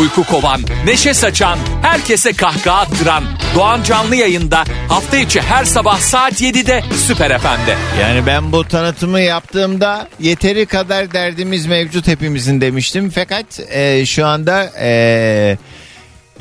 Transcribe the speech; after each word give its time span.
Uyku 0.00 0.24
kovan, 0.24 0.60
neşe 0.84 1.14
saçan, 1.14 1.58
herkese 1.82 2.32
kahkaha 2.32 2.80
attıran 2.80 3.24
Doğan 3.54 3.82
Canlı 3.82 4.16
yayında 4.16 4.64
hafta 4.88 5.16
içi 5.16 5.40
her 5.40 5.64
sabah 5.64 5.98
saat 5.98 6.40
7'de 6.42 6.82
Süper 7.06 7.38
FM'de. 7.38 7.76
Yani 8.00 8.26
ben 8.26 8.52
bu 8.52 8.64
tanıtımı 8.64 9.20
yaptığımda 9.20 10.08
yeteri 10.20 10.66
kadar 10.66 11.12
derdimiz 11.12 11.66
mevcut 11.66 12.06
hepimizin 12.06 12.60
demiştim. 12.60 13.10
Fakat 13.10 13.60
e, 13.70 14.06
şu 14.06 14.26
anda 14.26 14.70
e, 14.80 15.58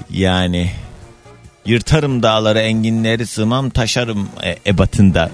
yani 0.09 0.71
yırtarım 1.65 2.23
dağları 2.23 2.59
enginleri 2.59 3.27
sığmam 3.27 3.69
taşarım 3.69 4.29
e, 4.43 4.55
ebatında 4.69 5.31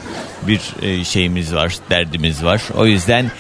bir 0.48 0.62
e, 0.82 1.04
şeyimiz 1.04 1.54
var 1.54 1.76
derdimiz 1.90 2.44
var. 2.44 2.62
O 2.78 2.86
yüzden 2.86 3.32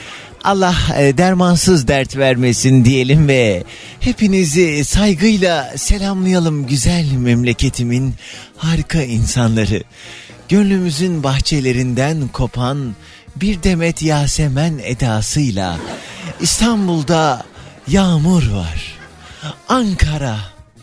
Allah 0.43 0.75
e, 0.97 1.17
dermansız 1.17 1.87
dert 1.87 2.17
vermesin 2.17 2.85
diyelim 2.85 3.27
ve 3.27 3.63
hepinizi 3.99 4.85
saygıyla 4.85 5.77
selamlayalım 5.77 6.67
güzel 6.67 7.11
memleketimin 7.11 8.15
harika 8.57 9.01
insanları. 9.01 9.83
Gönlümüzün 10.49 11.23
bahçelerinden 11.23 12.27
kopan 12.27 12.95
bir 13.35 13.63
demet 13.63 14.01
Yasemen 14.01 14.79
edasıyla 14.83 15.77
İstanbul'da 16.41 17.45
yağmur 17.87 18.51
var. 18.51 18.97
Ankara, 19.69 20.37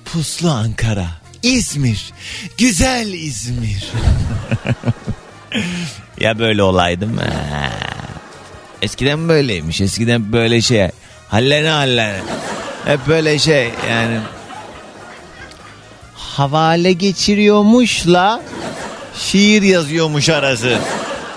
puslu 0.04 0.50
Ankara. 0.50 1.06
İzmir, 1.42 2.12
güzel 2.58 3.12
İzmir. 3.12 3.92
ya 6.20 6.38
böyle 6.38 6.62
olaydım. 6.62 7.16
Ha. 7.16 7.70
Eskiden 8.82 9.28
böyleymiş. 9.28 9.80
Eskiden 9.80 10.32
böyle 10.32 10.60
şey. 10.60 10.88
Hallene 11.28 11.68
hallene. 11.68 12.20
Hep 12.84 13.00
böyle 13.08 13.38
şey 13.38 13.70
yani. 13.90 14.18
Havale 16.14 16.92
geçiriyormuşla 16.92 18.42
şiir 19.18 19.62
yazıyormuş 19.62 20.28
arası. 20.28 20.78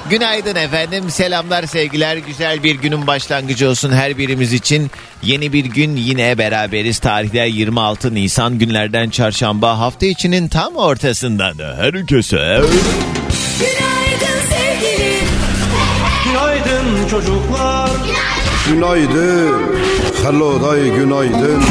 Günaydın 0.10 0.56
efendim. 0.56 1.10
Selamlar, 1.10 1.64
sevgiler. 1.64 2.18
Güzel 2.18 2.64
bir 2.64 2.76
günün 2.76 3.08
başlangıcı 3.08 3.70
olsun 3.70 3.92
her 3.92 4.18
birimiz 4.18 4.54
için. 4.54 4.92
Yeni 5.24 5.54
bir 5.54 5.66
gün 5.66 5.96
yine 5.96 6.38
beraberiz. 6.38 7.00
Tarihler 7.00 7.46
26 7.46 8.14
Nisan 8.16 8.60
günlerden 8.60 9.10
çarşamba 9.10 9.80
hafta 9.80 10.06
içinin 10.06 10.48
tam 10.48 10.76
ortasından 10.76 11.58
herkese 11.60 12.38
Günaydın 12.38 13.93
çocuklar. 17.14 17.90
Günaydın. 18.68 19.54
Hello 20.24 20.62
day 20.62 20.90
günaydın. 20.90 21.64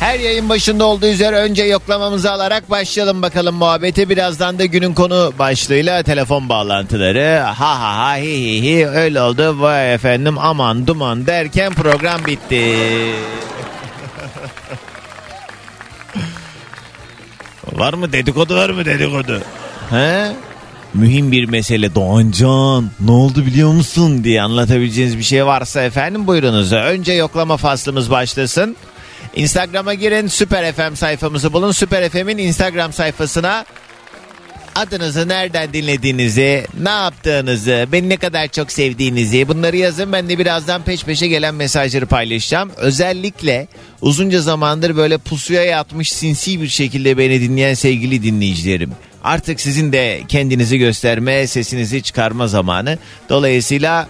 Her 0.00 0.18
yayın 0.18 0.48
başında 0.48 0.84
olduğu 0.84 1.06
üzere 1.06 1.36
önce 1.36 1.62
yoklamamızı 1.62 2.32
alarak 2.32 2.70
başlayalım 2.70 3.22
bakalım 3.22 3.54
muhabbete. 3.54 4.08
Birazdan 4.08 4.58
da 4.58 4.64
günün 4.64 4.94
konu 4.94 5.32
başlığıyla 5.38 6.02
telefon 6.02 6.48
bağlantıları. 6.48 7.38
Ha 7.38 7.80
ha 7.80 7.96
ha 7.98 8.16
hi 8.16 8.22
hi 8.22 8.62
hi 8.62 8.86
öyle 8.88 9.20
oldu. 9.20 9.60
Vay 9.60 9.94
efendim 9.94 10.36
aman 10.38 10.86
duman 10.86 11.26
derken 11.26 11.74
program 11.74 12.26
bitti. 12.26 12.76
Var 17.78 17.94
mı 17.94 18.12
dedikodu 18.12 18.56
var 18.56 18.70
mı 18.70 18.84
dedikodu? 18.84 19.42
He? 19.90 20.32
Mühim 20.94 21.32
bir 21.32 21.44
mesele 21.44 21.94
Doğancan 21.94 22.90
ne 23.00 23.10
oldu 23.10 23.46
biliyor 23.46 23.72
musun 23.72 24.24
diye 24.24 24.42
anlatabileceğiniz 24.42 25.18
bir 25.18 25.22
şey 25.22 25.46
varsa 25.46 25.82
efendim 25.82 26.26
buyurunuz. 26.26 26.72
Önce 26.72 27.12
yoklama 27.12 27.56
faslımız 27.56 28.10
başlasın. 28.10 28.76
Instagram'a 29.36 29.94
girin 29.94 30.26
Süper 30.26 30.72
FM 30.72 30.94
sayfamızı 30.94 31.52
bulun. 31.52 31.72
Süper 31.72 32.08
FM'in 32.08 32.38
Instagram 32.38 32.92
sayfasına 32.92 33.64
adınızı 34.76 35.28
nereden 35.28 35.72
dinlediğinizi, 35.72 36.66
ne 36.82 36.90
yaptığınızı, 36.90 37.86
beni 37.92 38.08
ne 38.08 38.16
kadar 38.16 38.48
çok 38.48 38.72
sevdiğinizi 38.72 39.48
bunları 39.48 39.76
yazın. 39.76 40.12
Ben 40.12 40.28
de 40.28 40.38
birazdan 40.38 40.82
peş 40.82 41.04
peşe 41.04 41.28
gelen 41.28 41.54
mesajları 41.54 42.06
paylaşacağım. 42.06 42.70
Özellikle 42.76 43.68
uzunca 44.00 44.40
zamandır 44.40 44.96
böyle 44.96 45.18
pusuya 45.18 45.64
yatmış 45.64 46.12
sinsi 46.12 46.62
bir 46.62 46.68
şekilde 46.68 47.18
beni 47.18 47.40
dinleyen 47.40 47.74
sevgili 47.74 48.22
dinleyicilerim. 48.22 48.92
Artık 49.24 49.60
sizin 49.60 49.92
de 49.92 50.22
kendinizi 50.28 50.78
gösterme, 50.78 51.46
sesinizi 51.46 52.02
çıkarma 52.02 52.48
zamanı. 52.48 52.98
Dolayısıyla 53.28 54.08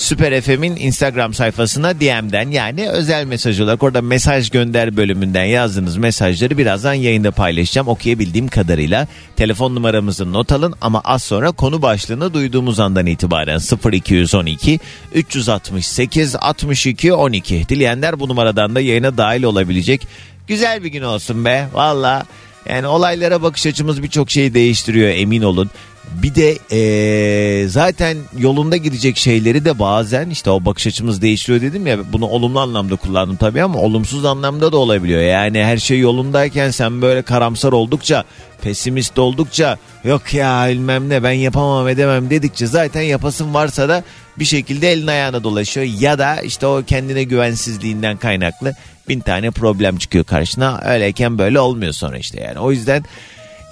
Süper 0.00 0.40
FM'in 0.40 0.76
Instagram 0.76 1.34
sayfasına 1.34 2.00
DM'den 2.00 2.50
yani 2.50 2.88
özel 2.88 3.24
mesaj 3.24 3.60
olarak 3.60 3.82
orada 3.82 4.02
mesaj 4.02 4.50
gönder 4.50 4.96
bölümünden 4.96 5.44
yazdığınız 5.44 5.96
mesajları 5.96 6.58
birazdan 6.58 6.94
yayında 6.94 7.30
paylaşacağım 7.30 7.88
okuyabildiğim 7.88 8.48
kadarıyla. 8.48 9.06
Telefon 9.36 9.74
numaramızı 9.74 10.32
not 10.32 10.52
alın 10.52 10.74
ama 10.80 11.00
az 11.04 11.22
sonra 11.22 11.50
konu 11.50 11.82
başlığını 11.82 12.34
duyduğumuz 12.34 12.80
andan 12.80 13.06
itibaren 13.06 13.60
0212 13.92 14.80
368 15.14 16.36
62 16.36 17.12
12 17.12 17.68
dileyenler 17.68 18.20
bu 18.20 18.28
numaradan 18.28 18.74
da 18.74 18.80
yayına 18.80 19.18
dahil 19.18 19.42
olabilecek. 19.42 20.06
Güzel 20.46 20.84
bir 20.84 20.88
gün 20.88 21.02
olsun 21.02 21.44
be 21.44 21.68
valla. 21.72 22.26
Yani 22.68 22.86
olaylara 22.86 23.42
bakış 23.42 23.66
açımız 23.66 24.02
birçok 24.02 24.30
şeyi 24.30 24.54
değiştiriyor 24.54 25.08
emin 25.08 25.42
olun. 25.42 25.70
Bir 26.10 26.34
de 26.34 26.58
eee, 26.70 27.68
zaten 27.68 28.18
yolunda 28.38 28.76
gidecek 28.76 29.16
şeyleri 29.16 29.64
de 29.64 29.78
bazen 29.78 30.30
işte 30.30 30.50
o 30.50 30.64
bakış 30.64 30.86
açımız 30.86 31.22
değiştiriyor 31.22 31.62
dedim 31.62 31.86
ya 31.86 31.98
bunu 32.12 32.26
olumlu 32.26 32.60
anlamda 32.60 32.96
kullandım 32.96 33.36
tabii 33.36 33.62
ama 33.62 33.78
olumsuz 33.78 34.24
anlamda 34.24 34.72
da 34.72 34.76
olabiliyor. 34.76 35.22
Yani 35.22 35.64
her 35.64 35.76
şey 35.78 35.98
yolundayken 35.98 36.70
sen 36.70 37.02
böyle 37.02 37.22
karamsar 37.22 37.72
oldukça 37.72 38.24
pesimist 38.62 39.18
oldukça 39.18 39.78
yok 40.04 40.34
ya 40.34 40.66
bilmem 40.68 41.08
ne 41.08 41.22
ben 41.22 41.32
yapamam 41.32 41.88
edemem 41.88 42.30
dedikçe 42.30 42.66
zaten 42.66 43.02
yapasın 43.02 43.54
varsa 43.54 43.88
da 43.88 44.04
bir 44.38 44.44
şekilde 44.44 44.92
elin 44.92 45.06
ayağına 45.06 45.44
dolaşıyor. 45.44 45.86
Ya 46.00 46.18
da 46.18 46.40
işte 46.40 46.66
o 46.66 46.82
kendine 46.86 47.22
güvensizliğinden 47.22 48.16
kaynaklı 48.16 48.74
bin 49.08 49.20
tane 49.20 49.50
problem 49.50 49.96
çıkıyor 49.96 50.24
karşına. 50.24 50.80
Öyleyken 50.84 51.38
böyle 51.38 51.60
olmuyor 51.60 51.92
sonra 51.92 52.18
işte 52.18 52.40
yani. 52.40 52.58
O 52.58 52.72
yüzden 52.72 53.04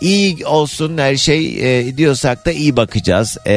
İyi 0.00 0.46
olsun 0.46 0.98
her 0.98 1.16
şey 1.16 1.58
e, 1.88 1.96
diyorsak 1.96 2.46
da 2.46 2.52
iyi 2.52 2.76
bakacağız. 2.76 3.38
E, 3.46 3.52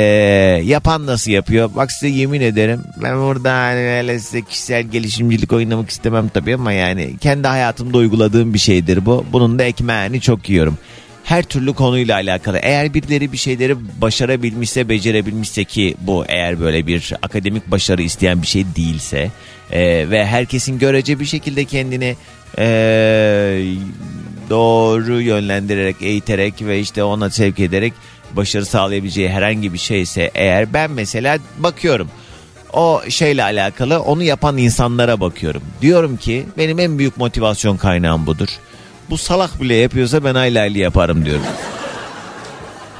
yapan 0.65 1.05
nasıl 1.05 1.31
yapıyor? 1.31 1.69
Bak 1.75 1.91
size 1.91 2.07
yemin 2.07 2.41
ederim 2.41 2.81
ben 3.03 3.21
burada 3.21 3.53
hani 3.53 3.79
öyle 3.79 4.19
size 4.19 4.41
kişisel 4.41 4.83
gelişimcilik 4.83 5.53
oynamak 5.53 5.89
istemem 5.89 6.29
tabii 6.29 6.55
ama 6.55 6.71
yani 6.71 7.17
kendi 7.21 7.47
hayatımda 7.47 7.97
uyguladığım 7.97 8.53
bir 8.53 8.59
şeydir 8.59 9.05
bu. 9.05 9.25
Bunun 9.31 9.59
da 9.59 9.63
ekmeğini 9.63 10.21
çok 10.21 10.49
yiyorum. 10.49 10.77
Her 11.23 11.43
türlü 11.43 11.73
konuyla 11.73 12.15
alakalı. 12.15 12.57
Eğer 12.57 12.93
birileri 12.93 13.31
bir 13.31 13.37
şeyleri 13.37 13.75
başarabilmişse, 14.01 14.89
becerebilmişse 14.89 15.63
ki 15.63 15.95
bu 16.01 16.25
eğer 16.27 16.59
böyle 16.59 16.87
bir 16.87 17.13
akademik 17.21 17.71
başarı 17.71 18.01
isteyen 18.01 18.41
bir 18.41 18.47
şey 18.47 18.65
değilse 18.75 19.31
e, 19.71 20.09
ve 20.09 20.25
herkesin 20.25 20.79
görece 20.79 21.19
bir 21.19 21.25
şekilde 21.25 21.65
kendini 21.65 22.15
e, 22.57 23.63
doğru 24.51 25.21
yönlendirerek, 25.21 25.95
eğiterek 26.01 26.61
ve 26.61 26.79
işte 26.79 27.03
ona 27.03 27.29
sevk 27.29 27.59
ederek 27.59 27.93
başarı 28.31 28.65
sağlayabileceği 28.65 29.29
herhangi 29.29 29.73
bir 29.73 29.77
şeyse 29.77 30.31
eğer 30.35 30.73
ben 30.73 30.91
mesela 30.91 31.37
bakıyorum 31.57 32.07
o 32.73 33.01
şeyle 33.09 33.43
alakalı 33.43 33.99
onu 33.99 34.23
yapan 34.23 34.57
insanlara 34.57 35.19
bakıyorum. 35.19 35.61
Diyorum 35.81 36.17
ki 36.17 36.45
benim 36.57 36.79
en 36.79 36.99
büyük 36.99 37.17
motivasyon 37.17 37.77
kaynağım 37.77 38.25
budur. 38.25 38.49
Bu 39.09 39.17
salak 39.17 39.61
bile 39.61 39.75
yapıyorsa 39.75 40.23
ben 40.23 40.35
aylı 40.35 40.77
yaparım 40.77 41.25
diyorum. 41.25 41.45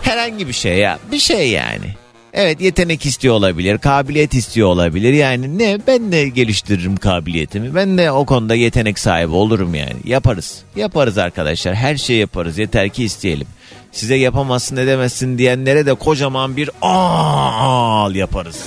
Herhangi 0.02 0.48
bir 0.48 0.54
şey 0.54 0.78
ya. 0.78 1.00
Bir 1.12 1.20
şey 1.20 1.50
yani. 1.50 1.96
Evet 2.34 2.62
yetenek 2.62 3.06
istiyor 3.06 3.34
olabilir, 3.36 3.78
kabiliyet 3.78 4.34
istiyor 4.34 4.68
olabilir. 4.68 5.14
Yani 5.14 5.58
ne 5.58 5.78
ben 5.88 6.12
de 6.12 6.30
geliştiririm 6.30 6.98
kabiliyetimi. 6.98 7.76
Ben 7.76 7.98
de 7.98 8.12
o 8.12 8.26
konuda 8.26 8.56
yetenek 8.56 9.00
sahibi 9.00 9.32
olurum 9.32 9.76
yani. 9.76 9.96
Yaparız. 10.06 10.62
Yaparız 10.76 11.18
arkadaşlar. 11.18 11.76
Her 11.76 11.98
şeyi 11.98 12.20
yaparız. 12.20 12.58
Yeter 12.58 12.90
ki 12.90 13.04
isteyelim. 13.04 13.48
Size 13.92 14.16
yapamazsın 14.16 14.78
edemezsin 14.78 15.38
diyenlere 15.38 15.86
de 15.86 15.94
kocaman 15.94 16.58
bir 16.58 16.70
al 16.82 18.16
yaparız. 18.16 18.60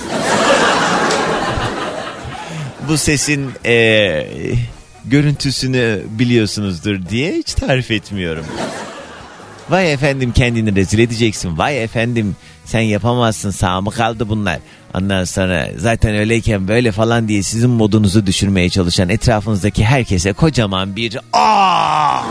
Bu 2.89 2.97
sesin 2.97 3.51
eee, 3.65 4.27
görüntüsünü 5.05 6.01
biliyorsunuzdur 6.09 7.09
diye 7.09 7.33
hiç 7.33 7.53
tarif 7.53 7.91
etmiyorum. 7.91 8.45
Vay 9.69 9.93
efendim 9.93 10.31
kendini 10.31 10.75
rezil 10.75 10.99
edeceksin. 10.99 11.57
Vay 11.57 11.83
efendim 11.83 12.35
sen 12.65 12.79
yapamazsın 12.79 13.51
sağ 13.51 13.81
mı 13.81 13.91
kaldı 13.91 14.29
bunlar. 14.29 14.59
Ondan 14.93 15.23
sonra 15.23 15.67
zaten 15.77 16.15
öyleyken 16.15 16.67
böyle 16.67 16.91
falan 16.91 17.27
diye 17.27 17.43
sizin 17.43 17.69
modunuzu 17.69 18.25
düşürmeye 18.25 18.69
çalışan 18.69 19.09
etrafınızdaki 19.09 19.85
herkese 19.85 20.33
kocaman 20.33 20.95
bir 20.95 21.17
aa. 21.33 22.23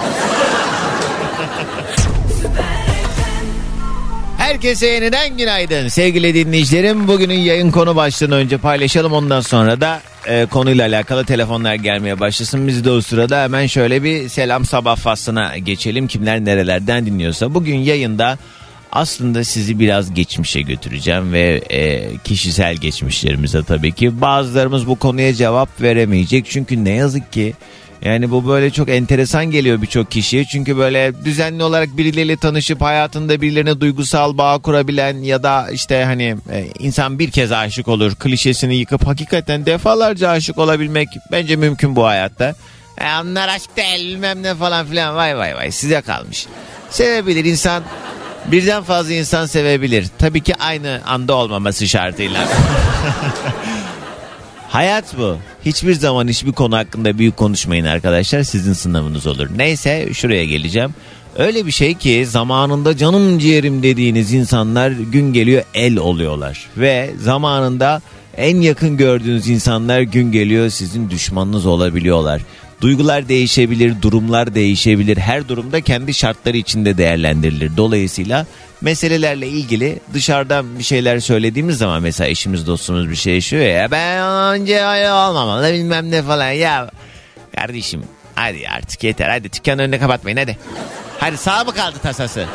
Herkese 4.39 4.87
yeniden 4.87 5.37
günaydın 5.37 5.89
sevgili 5.89 6.35
dinleyicilerim. 6.35 7.09
Bugünün 7.09 7.39
yayın 7.39 7.71
konu 7.71 7.97
başlığını 7.97 8.35
önce 8.35 8.59
paylaşalım 8.59 9.13
ondan 9.13 9.41
sonra 9.41 9.81
da 9.81 10.01
e, 10.27 10.47
konuyla 10.47 10.87
alakalı 10.87 11.25
telefonlar 11.25 11.75
gelmeye 11.75 12.21
başlasın. 12.21 12.69
Biz 12.69 12.85
de 12.85 12.91
o 12.91 13.01
sırada 13.01 13.43
hemen 13.43 13.67
şöyle 13.67 14.03
bir 14.03 14.29
selam 14.29 14.65
sabah 14.65 14.97
faslına 14.97 15.59
geçelim. 15.59 16.07
Kimler 16.07 16.45
nerelerden 16.45 17.07
dinliyorsa. 17.07 17.55
Bugün 17.55 17.77
yayında 17.77 18.39
aslında 18.95 19.45
sizi 19.45 19.79
biraz 19.79 20.15
geçmişe 20.15 20.61
götüreceğim 20.61 21.33
ve 21.33 21.63
e, 21.71 22.11
kişisel 22.25 22.77
geçmişlerimize 22.77 23.63
tabii 23.63 23.93
ki. 23.93 24.21
Bazılarımız 24.21 24.87
bu 24.87 24.97
konuya 24.97 25.35
cevap 25.35 25.81
veremeyecek 25.81 26.47
çünkü 26.51 26.85
ne 26.85 26.91
yazık 26.91 27.33
ki 27.33 27.55
yani 28.03 28.31
bu 28.31 28.49
böyle 28.49 28.71
çok 28.71 28.89
enteresan 28.89 29.51
geliyor 29.51 29.83
birçok 29.83 30.11
kişiye. 30.11 30.45
Çünkü 30.45 30.77
böyle 30.77 31.25
düzenli 31.25 31.63
olarak 31.63 31.97
birileriyle 31.97 32.37
tanışıp 32.37 32.81
hayatında 32.83 33.41
birilerine 33.41 33.81
duygusal 33.81 34.39
bağ 34.39 34.59
kurabilen 34.59 35.17
ya 35.17 35.43
da 35.43 35.71
işte 35.71 36.05
hani 36.05 36.37
e, 36.53 36.67
insan 36.79 37.19
bir 37.19 37.31
kez 37.31 37.53
aşık 37.53 37.89
olur 37.89 38.15
klişesini 38.15 38.77
yıkıp 38.77 39.07
hakikaten 39.07 39.67
defalarca 39.67 40.29
aşık 40.29 40.59
olabilmek 40.59 41.09
bence 41.33 41.57
mümkün 41.57 41.97
bu 41.97 42.05
hayatta. 42.05 42.55
E, 42.99 43.05
onlar 43.23 43.49
aşk 43.49 43.77
değil 43.77 44.09
bilmem 44.09 44.43
ne 44.43 44.55
falan 44.55 44.87
filan 44.87 45.17
vay 45.17 45.39
vay 45.39 45.57
vay 45.57 45.71
size 45.71 46.01
kalmış. 46.01 46.47
Sevebilir 46.91 47.45
insan 47.45 47.83
birden 48.53 48.83
fazla 48.83 49.13
insan 49.13 49.47
sevebilir. 49.47 50.07
Tabii 50.19 50.41
ki 50.41 50.55
aynı 50.55 51.01
anda 51.07 51.35
olmaması 51.35 51.89
şartıyla. 51.89 52.49
Hayat 54.69 55.19
bu. 55.19 55.37
Hiçbir 55.65 55.95
zaman 55.95 56.29
hiçbir 56.29 56.53
konu 56.53 56.77
hakkında 56.77 57.19
büyük 57.19 57.37
konuşmayın 57.37 57.85
arkadaşlar. 57.85 58.43
Sizin 58.43 58.73
sınavınız 58.73 59.27
olur. 59.27 59.49
Neyse 59.57 60.09
şuraya 60.15 60.45
geleceğim. 60.45 60.95
Öyle 61.39 61.67
bir 61.67 61.71
şey 61.71 61.95
ki 61.95 62.27
zamanında 62.27 62.97
canım 62.97 63.39
ciğerim 63.39 63.83
dediğiniz 63.83 64.33
insanlar 64.33 64.91
gün 64.91 65.33
geliyor 65.33 65.63
el 65.75 65.97
oluyorlar. 65.97 66.67
Ve 66.77 67.11
zamanında 67.21 68.03
en 68.37 68.61
yakın 68.61 68.97
gördüğünüz 68.97 69.49
insanlar 69.49 70.01
gün 70.01 70.33
geliyor 70.33 70.69
sizin 70.69 71.11
düşmanınız 71.11 71.67
olabiliyorlar. 71.67 72.43
Duygular 72.81 73.29
değişebilir, 73.29 74.03
durumlar 74.03 74.55
değişebilir. 74.55 75.17
Her 75.17 75.49
durumda 75.49 75.81
kendi 75.81 76.15
şartları 76.15 76.57
içinde 76.57 76.99
değerlendirilir. 76.99 77.77
Dolayısıyla 77.77 78.47
meselelerle 78.81 79.49
ilgili 79.49 80.01
dışarıdan 80.15 80.79
bir 80.79 80.85
şeyler 80.85 81.21
söylediğimiz 81.21 81.79
zaman 81.79 82.03
mesela 82.03 82.29
eşimiz 82.29 82.67
dostumuz 82.67 83.11
bir 83.11 83.17
şey 83.17 83.35
yaşıyor 83.35 83.65
ya 83.67 83.91
ben 83.91 84.23
önce 84.61 84.87
olmamalı 85.13 85.73
bilmem 85.73 86.11
ne 86.11 86.23
falan 86.23 86.51
ya 86.51 86.91
kardeşim 87.57 88.03
hadi 88.35 88.69
artık 88.69 89.05
yeter 89.05 89.29
hadi 89.29 89.53
dükkanın 89.53 89.83
önüne 89.83 89.99
kapatmayın 89.99 90.37
hadi. 90.37 90.59
Hadi 91.19 91.37
sağ 91.37 91.65
mı 91.65 91.75
kaldı 91.75 91.97
tasası? 92.03 92.47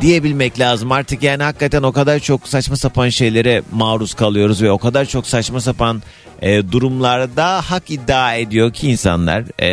diyebilmek 0.00 0.60
lazım. 0.60 0.92
Artık 0.92 1.22
yani 1.22 1.42
hakikaten 1.42 1.82
o 1.82 1.92
kadar 1.92 2.18
çok 2.18 2.48
saçma 2.48 2.76
sapan 2.76 3.08
şeylere 3.08 3.62
maruz 3.72 4.14
kalıyoruz 4.14 4.62
ve 4.62 4.70
o 4.70 4.78
kadar 4.78 5.04
çok 5.04 5.26
saçma 5.26 5.60
sapan 5.60 6.02
e, 6.42 6.72
durumlarda 6.72 7.62
hak 7.70 7.90
iddia 7.90 8.34
ediyor 8.34 8.72
ki 8.72 8.90
insanlar 8.90 9.44
e, 9.58 9.68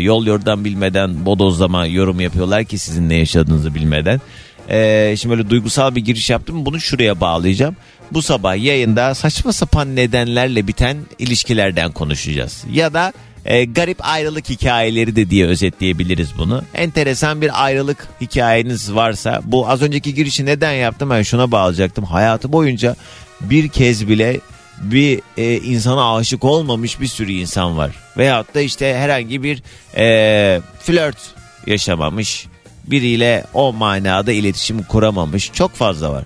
yol 0.00 0.26
yordan 0.26 0.64
bilmeden 0.64 1.26
bodozlama 1.26 1.86
yorum 1.86 2.20
yapıyorlar 2.20 2.64
ki 2.64 2.78
sizin 2.78 3.08
ne 3.08 3.14
yaşadığınızı 3.14 3.74
bilmeden. 3.74 4.20
E, 4.68 5.14
şimdi 5.18 5.36
böyle 5.36 5.50
duygusal 5.50 5.94
bir 5.94 6.00
giriş 6.00 6.30
yaptım 6.30 6.66
bunu 6.66 6.80
şuraya 6.80 7.20
bağlayacağım. 7.20 7.76
Bu 8.12 8.22
sabah 8.22 8.56
yayında 8.56 9.14
saçma 9.14 9.52
sapan 9.52 9.96
nedenlerle 9.96 10.66
biten 10.66 10.96
ilişkilerden 11.18 11.92
konuşacağız. 11.92 12.64
Ya 12.72 12.94
da 12.94 13.12
e, 13.44 13.64
garip 13.64 13.98
ayrılık 14.00 14.48
hikayeleri 14.48 15.16
de 15.16 15.30
diye 15.30 15.46
özetleyebiliriz 15.46 16.38
bunu. 16.38 16.62
Enteresan 16.74 17.40
bir 17.40 17.64
ayrılık 17.64 18.08
hikayeniz 18.20 18.94
varsa 18.94 19.40
bu 19.44 19.68
az 19.68 19.82
önceki 19.82 20.14
girişi 20.14 20.46
neden 20.46 20.72
yaptım 20.72 21.10
ben 21.10 21.22
şuna 21.22 21.50
bağlayacaktım. 21.50 22.04
Hayatı 22.04 22.52
boyunca 22.52 22.96
bir 23.40 23.68
kez 23.68 24.08
bile 24.08 24.40
bir 24.82 25.20
e, 25.36 25.56
insana 25.56 26.16
aşık 26.16 26.44
olmamış 26.44 27.00
bir 27.00 27.06
sürü 27.06 27.32
insan 27.32 27.76
var. 27.76 27.90
Veyahut 28.16 28.54
da 28.54 28.60
işte 28.60 28.94
herhangi 28.94 29.42
bir 29.42 29.62
e, 29.96 30.60
flört 30.80 31.18
yaşamamış 31.66 32.46
biriyle 32.84 33.44
o 33.54 33.72
manada 33.72 34.32
iletişim 34.32 34.82
kuramamış 34.82 35.52
çok 35.52 35.74
fazla 35.74 36.12
var. 36.12 36.24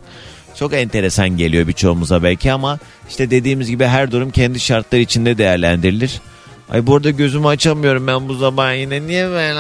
Çok 0.55 0.75
enteresan 0.75 1.29
geliyor 1.29 1.69
birçoğumuza 1.69 2.23
belki 2.23 2.53
ama 2.53 2.79
işte 3.09 3.31
dediğimiz 3.31 3.71
gibi 3.71 3.85
her 3.85 4.13
durum 4.13 4.31
kendi 4.31 4.61
şartları 4.61 5.01
içinde 5.01 5.39
değerlendirilir. 5.39 6.21
Ay 6.71 6.87
burada 6.87 7.11
gözümü 7.11 7.47
açamıyorum 7.47 8.07
ben 8.07 8.29
bu 8.29 8.35
zaman 8.35 8.73
yine. 8.73 9.07
Niye 9.07 9.31
ben? 9.31 9.57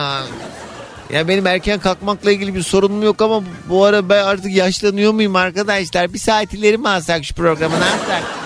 Ya 1.12 1.28
benim 1.28 1.46
erken 1.46 1.80
kalkmakla 1.80 2.32
ilgili 2.32 2.54
bir 2.54 2.62
sorunum 2.62 3.02
yok 3.02 3.22
ama 3.22 3.42
bu 3.68 3.84
ara 3.84 4.08
ben 4.08 4.24
artık 4.24 4.52
yaşlanıyor 4.52 5.12
muyum 5.12 5.36
arkadaşlar? 5.36 6.14
Bir 6.14 6.18
saat 6.18 6.54
ileri 6.54 6.78
mi 6.78 6.88
alsak 6.88 7.24
şu 7.24 7.34
programı 7.34 7.80
ne 7.80 7.84
yapsak? 7.84 8.41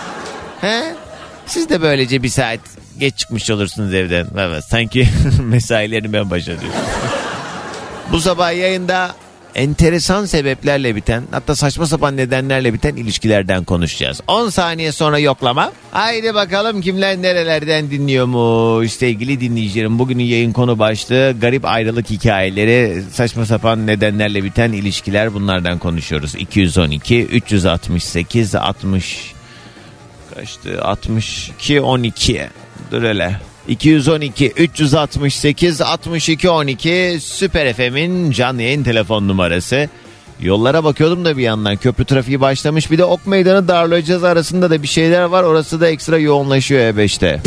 He? 0.60 0.94
Siz 1.46 1.68
de 1.68 1.82
böylece 1.82 2.22
bir 2.22 2.28
saat 2.28 2.60
geç 2.98 3.16
çıkmış 3.16 3.50
olursunuz 3.50 3.94
evden. 3.94 4.26
Evet 4.38 4.64
sanki 4.64 5.08
mesailerini 5.42 6.12
ben 6.12 6.30
başlatıyorum. 6.30 6.78
bu 8.12 8.20
sabah 8.20 8.52
yayında 8.52 9.14
enteresan 9.54 10.24
sebeplerle 10.24 10.96
biten 10.96 11.22
hatta 11.30 11.54
saçma 11.54 11.86
sapan 11.86 12.16
nedenlerle 12.16 12.72
biten 12.74 12.96
ilişkilerden 12.96 13.64
konuşacağız. 13.64 14.20
10 14.26 14.48
saniye 14.48 14.92
sonra 14.92 15.18
yoklama. 15.18 15.72
Haydi 15.90 16.34
bakalım 16.34 16.80
kimler 16.80 17.22
nerelerden 17.22 17.90
dinliyormuş 17.90 18.92
sevgili 18.92 19.40
dinleyicilerim. 19.40 19.98
Bugünün 19.98 20.24
yayın 20.24 20.52
konu 20.52 20.78
başlığı 20.78 21.34
garip 21.40 21.64
ayrılık 21.64 22.10
hikayeleri 22.10 23.02
saçma 23.12 23.46
sapan 23.46 23.86
nedenlerle 23.86 24.44
biten 24.44 24.72
ilişkiler 24.72 25.34
bunlardan 25.34 25.78
konuşuyoruz. 25.78 26.34
212 26.34 27.24
368 27.24 28.54
60 28.54 29.35
kaçtı 30.36 30.82
62 30.82 31.80
12 31.80 32.48
dur 32.90 33.02
hele. 33.02 33.40
212 33.68 34.48
368 34.50 35.80
62 35.80 36.50
12 36.50 37.18
Süper 37.20 37.72
FM'in 37.72 38.30
canlı 38.30 38.62
yayın 38.62 38.84
telefon 38.84 39.28
numarası. 39.28 39.88
Yollara 40.40 40.84
bakıyordum 40.84 41.24
da 41.24 41.36
bir 41.36 41.42
yandan. 41.42 41.76
Köprü 41.76 42.04
trafiği 42.04 42.40
başlamış. 42.40 42.90
Bir 42.90 42.98
de 42.98 43.04
Ok 43.04 43.26
Meydanı 43.26 43.68
Darlıcaz 43.68 44.24
arasında 44.24 44.70
da 44.70 44.82
bir 44.82 44.88
şeyler 44.88 45.22
var. 45.22 45.42
Orası 45.42 45.80
da 45.80 45.88
ekstra 45.88 46.18
yoğunlaşıyor 46.18 46.80
E5'te. 46.80 47.40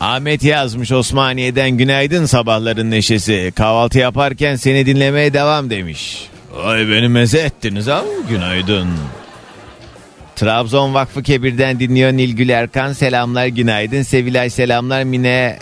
Ahmet 0.00 0.44
yazmış 0.44 0.92
Osmaniye'den 0.92 1.70
günaydın 1.70 2.26
sabahların 2.26 2.90
neşesi. 2.90 3.52
Kahvaltı 3.56 3.98
yaparken 3.98 4.56
seni 4.56 4.86
dinlemeye 4.86 5.32
devam 5.32 5.70
demiş. 5.70 6.28
Ay 6.64 6.88
beni 6.88 7.08
meze 7.08 7.38
ettiniz 7.38 7.88
ama 7.88 8.08
günaydın. 8.28 8.88
Trabzon 10.36 10.94
Vakfı 10.94 11.22
Kebir'den 11.22 11.80
dinliyor 11.80 12.12
Nilgül 12.12 12.48
Erkan. 12.48 12.92
Selamlar 12.92 13.46
günaydın. 13.46 14.02
Sevilay 14.02 14.50
selamlar 14.50 15.02
Mine. 15.02 15.58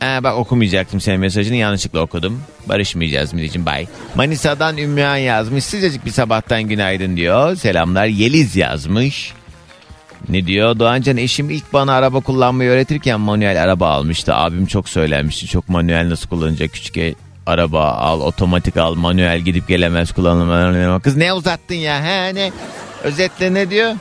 Ha, 0.00 0.18
bak 0.22 0.36
okumayacaktım 0.36 1.00
senin 1.00 1.20
mesajını 1.20 1.56
yanlışlıkla 1.56 2.00
okudum. 2.00 2.42
Barışmayacağız 2.66 3.32
Mineciğim 3.32 3.66
bay. 3.66 3.86
Manisa'dan 4.14 4.76
Ümran 4.76 5.16
yazmış. 5.16 5.64
Sıcacık 5.64 6.06
bir 6.06 6.10
sabahtan 6.10 6.62
günaydın 6.62 7.16
diyor. 7.16 7.56
Selamlar 7.56 8.06
Yeliz 8.06 8.56
yazmış. 8.56 9.32
Ne 10.28 10.46
diyor? 10.46 10.78
Doğancan 10.78 11.16
eşim 11.16 11.50
ilk 11.50 11.72
bana 11.72 11.92
araba 11.92 12.20
kullanmayı 12.20 12.70
öğretirken 12.70 13.20
manuel 13.20 13.62
araba 13.62 13.88
almıştı. 13.90 14.34
Abim 14.34 14.66
çok 14.66 14.88
söylenmişti. 14.88 15.46
Çok 15.46 15.68
manuel 15.68 16.08
nasıl 16.10 16.28
kullanacak 16.28 16.72
küçük 16.72 16.96
e- 16.96 17.14
araba 17.46 17.90
al, 17.90 18.20
otomatik 18.20 18.76
al, 18.76 18.94
manuel 18.94 19.40
gidip 19.40 19.68
gelemez 19.68 20.12
kullanılma. 20.12 21.00
Kız 21.00 21.16
ne 21.16 21.32
uzattın 21.32 21.74
ya? 21.74 22.04
He 22.04 22.34
ne? 22.34 22.52
Özetle 23.02 23.54
ne 23.54 23.70
diyor? 23.70 23.92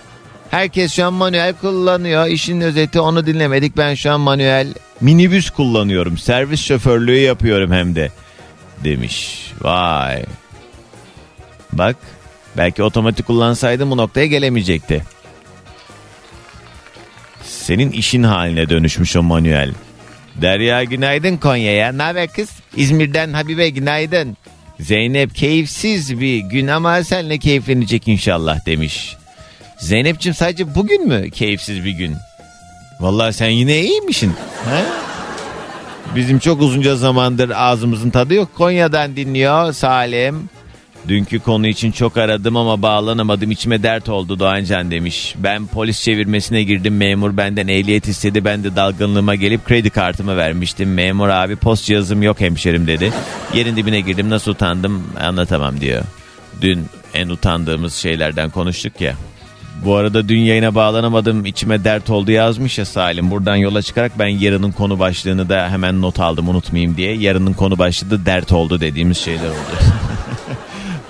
Herkes 0.52 0.94
şu 0.94 1.06
an 1.06 1.14
manuel 1.14 1.54
kullanıyor. 1.54 2.28
İşin 2.28 2.62
özeti 2.62 3.00
onu 3.00 3.26
dinlemedik. 3.26 3.78
Ben 3.78 3.94
şu 3.94 4.12
an 4.12 4.20
manuel 4.20 4.68
minibüs 5.02 5.50
kullanıyorum. 5.50 6.18
Servis 6.18 6.62
şoförlüğü 6.62 7.18
yapıyorum 7.18 7.72
hem 7.72 7.96
de. 7.96 8.12
Demiş. 8.84 9.46
Vay. 9.62 10.24
Bak 11.74 11.96
belki 12.58 12.84
otomatik 12.84 13.28
kullansaydım 13.28 13.92
bu 13.92 13.98
noktaya 13.98 14.26
gelemeyecekti. 14.26 15.04
Senin 17.62 17.92
işin 17.92 18.24
haline 18.24 18.70
dönüşmüş 18.70 19.16
o 19.16 19.24
manuel. 19.24 19.72
Derya 20.36 20.84
günaydın 20.84 21.38
Konya'ya. 21.38 21.92
Ne 21.92 22.04
haber 22.04 22.28
kız? 22.28 22.50
İzmir'den 22.76 23.34
Habibe 23.34 23.70
günaydın. 23.70 24.38
Zeynep 24.80 25.36
keyifsiz 25.36 26.20
bir 26.20 26.38
gün 26.38 26.68
ama 26.68 27.04
senle 27.04 27.38
keyiflenecek 27.38 28.08
inşallah 28.08 28.66
demiş. 28.66 29.16
Zeynep'ciğim 29.80 30.36
sadece 30.36 30.76
bugün 30.76 31.08
mü 31.08 31.30
keyifsiz 31.32 31.86
bir 31.86 31.92
gün? 31.92 32.16
Vallahi 33.00 33.34
sen 33.34 33.50
yine 33.50 33.80
iyiymişsin. 33.80 34.34
He? 34.66 34.84
Bizim 36.16 36.40
çok 36.40 36.62
uzunca 36.62 36.96
zamandır 36.96 37.52
ağzımızın 37.56 38.10
tadı 38.10 38.34
yok. 38.34 38.50
Konya'dan 38.56 39.16
dinliyor 39.16 39.74
Salim. 39.74 40.50
Dünkü 41.08 41.40
konu 41.40 41.68
için 41.68 41.92
çok 41.92 42.18
aradım 42.18 42.58
ama 42.58 42.82
bağlanamadım. 42.82 43.52
İçime 43.52 43.84
dert 43.84 44.10
oldu 44.10 44.40
Doğancan 44.40 44.92
demiş. 44.92 45.36
Ben 45.38 45.68
polis 45.68 46.04
çevirmesine 46.04 46.64
girdim. 46.64 46.98
Memur 46.98 47.38
benden 47.38 47.68
ehliyet 47.68 48.08
istedi. 48.08 48.46
Ben 48.46 48.64
de 48.64 48.76
dalgınlığıma 48.76 49.36
gelip 49.36 49.66
kredi 49.66 49.90
kartımı 49.90 50.38
vermiştim. 50.38 50.94
Memur 50.94 51.30
abi 51.30 51.56
post 51.56 51.86
cihazım 51.86 52.24
yok 52.24 52.42
hemşerim 52.42 52.88
dedi. 52.88 53.12
Yerin 53.54 53.76
dibine 53.76 54.02
girdim. 54.02 54.30
Nasıl 54.30 54.52
utandım 54.52 55.04
anlatamam 55.20 55.82
diyor. 55.82 56.04
Dün 56.62 56.86
en 57.14 57.30
utandığımız 57.30 57.94
şeylerden 57.94 58.50
konuştuk 58.50 59.02
ya. 59.02 59.14
Bu 59.86 59.96
arada 59.96 60.30
dün 60.30 60.40
yayına 60.40 60.76
bağlanamadım 60.76 61.46
içime 61.46 61.84
dert 61.84 62.10
oldu 62.10 62.32
yazmış 62.32 62.78
ya 62.78 62.86
Salim. 62.86 63.32
Buradan 63.32 63.56
yola 63.56 63.82
çıkarak 63.82 64.20
ben 64.20 64.28
yarının 64.28 64.72
konu 64.72 65.00
başlığını 65.00 65.50
da 65.50 65.70
hemen 65.70 66.02
not 66.02 66.20
aldım 66.20 66.50
unutmayayım 66.50 66.98
diye. 66.98 67.16
Yarının 67.16 67.54
konu 67.54 67.78
başlığı 67.80 68.12
da 68.12 68.26
dert 68.26 68.52
oldu 68.52 68.82
dediğimiz 68.82 69.18
şeyler 69.18 69.50
oldu. 69.50 69.76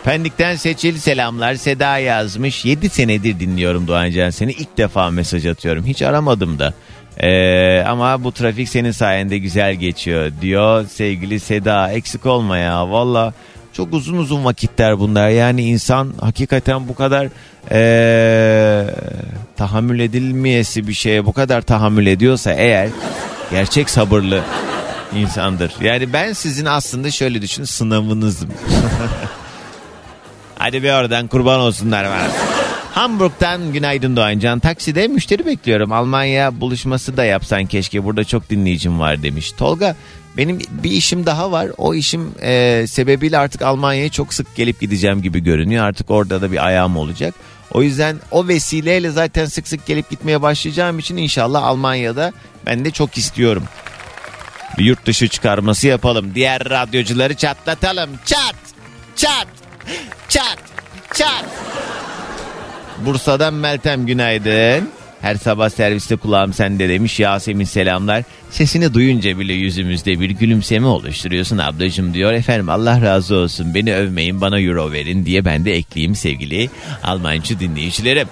Pendik'ten 0.04 0.56
seçil 0.56 0.98
selamlar. 0.98 1.56
Seda 1.56 1.98
yazmış. 1.98 2.66
7 2.66 2.90
senedir 2.90 3.40
dinliyorum 3.40 3.88
Doğancan 3.88 4.30
seni. 4.30 4.52
İlk 4.52 4.78
defa 4.78 5.10
mesaj 5.10 5.46
atıyorum. 5.46 5.86
Hiç 5.86 6.02
aramadım 6.02 6.60
da. 6.60 6.74
Ee, 7.18 7.84
ama 7.88 8.24
bu 8.24 8.32
trafik 8.32 8.70
senin 8.70 8.92
sayende 8.92 9.38
güzel 9.38 9.76
geçiyor 9.76 10.32
diyor 10.42 10.86
sevgili 10.88 11.40
Seda. 11.40 11.92
Eksik 11.92 12.26
olma 12.26 12.58
ya 12.58 12.92
valla. 12.92 13.34
Çok 13.74 13.94
uzun 13.94 14.18
uzun 14.18 14.46
vakitler 14.46 15.00
bunlar. 15.00 15.30
Yani 15.30 15.62
insan 15.64 16.14
hakikaten 16.22 16.88
bu 16.88 16.96
kadar 16.96 17.28
ee, 17.72 18.86
tahammül 19.58 20.00
edilmeyesi 20.00 20.88
bir 20.88 20.94
şeye 20.94 21.26
bu 21.26 21.34
kadar 21.34 21.62
tahammül 21.62 22.08
ediyorsa 22.08 22.54
eğer 22.54 22.90
gerçek 23.52 23.90
sabırlı 23.90 24.42
insandır. 25.16 25.72
Yani 25.82 26.14
ben 26.14 26.34
sizin 26.34 26.66
aslında 26.66 27.12
şöyle 27.12 27.42
düşün 27.42 27.64
sınavınızım. 27.64 28.50
Hadi 30.62 30.84
bir 30.84 30.92
oradan 30.92 31.28
kurban 31.28 31.60
olsunlar 31.60 32.06
bana. 32.06 32.32
Hamburg'dan 32.94 33.74
günaydın 33.74 34.16
Doğancan. 34.16 34.60
Takside 34.60 35.08
müşteri 35.08 35.46
bekliyorum. 35.46 35.92
Almanya 35.92 36.62
buluşması 36.62 37.18
da 37.18 37.26
yapsan 37.26 37.66
keşke. 37.66 38.04
Burada 38.04 38.24
çok 38.24 38.50
dinleyicim 38.50 39.00
var 39.00 39.24
demiş. 39.24 39.52
Tolga 39.52 39.96
benim 40.38 40.60
bir 40.70 40.92
işim 40.92 41.26
daha 41.26 41.52
var. 41.52 41.68
O 41.78 41.94
işim 41.94 42.32
e, 42.42 42.86
sebebiyle 42.88 43.38
artık 43.38 43.62
Almanya'ya 43.62 44.10
çok 44.10 44.34
sık 44.34 44.56
gelip 44.56 44.80
gideceğim 44.80 45.22
gibi 45.22 45.40
görünüyor. 45.40 45.86
Artık 45.86 46.12
orada 46.12 46.42
da 46.42 46.52
bir 46.52 46.66
ayağım 46.66 46.98
olacak. 46.98 47.34
O 47.72 47.82
yüzden 47.82 48.18
o 48.32 48.48
vesileyle 48.48 49.10
zaten 49.10 49.46
sık 49.46 49.68
sık 49.68 49.86
gelip 49.86 50.10
gitmeye 50.10 50.42
başlayacağım 50.42 51.00
için 51.00 51.18
inşallah 51.18 51.64
Almanya'da 51.64 52.34
ben 52.66 52.86
de 52.86 52.92
çok 52.92 53.18
istiyorum. 53.18 53.64
Bir 54.78 54.86
yurt 54.86 55.06
dışı 55.06 55.28
çıkarması 55.28 55.88
yapalım. 55.88 56.32
Diğer 56.36 56.70
radyocuları 56.70 57.36
çatlatalım. 57.36 58.10
Çat! 58.26 58.56
Çat! 59.16 59.61
Çat! 60.30 60.58
Çat! 61.14 61.46
Bursa'dan 63.06 63.54
Meltem 63.54 64.06
günaydın. 64.06 64.90
Her 65.22 65.36
sabah 65.36 65.70
serviste 65.70 66.16
kulağım 66.16 66.54
sende 66.54 66.90
demiş 66.90 67.20
Yasemin 67.20 67.66
selamlar. 67.66 68.24
Sesini 68.50 68.94
duyunca 68.94 69.40
bile 69.40 69.54
yüzümüzde 69.54 70.20
bir 70.20 70.30
gülümseme 70.30 70.88
oluşturuyorsun 70.88 71.58
ablacığım 71.58 72.14
diyor. 72.14 72.34
Efendim 72.34 72.70
Allah 72.70 73.02
razı 73.02 73.36
olsun 73.36 73.74
beni 73.74 73.96
övmeyin 73.96 74.42
bana 74.42 74.60
euro 74.60 74.92
verin 74.92 75.26
diye 75.26 75.46
ben 75.46 75.66
de 75.66 75.74
ekleyeyim 75.74 76.16
sevgili 76.16 76.70
Almancı 77.04 77.60
dinleyicilerim. 77.60 78.28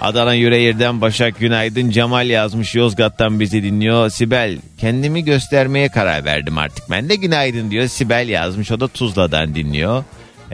Adana 0.00 0.34
Yüreğir'den 0.34 1.00
Başak 1.00 1.38
Günaydın 1.40 1.90
Cemal 1.90 2.28
yazmış 2.28 2.74
Yozgat'tan 2.74 3.40
bizi 3.40 3.62
dinliyor. 3.62 4.10
Sibel 4.10 4.58
kendimi 4.78 5.24
göstermeye 5.24 5.88
karar 5.88 6.24
verdim 6.24 6.58
artık 6.58 6.90
ben 6.90 7.08
de 7.08 7.16
günaydın 7.16 7.70
diyor. 7.70 7.86
Sibel 7.86 8.28
yazmış 8.28 8.72
o 8.72 8.80
da 8.80 8.88
Tuzla'dan 8.88 9.54
dinliyor. 9.54 10.04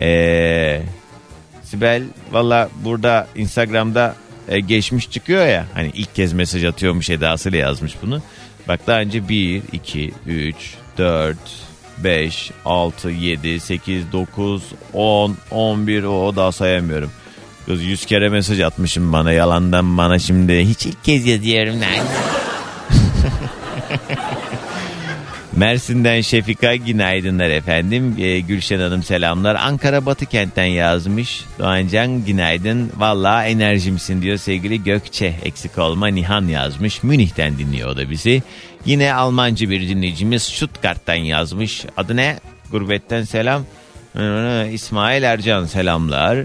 Eee 0.00 0.82
Sibel 1.62 2.02
valla 2.32 2.68
burada 2.84 3.26
Instagram'da 3.36 4.14
e, 4.48 4.60
geçmiş 4.60 5.10
çıkıyor 5.10 5.46
ya. 5.46 5.66
Hani 5.74 5.90
ilk 5.94 6.14
kez 6.14 6.32
mesaj 6.32 6.64
atıyormuş 6.64 7.10
edasıyla 7.10 7.58
yazmış 7.58 7.94
bunu. 8.02 8.22
Bak 8.68 8.80
daha 8.86 9.00
önce 9.00 9.28
1, 9.28 9.62
2, 9.72 10.12
3, 10.26 10.56
4, 10.98 11.36
5, 11.98 12.50
6, 12.64 13.10
7, 13.10 13.60
8, 13.60 14.12
9, 14.12 14.62
10, 14.92 15.36
11 15.50 16.04
o 16.04 16.36
daha 16.36 16.52
sayamıyorum. 16.52 17.10
Kız 17.66 17.82
100 17.82 18.06
kere 18.06 18.28
mesaj 18.28 18.60
atmışım 18.60 19.12
bana 19.12 19.32
yalandan 19.32 19.98
bana 19.98 20.18
şimdi 20.18 20.68
hiç 20.68 20.86
ilk 20.86 21.04
kez 21.04 21.26
yazıyorum 21.26 21.80
lan. 21.80 21.88
Mersin'den 25.56 26.20
Şefika 26.20 26.76
günaydınlar 26.76 27.50
efendim. 27.50 28.16
Ee, 28.18 28.40
Gülşen 28.40 28.80
Hanım 28.80 29.02
selamlar. 29.02 29.54
Ankara 29.54 30.06
Batı 30.06 30.26
kentten 30.26 30.64
yazmış. 30.64 31.44
Doğancan 31.58 32.24
günaydın. 32.24 32.90
Valla 32.96 33.44
enerjimsin 33.44 34.22
diyor 34.22 34.36
sevgili 34.36 34.84
Gökçe. 34.84 35.34
Eksik 35.44 35.78
olma 35.78 36.06
Nihan 36.06 36.46
yazmış. 36.46 37.02
Münih'ten 37.02 37.58
dinliyor 37.58 37.88
o 37.88 37.96
da 37.96 38.10
bizi. 38.10 38.42
Yine 38.86 39.14
Almancı 39.14 39.70
bir 39.70 39.88
dinleyicimiz 39.88 40.42
Stuttgart'tan 40.42 41.14
yazmış. 41.14 41.84
Adı 41.96 42.16
ne? 42.16 42.38
Gurbetten 42.70 43.22
selam. 43.22 43.64
İsmail 44.72 45.22
Ercan 45.22 45.64
selamlar. 45.66 46.38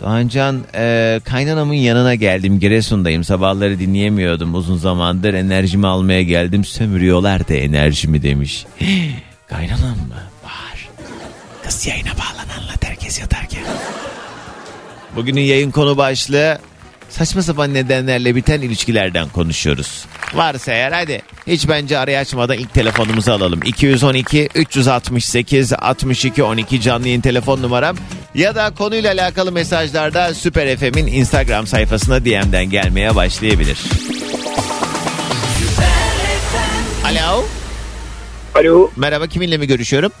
Doğancan 0.00 0.64
e, 0.74 1.20
kaynanamın 1.24 1.74
yanına 1.74 2.14
geldim 2.14 2.60
Giresun'dayım 2.60 3.24
sabahları 3.24 3.78
dinleyemiyordum 3.78 4.54
uzun 4.54 4.76
zamandır 4.76 5.34
enerjimi 5.34 5.86
almaya 5.86 6.22
geldim 6.22 6.64
sömürüyorlar 6.64 7.48
da 7.48 7.54
enerjimi 7.54 8.22
demiş. 8.22 8.66
Kaynanam 9.48 9.80
mı? 10.08 10.22
Var. 10.44 10.88
Kız 11.64 11.86
yayına 11.86 12.10
bağlan 12.10 12.60
anlat 12.60 12.84
herkes 12.84 13.20
yatarken. 13.20 13.62
Bugünün 15.16 15.40
yayın 15.40 15.70
konu 15.70 15.96
başlığı 15.96 16.58
saçma 17.08 17.42
sapan 17.42 17.74
nedenlerle 17.74 18.36
biten 18.36 18.60
ilişkilerden 18.60 19.28
konuşuyoruz. 19.28 20.04
Varsa 20.34 20.72
eğer 20.72 20.92
hadi 20.92 21.22
hiç 21.46 21.68
bence 21.68 21.98
araya 21.98 22.20
açmadan 22.20 22.58
ilk 22.58 22.74
telefonumuzu 22.74 23.32
alalım. 23.32 23.60
212 23.64 24.48
368 24.54 25.72
62 25.72 26.42
12 26.42 26.80
canlı 26.80 27.06
yayın 27.06 27.20
telefon 27.20 27.62
numaram 27.62 27.96
ya 28.34 28.54
da 28.54 28.70
konuyla 28.74 29.12
alakalı 29.12 29.52
mesajlarda 29.52 30.34
Süper 30.34 30.76
FM'in 30.76 31.06
Instagram 31.06 31.66
sayfasına 31.66 32.24
DM'den 32.24 32.70
gelmeye 32.70 33.14
başlayabilir. 33.16 33.78
Alo. 37.06 37.44
Alo, 38.54 38.90
Merhaba 38.96 39.26
kiminle 39.26 39.56
mi 39.56 39.66
görüşüyorum? 39.66 40.12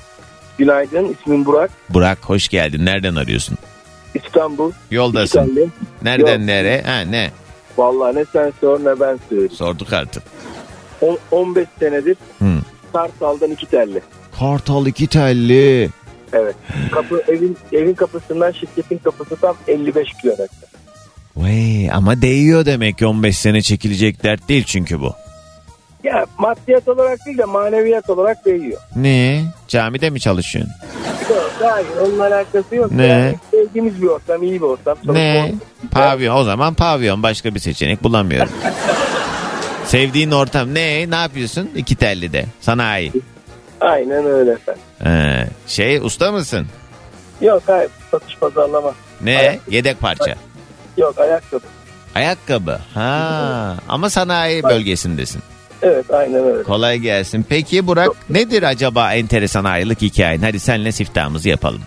günaydın. 0.58 1.16
İsmim 1.20 1.44
Burak. 1.46 1.70
Burak 1.90 2.18
hoş 2.22 2.48
geldin. 2.48 2.86
Nereden 2.86 3.14
arıyorsun? 3.14 3.56
İstanbul. 4.14 4.72
Yoldasın. 4.90 5.24
İstanbul. 5.40 5.68
Nereden 6.02 6.38
Yok. 6.38 6.46
nereye? 6.46 6.82
Ha 6.82 7.00
ne? 7.00 7.30
Vallahi 7.78 8.16
ne 8.16 8.24
sen 8.32 8.52
sor 8.60 8.80
ne 8.80 9.00
ben 9.00 9.18
söyleyeyim. 9.28 9.52
Sorduk 9.52 9.92
artık. 9.92 10.22
On- 11.00 11.18
15 11.30 11.66
senedir 11.80 12.16
Hı. 12.38 12.44
Kartal'dan 12.92 13.50
iki 13.50 13.66
telli. 13.66 14.00
Kartal 14.38 14.86
iki 14.86 15.06
telli. 15.06 15.88
Evet. 16.32 16.56
Kapı 16.92 17.22
evin 17.28 17.56
evin 17.72 17.94
kapısından 17.94 18.52
şirketin 18.52 18.98
kapısı 18.98 19.36
tam 19.36 19.56
55 19.68 20.08
kilometre. 20.22 20.66
Vay 21.36 21.90
ama 21.90 22.22
değiyor 22.22 22.66
demek 22.66 22.98
ki 22.98 23.06
15 23.06 23.38
sene 23.38 23.62
çekilecek 23.62 24.22
dert 24.24 24.48
değil 24.48 24.64
çünkü 24.64 25.00
bu. 25.00 25.12
Ya 26.04 26.26
maddiyat 26.38 26.88
olarak 26.88 27.26
değil 27.26 27.38
de 27.38 27.44
maneviyat 27.44 28.10
olarak 28.10 28.44
değiyor. 28.44 28.80
Ne? 28.96 29.44
Camide 29.68 30.10
mi 30.10 30.20
çalışıyorsun? 30.20 30.72
Yok, 31.30 31.50
hayır 31.62 31.86
onunla 32.02 32.26
alakası 32.26 32.74
yok. 32.74 32.92
Ne? 32.92 33.06
Yani 33.06 33.34
sevdiğimiz 33.50 34.02
bir 34.02 34.06
ortam, 34.06 34.42
iyi 34.42 34.54
bir 34.54 34.66
ortam. 34.66 34.96
Sonuçta 34.96 35.12
Ne? 35.22 35.54
Pavyon. 35.90 36.36
O 36.36 36.44
zaman 36.44 36.74
pavyon. 36.74 37.22
Başka 37.22 37.54
bir 37.54 37.60
seçenek 37.60 38.04
bulamıyorum. 38.04 38.52
Sevdiğin 39.84 40.30
ortam 40.30 40.74
ne? 40.74 41.10
Ne 41.10 41.14
yapıyorsun? 41.16 41.70
İki 41.76 41.96
telli 41.96 42.32
de. 42.32 42.44
Sanayi. 42.60 43.12
Aynen 43.80 44.24
öyle 44.26 44.50
efendim. 44.52 44.82
Ee, 45.06 45.44
şey 45.66 45.96
usta 45.98 46.32
mısın? 46.32 46.66
Yok 47.40 47.62
hayır 47.66 47.90
satış 48.10 48.36
pazarlama. 48.38 48.94
Ne? 49.20 49.38
Ayak- 49.38 49.60
Yedek 49.68 50.00
parça. 50.00 50.34
Yok 50.96 51.18
ayakkabı. 51.18 51.64
Ayakkabı. 52.14 52.78
Ha. 52.94 53.76
Ama 53.88 54.10
sanayi 54.10 54.62
bölgesindesin. 54.62 55.42
Evet 55.82 56.10
aynen 56.10 56.44
öyle. 56.44 56.62
Kolay 56.62 56.98
gelsin. 56.98 57.46
Peki 57.48 57.86
Burak 57.86 58.08
nedir 58.30 58.62
acaba 58.62 59.14
enteresan 59.14 59.64
ayrılık 59.64 60.02
hikayen? 60.02 60.40
Hadi 60.40 60.60
senle 60.60 60.92
siftahımızı 60.92 61.48
yapalım. 61.48 61.80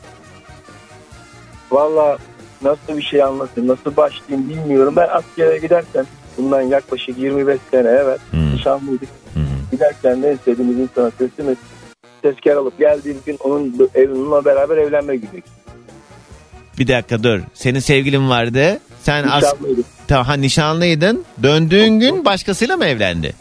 Valla 1.72 2.18
nasıl 2.62 2.98
bir 2.98 3.02
şey 3.04 3.24
anlatayım, 3.24 3.70
nasıl 3.70 3.96
başlayayım 3.98 4.50
bilmiyorum. 4.50 4.94
Ben 4.96 5.08
askere 5.12 5.58
giderken 5.58 6.06
bundan 6.38 6.62
yaklaşık 6.62 7.18
25 7.18 7.60
sene 7.72 7.88
evet 7.88 8.20
Hmm. 8.32 8.56
nişanlıydık. 8.56 9.10
Hı. 9.34 9.40
Giderken 9.72 10.24
de 10.24 10.34
istediğimiz 10.34 10.80
insana 10.80 11.10
teslim 11.10 11.50
et. 11.50 11.58
Tezkar 12.22 12.52
alıp 12.56 12.80
geldiğim 12.80 13.18
gün 13.26 13.38
onun 13.44 13.90
onunla 13.96 14.46
beraber 14.46 14.78
evlenme 14.78 15.16
günü. 15.16 15.42
Bir 16.80 16.88
dakika 16.88 17.24
dur. 17.24 17.40
Senin 17.54 17.80
sevgilin 17.80 18.30
vardı. 18.30 18.80
Sen 19.04 19.24
as 19.24 19.44
Nişanlıydım. 19.44 19.84
tamam, 20.08 20.26
ha, 20.26 20.34
nişanlıydın. 20.34 21.24
Döndüğün 21.44 22.00
gün 22.00 22.26
başkasıyla 22.26 22.78
mı 22.78 22.86
evlendi? 22.86 23.34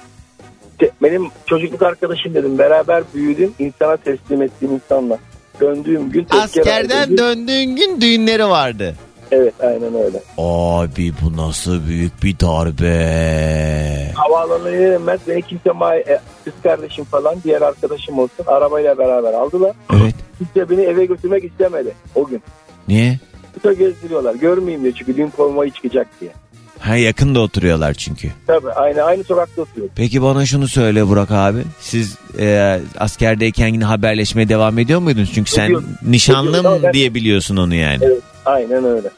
Benim 1.03 1.29
çocukluk 1.47 1.83
arkadaşım 1.83 2.35
dedim. 2.35 2.59
Beraber 2.59 3.03
büyüdüm. 3.15 3.53
insana 3.59 3.97
teslim 3.97 4.43
ettiğim 4.43 4.75
insanla. 4.75 5.19
Döndüğüm 5.61 6.11
gün 6.11 6.27
Askerden 6.31 7.03
aldım. 7.05 7.19
döndüğün 7.19 7.77
gün 7.77 8.01
düğünleri 8.01 8.45
vardı. 8.49 8.95
Evet 9.31 9.55
aynen 9.63 9.95
öyle. 9.95 10.23
Abi 10.39 11.13
bu 11.23 11.37
nasıl 11.37 11.87
büyük 11.87 12.23
bir 12.23 12.41
darbe. 12.41 14.13
Havaalanına 14.15 14.71
inmez 14.71 15.21
beni 15.29 15.43
kimse 15.43 15.71
e, 15.97 16.21
kız 16.45 16.53
kardeşim 16.63 17.05
falan 17.05 17.37
diğer 17.45 17.63
arkadaşım 17.63 18.19
olsun 18.19 18.45
arabayla 18.47 18.99
beraber 18.99 19.33
aldılar. 19.33 19.73
Evet. 19.93 20.15
Kimse 20.39 20.71
beni 20.71 20.81
eve 20.83 21.05
götürmek 21.05 21.45
istemedi 21.45 21.95
o 22.15 22.27
gün. 22.27 22.43
Niye? 22.89 23.19
Kuta 23.55 23.73
gezdiriyorlar. 23.73 24.35
Görmeyeyim 24.35 24.83
diye 24.83 24.93
çünkü 24.93 25.17
düğün 25.17 25.31
formayı 25.31 25.71
çıkacak 25.71 26.07
diye. 26.21 26.31
Ha 26.79 26.97
yakında 26.97 27.41
oturuyorlar 27.41 27.95
çünkü. 27.95 28.29
Tabii 28.47 28.73
aynı 28.73 29.03
aynı 29.03 29.25
sokakta 29.25 29.63
oturuyoruz. 29.63 29.93
Peki 29.97 30.23
bana 30.23 30.47
şunu 30.47 30.69
söyle 30.69 31.09
Burak 31.09 31.31
abi. 31.31 31.63
Siz 31.81 32.17
e, 32.39 32.81
askerdeyken 32.99 33.69
yine 33.69 33.85
haberleşmeye 33.85 34.49
devam 34.49 34.79
ediyor 34.79 35.01
muydunuz? 35.01 35.31
Çünkü 35.35 35.51
sen 35.51 35.65
Ediyordum. 35.65 35.89
nişanlım 36.03 36.83
ben- 36.83 36.93
diye 36.93 37.15
biliyorsun 37.15 37.57
onu 37.57 37.75
yani. 37.75 38.05
Evet 38.05 38.23
aynen 38.45 38.85
öyle. 38.85 39.09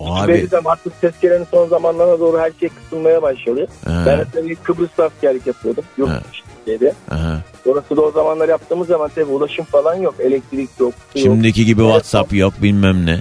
Abi. 0.00 0.32
Verirsem 0.32 0.66
artık 0.66 1.00
tezkerenin 1.00 1.46
son 1.50 1.68
zamanlarına 1.68 2.20
doğru 2.20 2.38
her 2.38 2.52
şey 2.60 2.68
kısılmaya 2.68 3.22
başlıyor. 3.22 3.68
Ha, 3.84 4.02
Ben 4.06 4.26
tabii 4.32 4.56
Kıbrıs'ta 4.56 5.04
askerlik 5.04 5.46
yapıyordum. 5.46 5.84
Yurt 5.98 6.10
aha. 7.10 7.40
Orası 7.66 7.96
da 7.96 8.00
o 8.02 8.10
zamanlar 8.10 8.48
yaptığımız 8.48 8.88
zaman 8.88 9.10
tabii 9.14 9.30
ulaşım 9.30 9.64
falan 9.64 9.94
yok. 9.94 10.14
Elektrik 10.20 10.70
yok. 10.80 10.94
su 11.12 11.18
yok. 11.18 11.26
Şimdiki 11.26 11.64
gibi 11.64 11.80
WhatsApp 11.80 12.32
yok 12.34 12.54
bilmem 12.62 13.06
ne. 13.06 13.20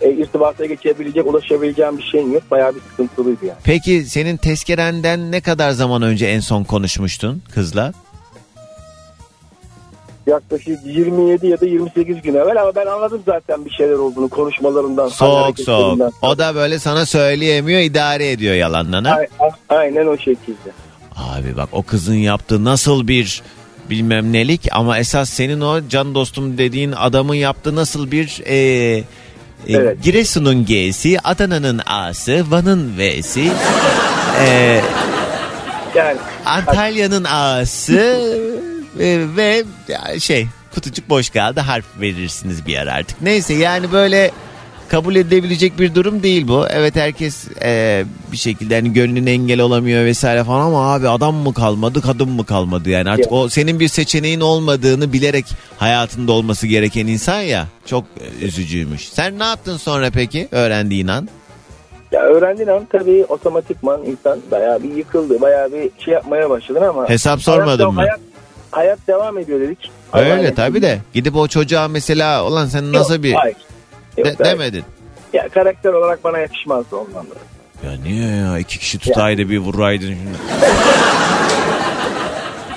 E, 0.00 0.10
irtibata 0.12 0.66
geçebilecek, 0.66 1.26
ulaşabileceğim 1.26 1.98
bir 1.98 2.02
şeyin 2.02 2.32
yok. 2.32 2.42
Bayağı 2.50 2.74
bir 2.74 2.80
sıkıntılıydı 2.90 3.46
yani. 3.46 3.58
Peki 3.64 4.04
senin 4.04 4.36
tezkerenden 4.36 5.32
ne 5.32 5.40
kadar 5.40 5.70
zaman 5.70 6.02
önce 6.02 6.26
en 6.26 6.40
son 6.40 6.64
konuşmuştun 6.64 7.42
kızla? 7.54 7.92
Yaklaşık 10.26 10.78
27 10.84 11.46
ya 11.46 11.60
da 11.60 11.66
28 11.66 12.22
gün 12.22 12.34
evvel 12.34 12.62
ama 12.62 12.74
ben 12.74 12.86
anladım 12.86 13.22
zaten 13.26 13.64
bir 13.64 13.70
şeyler 13.70 13.94
olduğunu 13.94 14.28
konuşmalarından. 14.28 15.08
Soğuk 15.08 15.60
soğuk. 15.60 16.12
O 16.22 16.38
da 16.38 16.54
böyle 16.54 16.78
sana 16.78 17.06
söyleyemiyor 17.06 17.80
idare 17.80 18.30
ediyor 18.30 18.54
yalandan 18.54 19.04
ha? 19.04 19.18
Aynen 19.68 20.06
o 20.06 20.16
şekilde. 20.16 20.70
Abi 21.16 21.56
bak 21.56 21.68
o 21.72 21.82
kızın 21.82 22.14
yaptığı 22.14 22.64
nasıl 22.64 23.08
bir 23.08 23.42
bilmem 23.90 24.32
nelik 24.32 24.68
ama 24.72 24.98
esas 24.98 25.30
senin 25.30 25.60
o 25.60 25.88
can 25.88 26.14
dostum 26.14 26.58
dediğin 26.58 26.92
adamın 26.92 27.34
yaptığı 27.34 27.76
nasıl 27.76 28.10
bir 28.10 28.42
e, 28.46 28.54
e, 28.56 29.04
Evet. 29.68 30.02
Giresun'un 30.02 30.64
G'si, 30.64 31.20
Adana'nın 31.24 31.80
A'sı, 31.86 32.44
Van'ın 32.50 32.98
V'si, 32.98 33.50
e, 34.46 34.80
Yani 35.94 36.18
Antalya'nın 36.46 37.24
A'sı 37.24 38.20
e, 38.98 39.26
ve 39.36 39.64
şey 40.18 40.46
kutucuk 40.74 41.08
boş 41.08 41.30
kaldı 41.30 41.60
harf 41.60 41.84
verirsiniz 42.00 42.66
bir 42.66 42.76
ara 42.76 42.92
artık. 42.92 43.22
Neyse 43.22 43.54
yani 43.54 43.92
böyle 43.92 44.30
kabul 44.88 45.16
edilebilecek 45.16 45.78
bir 45.78 45.94
durum 45.94 46.22
değil 46.22 46.48
bu. 46.48 46.66
Evet 46.70 46.96
herkes 46.96 47.48
e, 47.62 48.04
bir 48.32 48.36
şekilde 48.36 48.74
hani 48.74 48.92
gönlüne 48.92 49.30
engel 49.30 49.60
olamıyor 49.60 50.04
vesaire 50.04 50.44
falan 50.44 50.66
ama 50.66 50.94
abi 50.94 51.08
adam 51.08 51.34
mı 51.34 51.54
kalmadı 51.54 52.00
kadın 52.00 52.28
mı 52.28 52.46
kalmadı 52.46 52.90
yani 52.90 53.10
artık 53.10 53.32
o 53.32 53.48
senin 53.48 53.80
bir 53.80 53.88
seçeneğin 53.88 54.40
olmadığını 54.40 55.12
bilerek 55.12 55.44
hayatında 55.78 56.32
olması 56.32 56.66
gereken 56.66 57.06
insan 57.06 57.40
ya 57.40 57.66
çok 57.86 58.04
üzücüymüş. 58.42 59.08
Sen 59.08 59.38
ne 59.38 59.44
yaptın 59.44 59.76
sonra 59.76 60.10
peki 60.10 60.48
öğrendiğin 60.50 61.08
an? 61.08 61.28
ya 62.12 62.22
öğrendiğin 62.22 62.68
an 62.68 62.86
tabii 62.92 63.24
otomatikman 63.28 64.04
insan 64.04 64.38
bayağı 64.50 64.82
bir 64.82 64.94
yıkıldı. 64.94 65.40
Bayağı 65.40 65.72
bir 65.72 65.90
şey 66.04 66.14
yapmaya 66.14 66.50
başladın 66.50 66.82
ama. 66.82 67.08
Hesap 67.08 67.42
sormadın 67.42 67.86
mı? 67.86 68.00
Hayat, 68.00 68.20
hayat 68.70 68.98
devam 69.08 69.38
ediyor 69.38 69.60
dedik. 69.60 69.90
Öyle 70.12 70.34
Allah'ın 70.34 70.54
tabii 70.54 70.82
de 70.82 70.98
gidip 71.14 71.36
o 71.36 71.48
çocuğa 71.48 71.88
mesela 71.88 72.44
ulan 72.44 72.66
sen 72.66 72.82
Yok, 72.82 72.94
nasıl 72.94 73.22
bir 73.22 73.32
hayır. 73.32 73.56
Yok, 74.16 74.26
de- 74.26 74.34
hayır. 74.38 74.58
demedin. 74.58 74.84
Ya 75.32 75.48
karakter 75.48 75.92
olarak 75.92 76.24
bana 76.24 76.38
yakışmazdı 76.38 76.96
ondan 76.96 77.26
dolayı. 77.26 77.40
Ya 77.84 78.02
niye 78.02 78.36
ya 78.36 78.58
iki 78.58 78.78
kişi 78.78 78.98
tutaydı 78.98 79.48
bir 79.50 79.58
vuraydın 79.58 80.06
şimdi. 80.06 80.38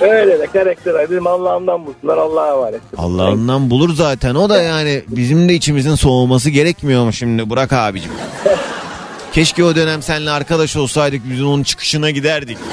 Öyle 0.00 0.38
de 0.38 0.46
karakter 0.46 0.94
dedim 0.94 1.26
Allah'ımdan 1.26 1.86
bulsunlar 1.86 2.18
Allah'a 2.18 2.48
emanet. 2.54 2.80
Allah'ından 2.96 3.70
bulur 3.70 3.94
zaten 3.94 4.34
o 4.34 4.48
da 4.48 4.62
yani 4.62 5.02
bizim 5.08 5.48
de 5.48 5.54
içimizin 5.54 5.94
soğuması 5.94 6.50
gerekmiyor 6.50 7.04
mu 7.04 7.12
şimdi 7.12 7.50
Burak 7.50 7.72
abicim? 7.72 8.10
Keşke 9.32 9.64
o 9.64 9.76
dönem 9.76 10.02
seninle 10.02 10.30
arkadaş 10.30 10.76
olsaydık 10.76 11.22
biz 11.24 11.42
onun 11.42 11.62
çıkışına 11.62 12.10
giderdik. 12.10 12.58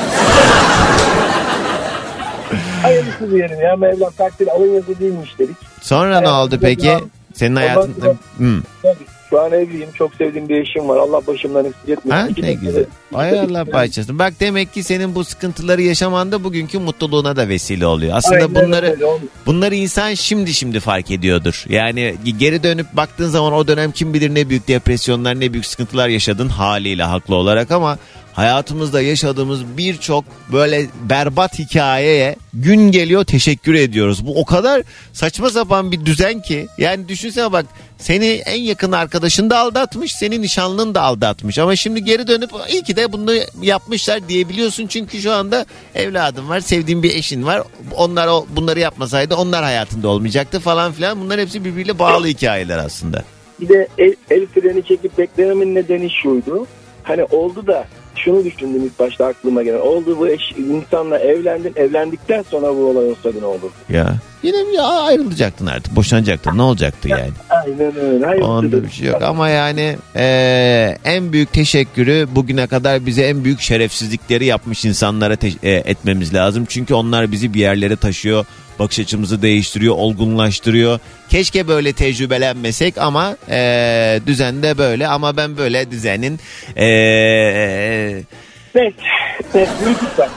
Hayırlısı 2.82 3.32
diyelim 3.32 3.62
ya 3.62 3.76
Mevlam 3.76 4.12
takdir 4.12 4.48
alın 4.48 4.74
yazı 4.74 5.00
değilmiş 5.00 5.40
dedik. 5.40 5.56
Sonra 5.82 6.22
ne 6.22 6.30
oldu 6.30 6.58
peki? 6.62 6.92
Senin 7.34 7.56
hayatında... 7.56 8.08
Hı. 8.38 8.62
Tabii, 8.82 9.06
Şu 9.30 9.42
an 9.42 9.52
evliyim 9.52 9.90
çok 9.92 10.16
sevdiğim 10.16 10.50
bir 10.50 10.62
eşim 10.62 10.90
var 10.90 10.98
Allah 10.98 11.28
başımdan 11.28 11.66
eksik 11.66 11.90
etmesin. 11.90 12.10
Ha, 12.10 12.28
ne 12.38 12.54
güzel. 12.54 12.86
Ay 13.14 13.40
Allah 13.40 13.74
bağışlasın. 13.74 14.20
Bak 14.20 14.34
demek 14.40 14.74
ki 14.74 14.84
senin 14.84 15.16
bu 15.16 15.24
sıkıntıları 15.24 15.82
yaşaman 15.82 16.32
da 16.32 16.44
bugünkü 16.44 16.80
mutluluğuna 16.80 17.36
da 17.36 17.48
vesile 17.48 17.86
oluyor. 17.86 18.18
Aslında 18.18 18.36
Aynen 18.36 18.56
bunları 18.56 18.86
öyle, 18.86 19.06
Bunları 19.46 19.76
insan 19.76 20.14
şimdi 20.14 20.54
şimdi 20.54 20.80
fark 20.80 21.12
ediyordur. 21.12 21.66
Yani 21.70 22.16
geri 22.40 22.64
dönüp 22.64 22.94
baktığın 22.94 23.30
zaman 23.30 23.54
o 23.54 23.68
dönem 23.68 23.92
kim 23.92 24.14
bilir 24.14 24.36
ne 24.36 24.50
büyük 24.50 24.68
depresyonlar 24.68 25.40
ne 25.40 25.54
büyük 25.54 25.66
sıkıntılar 25.66 26.08
yaşadın 26.08 26.50
haliyle 26.50 27.04
haklı 27.04 27.36
olarak 27.36 27.72
ama 27.72 27.98
hayatımızda 28.34 29.02
yaşadığımız 29.02 29.78
birçok 29.78 30.26
böyle 30.52 30.86
berbat 31.10 31.60
hikayeye 31.60 32.36
gün 32.54 32.92
geliyor 32.92 33.26
teşekkür 33.26 33.74
ediyoruz. 33.74 34.26
Bu 34.26 34.40
o 34.40 34.46
kadar 34.46 34.84
saçma 35.14 35.50
sapan 35.50 35.92
bir 35.92 36.06
düzen 36.06 36.42
ki 36.42 36.68
yani 36.78 37.08
düşünsene 37.08 37.52
bak 37.52 37.66
seni 37.98 38.26
en 38.26 38.62
yakın 38.62 38.92
arkadaşın 38.92 39.50
da 39.50 39.60
aldatmış 39.60 40.12
senin 40.12 40.42
nişanlın 40.42 40.96
da 40.96 41.02
aldatmış 41.02 41.60
ama 41.60 41.76
şimdi 41.76 42.04
geri 42.04 42.28
dönüp 42.28 42.50
iyi 42.70 42.84
ki 42.84 42.96
de 42.96 43.14
bunu 43.14 43.34
yapmışlar 43.62 44.30
diyebiliyorsun 44.30 44.88
çünkü 44.88 45.22
şu 45.22 45.32
anda 45.32 45.66
evladın 45.96 46.50
var 46.50 46.60
sevdiğin 46.60 47.04
bir 47.04 47.16
eşin 47.16 47.46
var 47.46 47.64
onlar 47.96 48.28
o 48.28 48.46
bunları 48.56 48.80
yapmasaydı 48.80 49.36
onlar 49.36 49.64
hayatında 49.64 50.08
olmayacaktı 50.08 50.60
falan 50.60 50.92
filan 50.92 51.22
bunlar 51.22 51.40
hepsi 51.40 51.66
birbiriyle 51.66 52.00
bağlı 52.00 52.28
hikayeler 52.28 52.78
aslında. 52.78 53.24
Bir 53.62 53.70
de 53.70 53.88
el, 53.98 54.16
el 54.30 54.46
freni 54.46 54.84
çekip 54.84 55.18
beklememin 55.18 55.76
nedeni 55.76 56.10
şuydu. 56.10 56.68
Hani 57.04 57.24
oldu 57.24 57.68
da 57.68 57.88
şunu 58.16 58.46
düşündüm 58.46 58.86
ilk 58.86 59.00
başta 59.00 59.26
aklıma 59.26 59.64
gelen. 59.64 59.80
Oldu 59.80 60.18
bu 60.20 60.28
eş, 60.28 60.42
insanla 60.58 61.20
evlendin. 61.20 61.74
Evlendikten 61.76 62.44
sonra 62.50 62.68
bu 62.68 62.86
olay 62.86 63.06
olsaydı 63.10 63.42
ne 63.42 63.46
olurdu? 63.46 63.72
Ya 63.90 64.16
yine 64.44 64.58
ya 64.76 64.84
ayrılacaktın 64.84 65.66
artık 65.66 65.96
boşanacaktın 65.96 66.58
ne 66.58 66.62
olacaktı 66.62 67.10
yani. 67.10 67.32
Aynen 67.50 67.96
öyle. 68.00 68.26
Hayırlısı 68.26 68.52
Onda 68.52 68.84
bir 68.84 68.90
şey 68.90 69.08
yok 69.08 69.22
ama 69.22 69.50
yani 69.50 69.96
eee, 70.16 70.98
en 71.06 71.34
büyük 71.34 71.54
teşekkürü 71.54 72.28
bugüne 72.32 72.68
kadar 72.68 73.06
bize 73.06 73.24
en 73.24 73.44
büyük 73.44 73.60
şerefsizlikleri 73.62 74.46
yapmış 74.46 74.86
insanlara 74.86 75.38
e, 75.64 75.72
etmemiz 75.72 76.34
lazım. 76.34 76.66
Çünkü 76.70 76.94
onlar 76.94 77.32
bizi 77.32 77.54
bir 77.54 77.60
yerlere 77.60 77.96
taşıyor, 77.96 78.46
bakış 78.82 79.00
açımızı 79.00 79.42
değiştiriyor, 79.42 79.96
olgunlaştırıyor. 79.96 81.00
Keşke 81.30 81.68
böyle 81.68 81.94
tecrübelenmesek 81.94 82.98
ama 82.98 83.38
eee 83.50 84.22
düzende 84.28 84.78
böyle 84.78 85.08
ama 85.08 85.38
ben 85.38 85.58
böyle 85.58 85.92
düzenin. 85.92 86.40
Lütfen. 88.76 89.68
lütfen. 89.86 90.30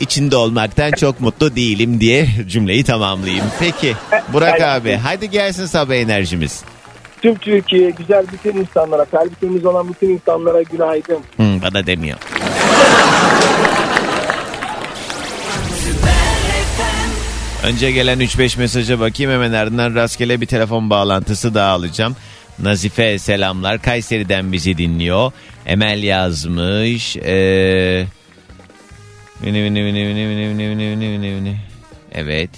içinde 0.00 0.36
olmaktan 0.36 0.90
çok 0.92 1.20
mutlu 1.20 1.56
değilim 1.56 2.00
diye 2.00 2.26
cümleyi 2.46 2.84
tamamlayayım. 2.84 3.44
Peki 3.60 3.94
Burak 4.32 4.60
abi 4.60 4.92
hadi 4.92 5.30
gelsin 5.30 5.66
sabah 5.66 5.94
enerjimiz. 5.94 6.62
Tüm 7.22 7.34
Türkiye 7.34 7.90
güzel 7.90 8.26
bütün 8.32 8.60
insanlara, 8.60 9.04
kalbi 9.04 9.34
temiz 9.40 9.64
olan 9.64 9.88
bütün 9.88 10.08
insanlara 10.08 10.62
günaydın. 10.62 11.18
Hı, 11.36 11.62
bana 11.62 11.86
demiyor. 11.86 12.18
Önce 17.66 17.90
gelen 17.90 18.20
3-5 18.20 18.58
mesaja 18.58 19.00
bakayım 19.00 19.32
hemen 19.32 19.52
ardından 19.52 19.94
rastgele 19.94 20.40
bir 20.40 20.46
telefon 20.46 20.90
bağlantısı 20.90 21.54
daha 21.54 21.70
alacağım. 21.70 22.16
Nazife 22.58 23.18
selamlar. 23.18 23.82
Kayseri'den 23.82 24.52
bizi 24.52 24.78
dinliyor. 24.78 25.32
Emel 25.66 26.02
yazmış. 26.02 27.16
Ee... 27.16 28.06
Evet. 32.12 32.50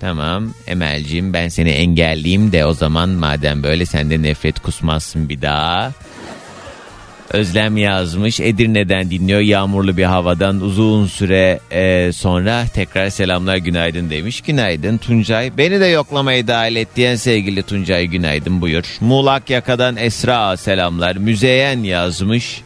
Tamam 0.00 0.54
Emel'cim 0.66 1.32
ben 1.32 1.48
seni 1.48 1.70
engelleyeyim 1.70 2.52
de 2.52 2.66
o 2.66 2.72
zaman 2.72 3.08
madem 3.08 3.62
böyle 3.62 3.86
sende 3.86 4.22
nefret 4.22 4.60
kusmazsın 4.60 5.28
bir 5.28 5.42
daha. 5.42 5.92
Özlem 7.34 7.76
yazmış. 7.76 8.40
Edirne'den 8.40 9.10
dinliyor. 9.10 9.40
Yağmurlu 9.40 9.96
bir 9.96 10.04
havadan 10.04 10.60
uzun 10.60 11.06
süre 11.06 11.60
e, 11.70 12.12
sonra 12.12 12.64
tekrar 12.74 13.10
selamlar 13.10 13.56
günaydın 13.56 14.10
demiş. 14.10 14.40
Günaydın 14.40 14.98
Tuncay. 14.98 15.58
Beni 15.58 15.80
de 15.80 15.86
yoklamaya 15.86 16.46
dahil 16.46 16.76
et 16.76 16.88
diyen 16.96 17.16
sevgili 17.16 17.62
Tuncay 17.62 18.06
günaydın 18.06 18.60
buyur. 18.60 18.84
Muğlak 19.00 19.50
Yaka'dan 19.50 19.96
Esra 19.96 20.56
selamlar. 20.56 21.16
Müzeyen 21.16 21.78
yazmış. 21.78 22.62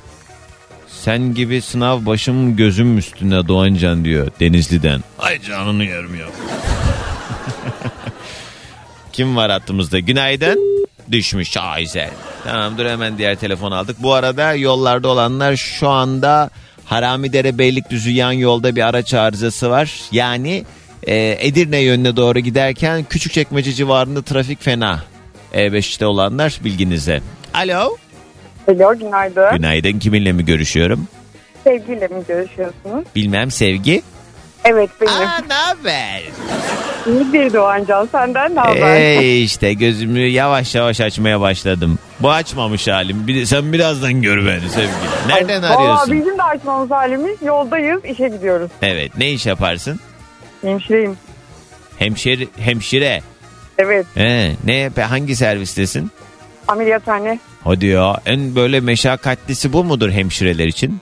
Sen 0.89 1.35
gibi 1.35 1.63
sınav 1.63 2.07
başım 2.07 2.57
gözüm 2.57 2.99
üstüne 2.99 3.49
Doğancan 3.49 4.05
diyor 4.05 4.31
Denizli'den. 4.41 5.01
Ay 5.19 5.43
canını 5.43 5.85
yerim 5.85 6.15
ya. 6.15 6.27
Kim 9.13 9.37
var 9.37 9.51
hattımızda? 9.51 9.99
Günaydın. 9.99 10.87
Düşmüş 11.13 11.57
Ayzer. 11.57 12.11
Tamam 12.45 12.79
dur 12.79 12.87
hemen 12.87 13.19
diğer 13.19 13.35
telefon 13.35 13.73
aldık. 13.73 13.97
Bu 14.03 14.15
arada 14.15 14.55
yollarda 14.55 15.09
olanlar 15.09 15.57
şu 15.57 15.89
anda 15.89 16.51
Haramidere 16.85 17.59
Beylikdüzü 17.59 18.11
yan 18.11 18.33
yolda 18.33 18.77
bir 18.77 18.83
araç 18.89 19.15
arızası 19.15 19.71
var. 19.71 20.01
Yani 20.13 20.65
e, 21.07 21.37
Edirne 21.41 21.79
yönüne 21.79 22.17
doğru 22.17 22.39
giderken 22.39 23.05
Küçükçekmece 23.05 23.73
civarında 23.73 24.23
trafik 24.23 24.63
fena. 24.63 25.03
E5'te 25.55 26.07
olanlar 26.07 26.61
bilginize. 26.65 27.21
Alo. 27.55 27.97
Alo 28.69 28.99
günaydın. 28.99 29.57
Günaydın 29.57 29.99
kiminle 29.99 30.33
mi 30.33 30.45
görüşüyorum? 30.45 31.09
Sevgiyle 31.65 32.07
mi 32.09 32.23
görüşüyorsunuz? 32.29 33.05
Bilmem 33.17 33.51
sevgi. 33.51 34.03
Evet 34.65 34.91
benim. 35.01 35.13
Aa 35.13 35.39
ne 35.49 35.55
haber? 35.55 36.23
İyi 37.07 37.33
bir 37.33 37.53
Doğancan 37.53 38.09
senden 38.13 38.55
ne 38.55 38.61
haber? 38.61 38.97
Ey 39.01 39.45
işte 39.45 39.73
gözümü 39.73 40.21
yavaş 40.21 40.75
yavaş 40.75 41.01
açmaya 41.01 41.41
başladım. 41.41 41.99
Bu 42.21 42.31
açmamış 42.31 42.89
halim. 42.89 43.27
Bir 43.27 43.45
sen 43.47 43.73
birazdan 43.73 44.23
gör 44.23 44.47
beni 44.47 44.69
sevgili. 44.69 44.93
Nereden 45.29 45.63
Valla 45.63 45.79
arıyorsun? 45.79 46.13
bizim 46.13 46.39
de 46.39 46.43
açmamız 46.43 46.91
halimiz 46.91 47.43
yoldayız 47.43 48.05
işe 48.05 48.29
gidiyoruz. 48.29 48.71
Evet 48.83 49.13
ne 49.19 49.31
iş 49.31 49.47
yaparsın? 49.47 50.01
Hemşireyim. 50.63 51.17
Hemşire. 51.99 52.47
Hemşire. 52.59 53.23
Evet 53.79 54.07
He, 54.15 54.53
ne 54.65 54.91
hangi 55.03 55.37
servistesin? 55.37 56.11
ameliyathane. 56.69 57.39
Hadi 57.65 57.87
ya 57.87 58.21
en 58.27 58.55
böyle 58.55 58.81
meşakkatlisi 58.81 59.73
bu 59.73 59.85
mudur 59.85 60.11
hemşireler 60.11 60.67
için? 60.67 61.01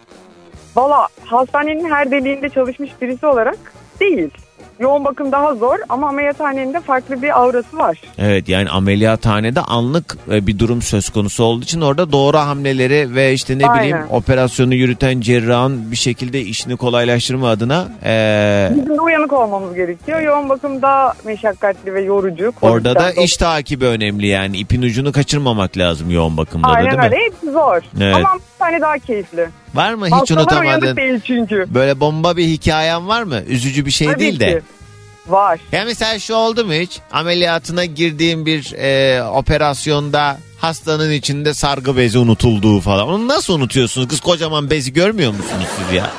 Valla 0.76 1.09
hastanenin 1.24 1.90
her 1.90 2.11
deliğinde 2.11 2.48
çalışmış 2.48 2.90
birisi 3.02 3.26
olarak 3.26 3.59
değil. 4.00 4.31
Yoğun 4.80 5.04
bakım 5.04 5.32
daha 5.32 5.54
zor 5.54 5.76
ama 5.88 6.08
ameliyathanenin 6.08 6.74
de 6.74 6.80
farklı 6.80 7.22
bir 7.22 7.40
aurası 7.40 7.76
var. 7.78 7.98
Evet 8.18 8.48
yani 8.48 8.70
ameliyathanede 8.70 9.60
anlık 9.60 10.16
e, 10.30 10.46
bir 10.46 10.58
durum 10.58 10.82
söz 10.82 11.08
konusu 11.08 11.44
olduğu 11.44 11.62
için 11.62 11.80
orada 11.80 12.12
doğru 12.12 12.36
hamleleri 12.38 13.14
ve 13.14 13.32
işte 13.32 13.58
ne 13.58 13.66
Aynen. 13.66 13.78
bileyim 13.78 13.98
operasyonu 14.10 14.74
yürüten 14.74 15.20
cerrahın 15.20 15.90
bir 15.90 15.96
şekilde 15.96 16.40
işini 16.40 16.76
kolaylaştırma 16.76 17.48
adına 17.48 17.88
e, 18.04 18.68
Bizim 18.76 18.96
de 18.96 19.00
uyanık 19.00 19.32
olmamız 19.32 19.74
gerekiyor. 19.74 20.20
Yoğun 20.20 20.48
bakım 20.48 20.82
daha 20.82 21.12
meşakkatli 21.24 21.94
ve 21.94 22.00
yorucu. 22.02 22.52
orada 22.62 22.94
da 22.94 23.12
iş 23.12 23.36
takibi 23.36 23.84
önemli 23.84 24.26
yani 24.26 24.56
ipin 24.56 24.82
ucunu 24.82 25.12
kaçırmamak 25.12 25.76
lazım 25.78 26.10
yoğun 26.10 26.36
bakımda 26.36 26.68
da 26.68 26.72
Aynen 26.72 26.90
değil 26.90 26.98
mi? 26.98 27.04
öyle. 27.04 27.16
Hepsi 27.24 27.50
zor. 27.52 27.80
Evet. 28.00 28.16
Ama 28.16 28.34
bir 28.34 28.58
tane 28.58 28.80
daha 28.80 28.98
keyifli. 28.98 29.48
Var 29.76 29.94
mı 29.94 30.06
hiç 30.06 30.12
Hastalar 30.12 30.40
unutamadığın 30.40 30.66
uyanık 30.66 30.96
değil 30.96 31.20
çünkü. 31.24 31.64
böyle 31.68 32.00
bomba 32.00 32.36
bir 32.36 32.46
hikayen 32.46 33.08
var 33.08 33.22
mı? 33.22 33.40
Üzücü 33.48 33.86
bir 33.86 33.90
şey 33.90 34.06
Tabii 34.08 34.18
değil 34.20 34.40
de. 34.40 34.46
ki. 34.58 34.62
Var. 35.28 35.60
Ya 35.72 35.84
mesela 35.84 36.18
şu 36.18 36.34
oldu 36.34 36.64
mu 36.64 36.72
hiç? 36.72 36.98
Ameliyatına 37.12 37.84
girdiğim 37.84 38.46
bir 38.46 38.72
e, 38.72 39.22
operasyonda 39.24 40.38
hastanın 40.58 41.12
içinde 41.12 41.54
sargı 41.54 41.96
bezi 41.96 42.18
unutulduğu 42.18 42.80
falan. 42.80 43.08
Onu 43.08 43.28
nasıl 43.28 43.54
unutuyorsunuz? 43.54 44.08
Kız 44.08 44.20
kocaman 44.20 44.70
bezi 44.70 44.92
görmüyor 44.92 45.30
musunuz 45.32 45.66
siz 45.78 45.96
ya? 45.96 46.10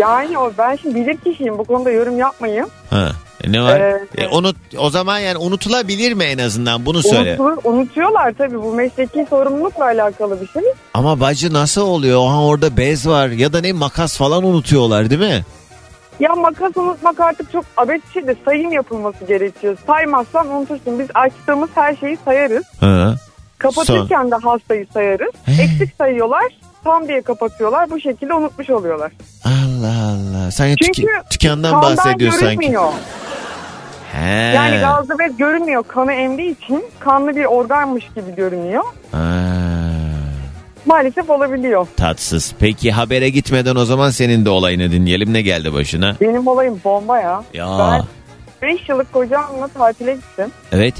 Yani 0.00 0.38
o 0.38 0.52
ben 0.58 0.76
şimdi 0.76 0.94
bilir 0.94 1.16
kişiyim 1.16 1.58
bu 1.58 1.64
konuda 1.64 1.90
yorum 1.90 2.18
yapmayayım. 2.18 2.66
Ha. 2.90 3.08
e 3.44 3.52
ne 3.52 3.62
var? 3.62 3.80
Ee, 3.80 4.00
E, 4.18 4.28
unut, 4.28 4.56
o 4.78 4.90
zaman 4.90 5.18
yani 5.18 5.38
unutulabilir 5.38 6.12
mi 6.12 6.24
en 6.24 6.38
azından 6.38 6.86
bunu 6.86 7.02
söyle. 7.02 7.36
Unutulur, 7.40 7.72
unutuyorlar 7.72 8.32
tabii 8.38 8.62
bu 8.62 8.72
mesleki 8.74 9.26
sorumlulukla 9.30 9.84
alakalı 9.84 10.40
bir 10.40 10.46
şey. 10.46 10.62
Ama 10.94 11.20
bacı 11.20 11.52
nasıl 11.52 11.82
oluyor? 11.82 12.26
Ha 12.28 12.44
orada 12.44 12.76
bez 12.76 13.06
var 13.08 13.28
ya 13.28 13.52
da 13.52 13.60
ne 13.60 13.72
makas 13.72 14.16
falan 14.16 14.44
unutuyorlar 14.44 15.10
değil 15.10 15.20
mi? 15.20 15.44
Ya 16.20 16.34
makas 16.34 16.76
unutmak 16.76 17.20
artık 17.20 17.52
çok 17.52 17.64
abet 17.76 18.06
bir 18.08 18.12
şey 18.12 18.26
de 18.26 18.34
sayım 18.44 18.72
yapılması 18.72 19.24
gerekiyor. 19.24 19.76
Saymazsan 19.86 20.48
unutursun. 20.48 20.98
Biz 20.98 21.06
açtığımız 21.14 21.68
her 21.74 21.96
şeyi 21.96 22.18
sayarız. 22.24 22.64
Ha. 22.80 23.14
Kapatırken 23.58 24.30
de 24.30 24.34
hastayı 24.34 24.86
sayarız. 24.94 25.32
He. 25.44 25.62
Eksik 25.62 25.96
sayıyorlar. 25.98 26.44
Tam 26.84 27.08
diye 27.08 27.22
kapatıyorlar. 27.22 27.90
Bu 27.90 28.00
şekilde 28.00 28.34
unutmuş 28.34 28.70
oluyorlar. 28.70 29.12
Allah 29.80 30.08
Allah. 30.12 30.50
Sanki 30.50 30.76
Çünkü 30.84 31.08
tükendan 31.30 31.72
kandan 31.72 31.96
bahsediyor 31.96 32.32
sanki. 32.32 32.56
görünmüyor. 32.56 32.92
He. 34.12 34.30
Yani 34.30 34.80
gazlı 34.80 35.18
bez 35.18 35.36
görünmüyor. 35.36 35.84
Kanı 35.88 36.12
emdiği 36.12 36.56
için 36.64 36.84
kanlı 37.00 37.36
bir 37.36 37.44
organmış 37.44 38.04
gibi 38.14 38.34
görünüyor. 38.36 38.84
Ha. 39.12 39.18
Maalesef 40.86 41.30
olabiliyor. 41.30 41.86
Tatsız. 41.96 42.54
Peki 42.58 42.92
habere 42.92 43.28
gitmeden 43.28 43.76
o 43.76 43.84
zaman 43.84 44.10
senin 44.10 44.44
de 44.44 44.50
olayını 44.50 44.92
dinleyelim. 44.92 45.32
Ne 45.32 45.42
geldi 45.42 45.72
başına? 45.74 46.16
Benim 46.20 46.46
olayım 46.46 46.80
bomba 46.84 47.20
ya. 47.20 47.42
Ya. 47.54 47.78
Ben 48.62 48.68
5 48.68 48.88
yıllık 48.88 49.12
kocamla 49.12 49.68
tatile 49.68 50.14
gittim. 50.14 50.50
Evet. 50.72 50.94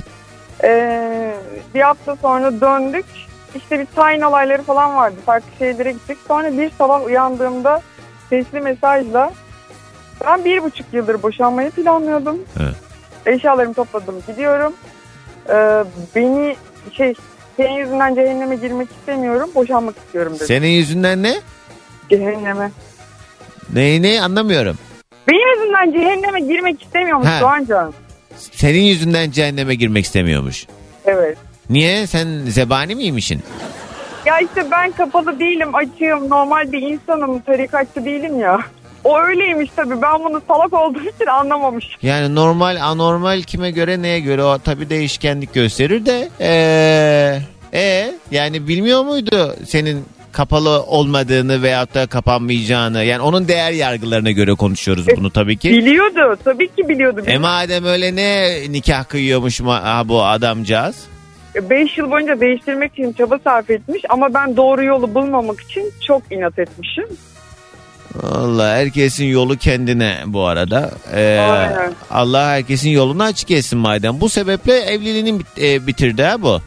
Ee, 0.64 1.35
bir 1.75 1.81
hafta 1.81 2.16
sonra 2.16 2.61
döndük. 2.61 3.05
İşte 3.55 3.79
bir 3.81 3.87
tayin 3.95 4.21
olayları 4.21 4.62
falan 4.62 4.97
vardı. 4.97 5.16
Farklı 5.27 5.49
şeylere 5.59 5.93
gittik. 5.93 6.19
Sonra 6.29 6.59
bir 6.59 6.71
sabah 6.79 7.05
uyandığımda 7.05 7.83
sesli 8.31 8.61
mesajla 8.61 9.33
ben 10.27 10.45
bir 10.45 10.62
buçuk 10.62 10.87
yıldır 10.93 11.23
boşanmayı 11.23 11.71
planlıyordum. 11.71 12.38
Evet. 12.61 12.75
Eşyalarımı 13.27 13.75
topladım 13.75 14.14
gidiyorum. 14.27 14.73
Ee, 15.49 15.85
beni 16.16 16.57
şey 16.93 17.14
senin 17.57 17.73
yüzünden 17.73 18.14
cehenneme 18.14 18.57
girmek 18.57 18.88
istemiyorum. 18.90 19.51
Boşanmak 19.55 19.97
istiyorum 19.97 20.33
dedi. 20.35 20.45
Senin 20.45 20.69
yüzünden 20.69 21.23
ne? 21.23 21.35
Cehenneme. 22.11 22.71
Ne 23.75 24.03
ne 24.03 24.23
anlamıyorum. 24.23 24.79
Benim 25.29 25.61
yüzümden 25.61 25.93
cehenneme 25.93 26.40
girmek 26.40 26.83
istemiyormuş 26.83 27.27
Ha. 27.29 27.40
Doğancan. 27.40 27.95
Senin 28.37 28.83
yüzünden 28.83 29.31
cehenneme 29.31 29.75
girmek 29.75 30.05
istemiyormuş. 30.05 30.66
Evet. 31.05 31.38
Niye? 31.71 32.07
Sen 32.07 32.29
zebani 32.49 32.95
miymişsin? 32.95 33.43
Ya 34.26 34.38
işte 34.40 34.70
ben 34.70 34.92
kapalı 34.92 35.40
değilim, 35.40 35.74
açığım, 35.74 36.30
normal 36.30 36.72
bir 36.72 36.83
insanım, 36.83 37.40
tarikatçı 37.40 38.04
değilim 38.04 38.40
ya. 38.40 38.59
O 39.04 39.20
öyleymiş 39.20 39.70
tabii. 39.76 40.02
Ben 40.02 40.24
bunu 40.24 40.42
salak 40.48 40.72
olduğum 40.72 41.00
için 41.00 41.26
anlamamış. 41.26 41.87
Yani 42.02 42.35
normal 42.35 42.76
anormal 42.83 43.42
kime 43.42 43.70
göre 43.70 44.02
neye 44.02 44.20
göre 44.20 44.44
o 44.44 44.59
tabii 44.59 44.90
değişkenlik 44.90 45.54
gösterir 45.54 46.06
de 46.06 46.28
eee 46.40 47.42
e 47.80 48.12
yani 48.30 48.68
bilmiyor 48.68 49.04
muydu 49.04 49.54
senin 49.66 50.04
kapalı 50.33 50.83
olmadığını 50.83 51.62
veyahut 51.62 51.94
da 51.94 52.06
kapanmayacağını 52.06 53.04
yani 53.04 53.22
onun 53.22 53.48
değer 53.48 53.72
yargılarına 53.72 54.30
göre 54.30 54.54
konuşuyoruz 54.54 55.06
bunu 55.16 55.30
tabii 55.30 55.56
ki. 55.56 55.70
Biliyordu. 55.70 56.37
Tabii 56.44 56.68
ki 56.68 56.88
biliyordu. 56.88 57.22
E 57.26 57.38
madem 57.38 57.85
öyle 57.85 58.16
ne 58.16 58.54
nikah 58.72 59.04
kıyıyormuş 59.04 59.61
ma- 59.61 59.80
ha, 59.83 60.09
bu 60.09 60.24
adamcağız? 60.24 60.96
5 61.70 61.98
yıl 61.98 62.10
boyunca 62.10 62.40
değiştirmek 62.40 62.92
için 62.92 63.12
çaba 63.12 63.38
sarf 63.44 63.70
etmiş 63.70 64.02
ama 64.08 64.34
ben 64.34 64.56
doğru 64.56 64.84
yolu 64.84 65.14
bulmamak 65.14 65.60
için 65.60 65.92
çok 66.06 66.22
inat 66.32 66.58
etmişim. 66.58 67.04
Allah 68.22 68.68
herkesin 68.76 69.24
yolu 69.24 69.56
kendine 69.56 70.16
bu 70.26 70.46
arada. 70.46 70.90
Ee, 71.14 71.38
Aynen. 71.38 71.92
Allah 72.10 72.48
herkesin 72.48 72.90
yolunu 72.90 73.22
açık 73.22 73.50
etsin 73.50 73.78
madem. 73.78 74.20
Bu 74.20 74.28
sebeple 74.28 74.76
evliliğini 74.78 75.38
bit- 75.40 75.58
e, 75.62 75.86
bitirdi 75.86 76.22
ha 76.22 76.42
bu. 76.42 76.60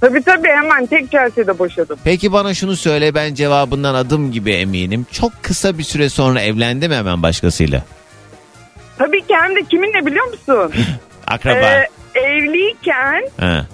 Tabii 0.00 0.22
tabii 0.22 0.48
hemen 0.48 0.86
tek 0.86 1.10
celsede 1.10 1.58
boşadım. 1.58 1.98
Peki 2.04 2.32
bana 2.32 2.54
şunu 2.54 2.76
söyle 2.76 3.14
ben 3.14 3.34
cevabından 3.34 3.94
adım 3.94 4.32
gibi 4.32 4.52
eminim. 4.52 5.06
Çok 5.12 5.32
kısa 5.42 5.78
bir 5.78 5.82
süre 5.82 6.08
sonra 6.08 6.40
evlendi 6.40 6.88
mi 6.88 6.94
hemen 6.94 7.22
başkasıyla? 7.22 7.82
Tabii 8.98 9.20
ki 9.26 9.34
hem 9.42 9.56
de 9.56 9.62
kiminle 9.70 10.06
biliyor 10.06 10.26
musun? 10.26 10.72
Akraba. 11.26 11.56
Ee, 11.58 11.88
evliyken 12.20 13.28
Ha. 13.40 13.66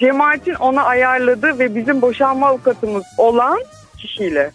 Cemaatin 0.00 0.54
ona 0.54 0.82
ayarladığı 0.82 1.58
ve 1.58 1.74
bizim 1.74 2.02
boşanma 2.02 2.46
avukatımız 2.46 3.04
olan 3.18 3.58
kişiyle. 3.98 4.50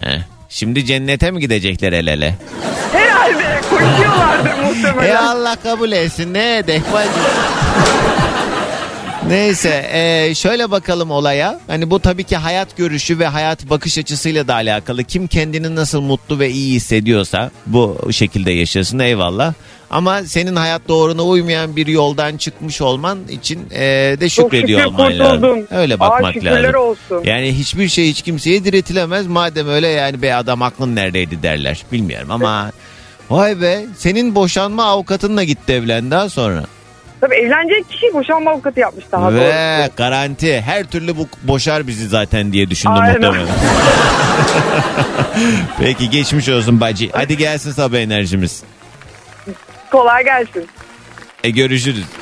Heh. 0.00 0.18
Şimdi 0.48 0.84
cennete 0.84 1.30
mi 1.30 1.40
gidecekler 1.40 1.92
el 1.92 2.06
ele? 2.06 2.34
Herhalde 2.92 3.60
koşuyorlardır 3.70 4.62
muhtemelen. 4.64 5.10
E 5.14 5.18
Allah 5.18 5.56
kabul 5.62 5.92
etsin 5.92 6.34
ne 6.34 6.66
dehbacı. 6.66 7.10
Neyse 9.28 9.88
e, 9.92 10.34
şöyle 10.34 10.70
bakalım 10.70 11.10
olaya. 11.10 11.60
Hani 11.66 11.90
bu 11.90 12.00
tabii 12.00 12.24
ki 12.24 12.36
hayat 12.36 12.76
görüşü 12.76 13.18
ve 13.18 13.26
hayat 13.26 13.70
bakış 13.70 13.98
açısıyla 13.98 14.48
da 14.48 14.54
alakalı. 14.54 15.04
Kim 15.04 15.26
kendini 15.26 15.74
nasıl 15.76 16.00
mutlu 16.00 16.38
ve 16.38 16.50
iyi 16.50 16.74
hissediyorsa 16.74 17.50
bu 17.66 17.98
şekilde 18.12 18.52
yaşasın 18.52 18.98
eyvallah. 18.98 19.54
Ama 19.90 20.22
senin 20.22 20.56
hayat 20.56 20.82
doğruna 20.88 21.22
uymayan 21.22 21.76
bir 21.76 21.86
yoldan 21.86 22.36
çıkmış 22.36 22.80
olman 22.80 23.18
için 23.28 23.66
e, 23.70 23.80
de 24.20 24.28
şükrediyor 24.28 24.80
şükür 24.80 24.92
olman 24.94 25.18
lazım. 25.18 25.66
Öyle 25.70 25.94
Aa, 25.94 26.00
bakmak 26.00 26.34
şükürler 26.34 26.62
lazım. 26.62 26.80
olsun. 26.80 27.20
Yani 27.24 27.58
hiçbir 27.58 27.88
şey 27.88 28.08
hiç 28.08 28.22
kimseye 28.22 28.64
diretilemez. 28.64 29.26
Madem 29.26 29.68
öyle 29.68 29.88
yani 29.88 30.22
be 30.22 30.34
adam 30.34 30.62
aklın 30.62 30.96
neredeydi 30.96 31.42
derler. 31.42 31.82
Bilmiyorum 31.92 32.30
ama 32.30 32.70
vay 33.30 33.60
be 33.60 33.84
senin 33.98 34.34
boşanma 34.34 34.84
avukatınla 34.84 35.44
gitti 35.44 35.72
evlenden 35.72 36.28
sonra. 36.28 36.64
Tabii 37.20 37.34
evlenecek 37.34 37.90
kişi 37.90 38.14
boşanma 38.14 38.50
avukatı 38.50 38.80
yapmış 38.80 39.04
daha 39.12 39.34
Ve 39.34 39.40
doğrusu. 39.40 39.92
garanti 39.96 40.60
her 40.60 40.84
türlü 40.84 41.16
bu 41.16 41.28
boşar 41.42 41.86
bizi 41.86 42.08
zaten 42.08 42.52
diye 42.52 42.70
düşündüm 42.70 43.00
Aynen. 43.02 43.14
muhtemelen. 43.14 43.48
Peki 45.80 46.10
geçmiş 46.10 46.48
olsun 46.48 46.80
bacı. 46.80 47.08
Hadi 47.12 47.36
gelsin 47.36 47.72
sabah 47.72 47.98
enerjimiz. 47.98 48.62
Kolay 49.90 50.24
gelsin. 50.24 50.66
E 51.44 51.50
görüşürüz. 51.50 52.04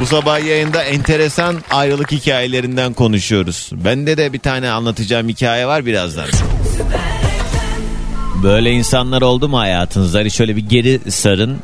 Bu 0.00 0.06
sabah 0.06 0.46
yayında 0.46 0.82
enteresan 0.82 1.56
ayrılık 1.70 2.12
hikayelerinden 2.12 2.92
konuşuyoruz. 2.92 3.70
Bende 3.72 4.16
de 4.16 4.32
bir 4.32 4.38
tane 4.38 4.70
anlatacağım 4.70 5.28
hikaye 5.28 5.66
var 5.66 5.86
birazdan. 5.86 6.26
Böyle 8.42 8.70
insanlar 8.70 9.22
oldu 9.22 9.48
mu 9.48 9.58
hayatınızda? 9.58 10.18
Hani 10.18 10.30
şöyle 10.30 10.56
bir 10.56 10.68
geri 10.68 11.10
sarın. 11.10 11.58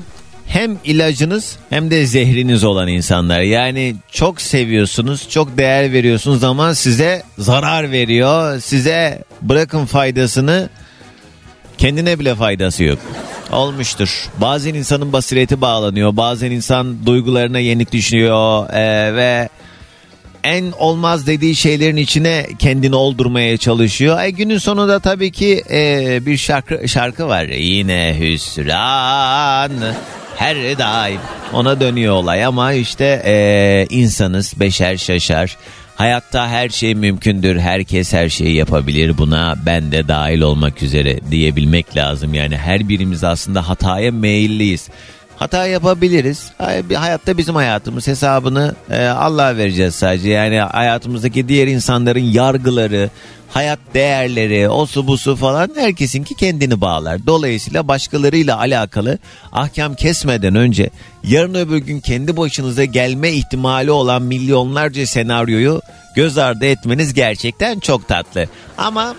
Hem 0.46 0.78
ilacınız 0.84 1.56
hem 1.70 1.90
de 1.90 2.06
zehriniz 2.06 2.64
olan 2.64 2.88
insanlar. 2.88 3.40
Yani 3.40 3.96
çok 4.12 4.40
seviyorsunuz, 4.40 5.28
çok 5.30 5.58
değer 5.58 5.92
veriyorsunuz 5.92 6.44
ama 6.44 6.74
size 6.74 7.22
zarar 7.38 7.90
veriyor. 7.90 8.60
Size 8.60 9.24
bırakın 9.42 9.86
faydasını 9.86 10.68
kendine 11.78 12.18
bile 12.18 12.34
faydası 12.34 12.84
yok. 12.84 12.98
Olmuştur. 13.52 14.28
Bazen 14.40 14.74
insanın 14.74 15.12
basireti 15.12 15.60
bağlanıyor. 15.60 16.16
Bazen 16.16 16.50
insan 16.50 17.06
duygularına 17.06 17.58
yenik 17.58 17.92
düşüyor 17.92 18.70
ee, 18.70 19.14
ve 19.14 19.48
en 20.44 20.72
olmaz 20.78 21.26
dediği 21.26 21.56
şeylerin 21.56 21.96
içine 21.96 22.46
kendini 22.58 22.94
oldurmaya 22.94 23.56
çalışıyor. 23.56 24.22
E, 24.22 24.30
günün 24.30 24.58
sonunda 24.58 25.00
tabii 25.00 25.32
ki 25.32 25.64
e, 25.70 26.18
bir 26.26 26.36
şarkı 26.36 26.88
şarkı 26.88 27.28
var. 27.28 27.44
Yine 27.44 28.16
hüsran 28.20 29.72
her 30.36 30.78
daim 30.78 31.20
ona 31.52 31.80
dönüyor 31.80 32.14
olay 32.14 32.44
ama 32.44 32.72
işte 32.72 33.22
e, 33.24 33.86
insanız 33.90 34.60
beşer 34.60 34.96
şaşar. 34.96 35.56
Hayatta 36.02 36.48
her 36.48 36.68
şey 36.68 36.94
mümkündür. 36.94 37.58
Herkes 37.58 38.12
her 38.12 38.28
şeyi 38.28 38.56
yapabilir. 38.56 39.18
Buna 39.18 39.56
ben 39.66 39.92
de 39.92 40.08
dahil 40.08 40.40
olmak 40.40 40.82
üzere 40.82 41.18
diyebilmek 41.30 41.96
lazım. 41.96 42.34
Yani 42.34 42.56
her 42.56 42.88
birimiz 42.88 43.24
aslında 43.24 43.68
hataya 43.68 44.12
meyilliyiz. 44.12 44.88
Hata 45.36 45.66
yapabiliriz. 45.66 46.52
Hayatta 46.94 47.38
bizim 47.38 47.54
hayatımız 47.54 48.06
hesabını 48.06 48.74
e, 48.90 49.06
Allah'a 49.06 49.56
vereceğiz 49.56 49.94
sadece. 49.94 50.30
Yani 50.30 50.60
hayatımızdaki 50.60 51.48
diğer 51.48 51.66
insanların 51.66 52.20
yargıları, 52.20 53.10
hayat 53.48 53.78
değerleri, 53.94 54.68
o 54.68 54.86
su 54.86 55.06
bu 55.06 55.18
su 55.18 55.36
falan 55.36 55.70
herkesinki 55.76 56.34
kendini 56.34 56.80
bağlar. 56.80 57.26
Dolayısıyla 57.26 57.88
başkalarıyla 57.88 58.58
alakalı 58.58 59.18
ahkam 59.52 59.94
kesmeden 59.94 60.54
önce 60.54 60.90
yarın 61.24 61.54
öbür 61.54 61.76
gün 61.76 62.00
kendi 62.00 62.36
başınıza 62.36 62.84
gelme 62.84 63.32
ihtimali 63.32 63.90
olan 63.90 64.22
milyonlarca 64.22 65.06
senaryoyu 65.06 65.80
göz 66.16 66.38
ardı 66.38 66.66
etmeniz 66.66 67.14
gerçekten 67.14 67.78
çok 67.78 68.08
tatlı. 68.08 68.46
Ama 68.78 69.14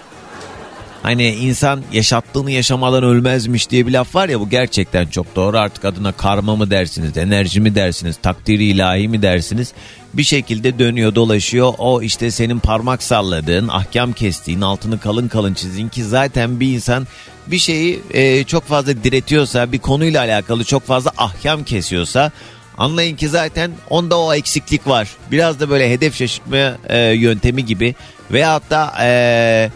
Hani 1.04 1.28
insan 1.28 1.84
yaşattığını 1.92 2.52
yaşamadan 2.52 3.04
ölmezmiş 3.04 3.70
diye 3.70 3.88
bir 3.88 3.92
laf 3.92 4.16
var 4.16 4.30
ya 4.30 4.40
bu 4.40 4.50
gerçekten 4.50 5.08
çok 5.08 5.36
doğru. 5.36 5.58
Artık 5.58 5.86
adına 5.86 6.12
karma 6.12 6.56
mı 6.56 6.70
dersiniz, 6.72 7.18
enerji 7.18 7.62
mi 7.62 7.76
dersiniz, 7.76 8.18
takdiri 8.22 8.66
ilahi 8.66 9.08
mi 9.08 9.22
dersiniz? 9.22 9.74
Bir 10.14 10.24
şekilde 10.24 10.80
dönüyor 10.80 11.16
dolaşıyor. 11.16 11.74
O 11.78 12.02
işte 12.02 12.32
senin 12.32 12.60
parmak 12.60 13.04
salladığın, 13.04 13.68
ahkam 13.68 14.14
kestiğin, 14.14 14.62
altını 14.62 15.00
kalın 15.00 15.28
kalın 15.28 15.54
çizdiğin 15.54 15.90
ki 15.90 16.04
zaten 16.04 16.60
bir 16.60 16.74
insan 16.74 17.08
bir 17.48 17.58
şeyi 17.58 18.02
e, 18.14 18.44
çok 18.44 18.64
fazla 18.64 19.04
diretiyorsa, 19.04 19.72
bir 19.72 19.80
konuyla 19.80 20.22
alakalı 20.22 20.64
çok 20.64 20.84
fazla 20.84 21.12
ahkam 21.18 21.64
kesiyorsa 21.64 22.32
Anlayın 22.78 23.16
ki 23.16 23.30
zaten 23.30 23.72
onda 23.90 24.20
o 24.20 24.34
eksiklik 24.34 24.88
var. 24.88 25.10
Biraz 25.32 25.60
da 25.60 25.70
böyle 25.70 25.90
hedef 25.90 26.16
şaşırtma 26.16 26.78
e, 26.90 27.00
yöntemi 27.00 27.66
gibi 27.66 27.96
veyahut 28.32 28.70
da 28.70 28.94
e, 29.02 29.70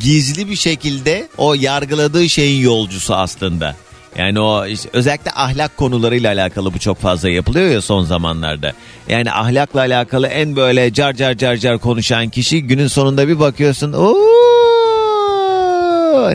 gizli 0.00 0.50
bir 0.50 0.56
şekilde 0.56 1.28
o 1.38 1.54
yargıladığı 1.54 2.28
şeyin 2.28 2.62
yolcusu 2.62 3.14
aslında. 3.14 3.76
Yani 4.18 4.40
o 4.40 4.66
işte 4.66 4.88
özellikle 4.92 5.30
ahlak 5.34 5.76
konularıyla 5.76 6.32
alakalı 6.32 6.74
bu 6.74 6.78
çok 6.78 6.98
fazla 6.98 7.28
yapılıyor 7.28 7.70
ya 7.70 7.82
son 7.82 8.04
zamanlarda. 8.04 8.72
Yani 9.08 9.32
ahlakla 9.32 9.80
alakalı 9.80 10.26
en 10.26 10.56
böyle 10.56 10.92
car 10.92 11.12
car 11.12 11.34
car 11.34 11.56
car 11.56 11.78
konuşan 11.78 12.28
kişi 12.28 12.62
günün 12.62 12.86
sonunda 12.86 13.28
bir 13.28 13.40
bakıyorsun. 13.40 13.92
Ooo 13.92 14.26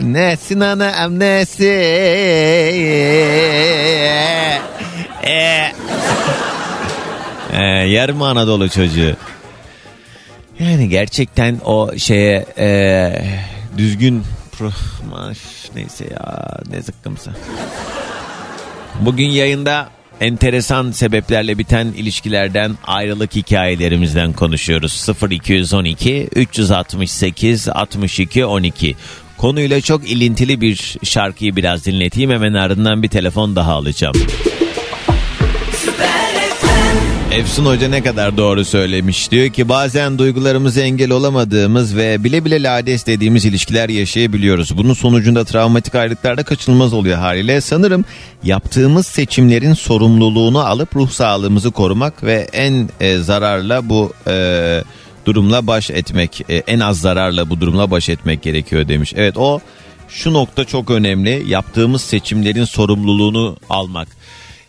nesin 0.02 0.60
anam 0.60 1.18
nesi? 1.18 1.66
E, 5.22 5.72
e, 7.52 7.62
yarım 7.86 8.22
Anadolu 8.22 8.68
çocuğu. 8.68 9.16
Yani 10.58 10.88
gerçekten 10.88 11.60
o 11.64 11.98
şeye 11.98 12.46
e, 12.58 13.12
düzgün 13.78 14.22
neyse 15.74 16.04
ya 16.10 16.58
ne 16.70 16.82
zıkkımsa. 16.82 17.32
Bugün 19.00 19.28
yayında 19.28 19.88
enteresan 20.20 20.90
sebeplerle 20.90 21.58
biten 21.58 21.86
ilişkilerden 21.86 22.76
ayrılık 22.84 23.34
hikayelerimizden 23.34 24.32
konuşuyoruz. 24.32 25.08
0212 25.30 26.28
368 26.36 27.68
62 27.68 28.44
12 28.44 28.96
Konuyla 29.42 29.80
çok 29.80 30.10
ilintili 30.10 30.60
bir 30.60 30.96
şarkıyı 31.02 31.56
biraz 31.56 31.86
dinleteyim 31.86 32.30
hemen 32.30 32.54
ardından 32.54 33.02
bir 33.02 33.08
telefon 33.08 33.56
daha 33.56 33.72
alacağım. 33.72 34.14
Efsun 37.32 37.66
Hoca 37.66 37.88
ne 37.88 38.02
kadar 38.02 38.36
doğru 38.36 38.64
söylemiş. 38.64 39.30
Diyor 39.30 39.48
ki 39.48 39.68
bazen 39.68 40.18
duygularımıza 40.18 40.80
engel 40.80 41.10
olamadığımız 41.10 41.96
ve 41.96 42.24
bile 42.24 42.44
bile 42.44 42.62
lades 42.62 43.06
dediğimiz 43.06 43.44
ilişkiler 43.44 43.88
yaşayabiliyoruz. 43.88 44.76
Bunun 44.76 44.94
sonucunda 44.94 45.44
travmatik 45.44 45.94
ayrılıklarda 45.94 46.42
kaçınılmaz 46.42 46.92
oluyor 46.92 47.18
haliyle. 47.18 47.60
Sanırım 47.60 48.04
yaptığımız 48.44 49.06
seçimlerin 49.06 49.72
sorumluluğunu 49.74 50.66
alıp 50.66 50.96
ruh 50.96 51.10
sağlığımızı 51.10 51.70
korumak 51.70 52.24
ve 52.24 52.48
en 52.52 52.88
e, 53.00 53.18
zararla 53.18 53.88
bu 53.88 54.12
e, 54.26 54.84
durumla 55.26 55.66
baş 55.66 55.90
etmek, 55.90 56.40
e, 56.48 56.56
en 56.56 56.80
az 56.80 57.00
zararla 57.00 57.50
bu 57.50 57.60
durumla 57.60 57.90
baş 57.90 58.08
etmek 58.08 58.42
gerekiyor 58.42 58.88
demiş. 58.88 59.12
Evet 59.16 59.38
o 59.38 59.60
şu 60.08 60.32
nokta 60.32 60.64
çok 60.64 60.90
önemli. 60.90 61.44
Yaptığımız 61.46 62.02
seçimlerin 62.02 62.64
sorumluluğunu 62.64 63.56
almak. 63.70 64.08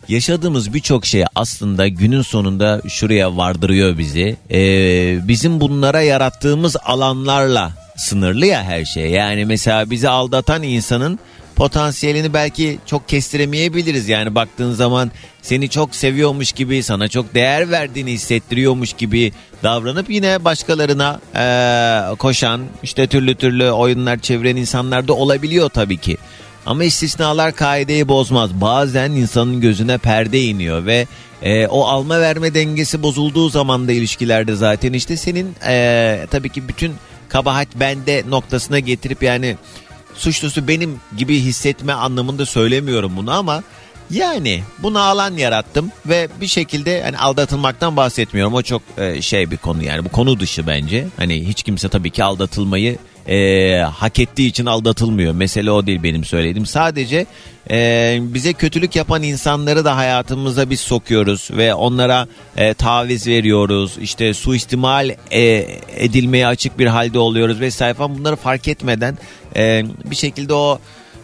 Yaşadığımız 0.08 0.74
birçok 0.74 1.06
şey 1.06 1.24
aslında 1.34 1.88
günün 1.88 2.22
sonunda 2.22 2.80
şuraya 2.88 3.36
vardırıyor 3.36 3.98
bizi. 3.98 4.36
Ee, 4.50 5.28
bizim 5.28 5.60
bunlara 5.60 6.00
yarattığımız 6.00 6.76
alanlarla 6.84 7.72
sınırlı 7.96 8.46
ya 8.46 8.62
her 8.62 8.84
şey. 8.84 9.10
Yani 9.10 9.44
mesela 9.44 9.90
bizi 9.90 10.08
aldatan 10.08 10.62
insanın 10.62 11.18
potansiyelini 11.56 12.34
belki 12.34 12.78
çok 12.86 13.08
kestiremeyebiliriz. 13.08 14.08
Yani 14.08 14.34
baktığın 14.34 14.72
zaman 14.72 15.10
seni 15.42 15.68
çok 15.68 15.94
seviyormuş 15.94 16.52
gibi, 16.52 16.82
sana 16.82 17.08
çok 17.08 17.34
değer 17.34 17.70
verdiğini 17.70 18.12
hissettiriyormuş 18.12 18.92
gibi 18.92 19.32
davranıp 19.62 20.10
yine 20.10 20.44
başkalarına 20.44 21.20
eee, 21.34 22.16
koşan, 22.16 22.60
işte 22.82 23.06
türlü 23.06 23.34
türlü 23.34 23.70
oyunlar 23.70 24.18
çeviren 24.18 24.56
insanlar 24.56 25.08
da 25.08 25.12
olabiliyor 25.12 25.68
tabii 25.68 25.96
ki. 25.96 26.16
Ama 26.66 26.84
istisnalar 26.84 27.52
kaideyi 27.56 28.08
bozmaz. 28.08 28.60
Bazen 28.60 29.10
insanın 29.10 29.60
gözüne 29.60 29.98
perde 29.98 30.42
iniyor 30.42 30.86
ve 30.86 31.06
e, 31.42 31.66
o 31.66 31.84
alma 31.84 32.20
verme 32.20 32.54
dengesi 32.54 33.02
bozulduğu 33.02 33.48
zaman 33.48 33.88
da 33.88 33.92
ilişkilerde 33.92 34.54
zaten 34.54 34.92
işte 34.92 35.16
senin 35.16 35.56
e, 35.66 36.26
tabii 36.30 36.48
ki 36.48 36.68
bütün 36.68 36.92
kabahat 37.28 37.68
bende 37.74 38.24
noktasına 38.28 38.78
getirip 38.78 39.22
yani 39.22 39.56
suçlusu 40.14 40.68
benim 40.68 41.00
gibi 41.16 41.40
hissetme 41.40 41.92
anlamında 41.92 42.46
söylemiyorum 42.46 43.12
bunu 43.16 43.32
ama 43.32 43.62
yani 44.10 44.62
bunu 44.78 45.00
alan 45.00 45.36
yarattım 45.36 45.92
ve 46.06 46.28
bir 46.40 46.46
şekilde 46.46 47.02
hani 47.02 47.18
aldatılmaktan 47.18 47.96
bahsetmiyorum. 47.96 48.54
O 48.54 48.62
çok 48.62 48.82
e, 48.98 49.22
şey 49.22 49.50
bir 49.50 49.56
konu 49.56 49.82
yani 49.84 50.04
bu 50.04 50.08
konu 50.08 50.40
dışı 50.40 50.66
bence. 50.66 51.06
Hani 51.16 51.48
hiç 51.48 51.62
kimse 51.62 51.88
tabii 51.88 52.10
ki 52.10 52.24
aldatılmayı 52.24 52.98
e, 53.28 53.78
hak 53.78 54.18
ettiği 54.18 54.48
için 54.48 54.66
aldatılmıyor. 54.66 55.34
Mesele 55.34 55.70
o 55.70 55.86
değil 55.86 56.02
benim 56.02 56.24
söylediğim. 56.24 56.66
Sadece 56.66 57.26
e, 57.70 58.18
bize 58.20 58.52
kötülük 58.52 58.96
yapan 58.96 59.22
insanları 59.22 59.84
da 59.84 59.96
hayatımıza 59.96 60.70
biz 60.70 60.80
sokuyoruz 60.80 61.48
ve 61.50 61.74
onlara 61.74 62.26
e, 62.56 62.74
taviz 62.74 63.26
veriyoruz. 63.26 63.98
İşte 64.00 64.34
suistimal 64.34 65.10
e, 65.30 65.66
edilmeye 65.96 66.46
açık 66.46 66.78
bir 66.78 66.86
halde 66.86 67.18
oluyoruz 67.18 67.60
vesaire 67.60 67.94
falan 67.94 68.18
bunları 68.18 68.36
fark 68.36 68.68
etmeden 68.68 69.18
e, 69.56 69.84
bir 70.04 70.16
şekilde 70.16 70.54
o 70.54 70.78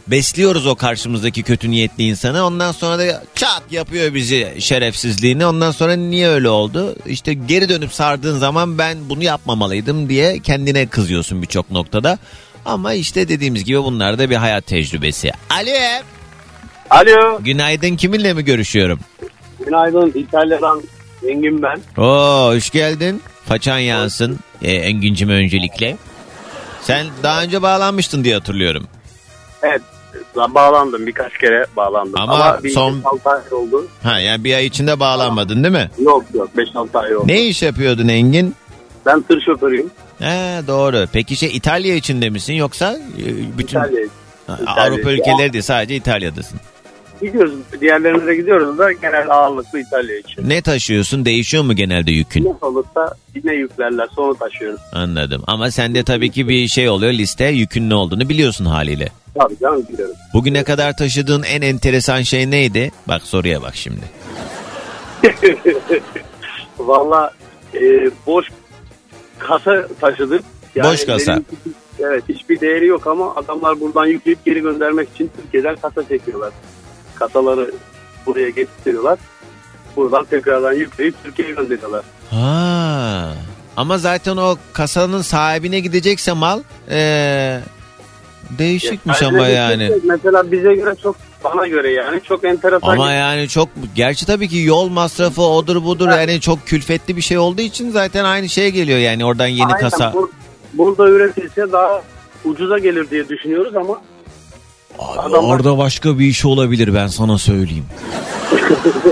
besliyoruz 0.07 0.67
o 0.67 0.75
karşımızdaki 0.75 1.43
kötü 1.43 1.71
niyetli 1.71 2.05
insanı. 2.05 2.45
Ondan 2.47 2.73
sonra 2.73 2.99
da 2.99 3.23
çat 3.35 3.63
yapıyor 3.71 4.15
bizi 4.15 4.55
şerefsizliğini. 4.59 5.47
Ondan 5.47 5.71
sonra 5.71 5.97
niye 5.97 6.29
öyle 6.29 6.49
oldu? 6.49 6.97
İşte 7.07 7.35
geri 7.35 7.69
dönüp 7.69 7.93
sardığın 7.93 8.39
zaman 8.39 8.79
ben 8.79 8.99
bunu 9.09 9.25
yapmamalıydım 9.25 10.09
diye 10.09 10.39
kendine 10.39 10.87
kızıyorsun 10.87 11.43
birçok 11.43 11.71
noktada. 11.71 12.19
Ama 12.65 12.93
işte 12.95 13.29
dediğimiz 13.29 13.65
gibi 13.65 13.83
bunlar 13.85 14.19
da 14.19 14.31
bir 14.31 14.37
hayat 14.37 14.67
tecrübesi. 14.67 15.33
Ali 15.51 15.75
Alo. 16.91 17.39
günaydın 17.43 17.97
kiminle 17.97 18.35
mi 18.35 18.45
görüşüyorum? 18.45 19.01
Günaydın. 19.67 20.13
İtalya'dan 20.15 20.83
Engin 21.29 21.63
ben. 21.63 21.81
Oo 22.03 22.51
hoş 22.55 22.71
geldin. 22.71 23.23
Façan 23.47 23.79
yansın. 23.79 24.39
Ee, 24.63 24.73
Engin'cim 24.73 25.29
öncelikle. 25.29 25.97
Sen 26.83 27.07
daha 27.23 27.43
önce 27.43 27.63
bağlanmıştın 27.63 28.25
diye 28.25 28.35
hatırlıyorum. 28.35 28.89
Evet. 29.63 29.83
Bağlandım. 30.37 31.07
Birkaç 31.07 31.39
kere 31.39 31.67
bağlandım. 31.77 32.21
Ama 32.21 32.35
Ama, 32.35 32.63
bir 32.63 32.71
son- 32.71 33.01
5-6 33.03 33.31
ay 33.31 33.53
oldu. 33.53 33.87
Ha 34.03 34.19
yani 34.21 34.45
bir 34.45 34.55
ay 34.55 34.67
içinde 34.67 35.01
bağlanmadın 35.01 35.65
değil 35.65 35.75
mi? 35.75 35.91
Yok 35.99 36.25
yok. 36.35 36.49
5-6 36.57 36.99
ay 36.99 37.17
oldu. 37.17 37.29
Ne 37.29 37.43
iş 37.47 37.63
yapıyordun 37.63 38.09
Engin? 38.09 38.55
Ben 39.07 39.23
tır 39.23 39.41
şoförüyüm. 39.41 39.91
He 40.19 40.61
doğru. 40.67 41.07
Peki 41.13 41.37
şey 41.37 41.57
İtalya 41.57 41.95
içinde 41.95 42.31
misin 42.31 42.55
yoksa 42.55 42.99
e, 43.19 43.59
bütün 43.59 43.79
İtalya. 43.79 44.09
Ha, 44.47 44.59
İtalya. 44.63 44.83
Avrupa 44.85 45.11
ülkeleri 45.13 45.53
değil 45.53 45.63
sadece 45.65 45.97
İtalya'dasın. 45.97 46.61
Gidiyoruz. 47.23 47.55
Diğerlerine 47.81 48.27
de 48.27 48.35
gidiyoruz 48.35 48.79
da 48.79 48.93
genel 48.93 49.31
ağırlıklı 49.31 49.81
İtalya 49.81 50.19
için. 50.19 50.49
Ne 50.49 50.63
taşıyorsun? 50.63 51.25
Değişiyor 51.25 51.65
mu 51.65 51.77
genelde 51.77 52.13
yükün? 52.13 52.45
Ne 52.45 52.67
olursa 52.67 53.15
yine 53.35 53.55
yüklerler. 53.55 54.09
Sonra 54.17 54.35
taşıyoruz. 54.35 54.81
Anladım. 54.93 55.43
Ama 55.47 55.71
sende 55.71 56.03
tabii 56.05 56.31
ki 56.31 56.49
bir 56.49 56.69
şey 56.69 56.89
oluyor 56.89 57.13
liste 57.13 57.45
yükün 57.45 57.91
ne 57.91 57.95
olduğunu 57.95 58.29
biliyorsun 58.29 58.65
haliyle. 58.65 59.09
Tabii 59.39 59.59
canım 59.61 59.87
gidiyoruz. 59.91 60.17
Bugüne 60.35 60.65
kadar 60.65 60.97
taşıdığın 60.97 61.43
en 61.43 61.63
enteresan 61.63 62.23
şey 62.23 62.51
neydi? 62.51 62.93
Bak 63.09 63.23
soruya 63.23 63.63
bak 63.63 63.77
şimdi. 63.77 64.01
Valla 66.79 67.31
e, 67.75 67.81
boş 68.27 68.47
kasa 69.39 69.87
taşıdık. 70.01 70.43
Boş 70.77 71.07
kasa. 71.07 71.33
benim- 71.33 71.75
evet 71.99 72.23
hiçbir 72.29 72.61
değeri 72.61 72.87
yok 72.87 73.07
ama 73.07 73.35
adamlar 73.37 73.81
buradan 73.81 74.07
yükleyip 74.07 74.45
geri 74.45 74.61
göndermek 74.61 75.09
için 75.15 75.31
Türkiye'den 75.43 75.77
kasa 75.77 76.09
çekiyorlar. 76.09 76.53
Kasaları 77.15 77.73
buraya 78.27 78.51
getiriyorlar. 78.51 79.19
Buradan 79.97 80.25
tekrardan 80.25 80.73
yükleyip 80.73 81.15
Türkiye'ye 81.25 81.55
gönderiyorlar. 81.55 82.03
Ha. 82.31 83.33
Ama 83.77 83.99
zaten 83.99 84.37
o 84.37 84.57
kasanın 84.73 85.23
sahibine 85.23 85.81
gidecekse 85.81 86.33
mal 86.33 86.61
ee, 86.91 87.61
değişikmiş 88.59 89.23
ama 89.23 89.49
yani. 89.49 89.89
Türkiye 89.89 90.13
Mesela 90.13 90.53
bize 90.53 90.75
göre 90.75 90.95
çok 91.03 91.17
bana 91.45 91.67
göre 91.67 91.93
yani 91.93 92.21
çok 92.29 92.45
enteresan. 92.45 92.89
Ama 92.89 93.13
yani 93.13 93.49
çok 93.49 93.69
gerçi 93.95 94.27
tabii 94.27 94.49
ki 94.49 94.59
yol 94.59 94.89
masrafı 94.89 95.43
odur 95.43 95.85
budur 95.85 96.09
yani 96.09 96.41
çok 96.41 96.67
külfetli 96.67 97.17
bir 97.17 97.23
şey 97.23 97.39
olduğu 97.39 97.61
için 97.61 97.91
zaten 97.91 98.25
aynı 98.25 98.49
şeye 98.49 98.71
geliyor 98.71 98.99
yani 98.99 99.25
oradan 99.25 99.47
yeni 99.47 99.67
Aynen, 99.67 99.81
kasa. 99.81 100.05
bur- 100.11 100.29
burada 100.75 101.09
üretilse 101.09 101.73
daha 101.73 102.03
ucuza 102.45 102.79
gelir 102.79 103.11
diye 103.11 103.29
düşünüyoruz 103.29 103.77
ama 103.77 104.01
Abi 104.99 105.19
adamlar- 105.21 105.55
orada 105.55 105.79
başka 105.79 106.19
bir 106.19 106.27
iş 106.27 106.45
olabilir 106.45 106.95
ben 106.95 107.07
sana 107.07 107.39
söyleyeyim. 107.39 107.87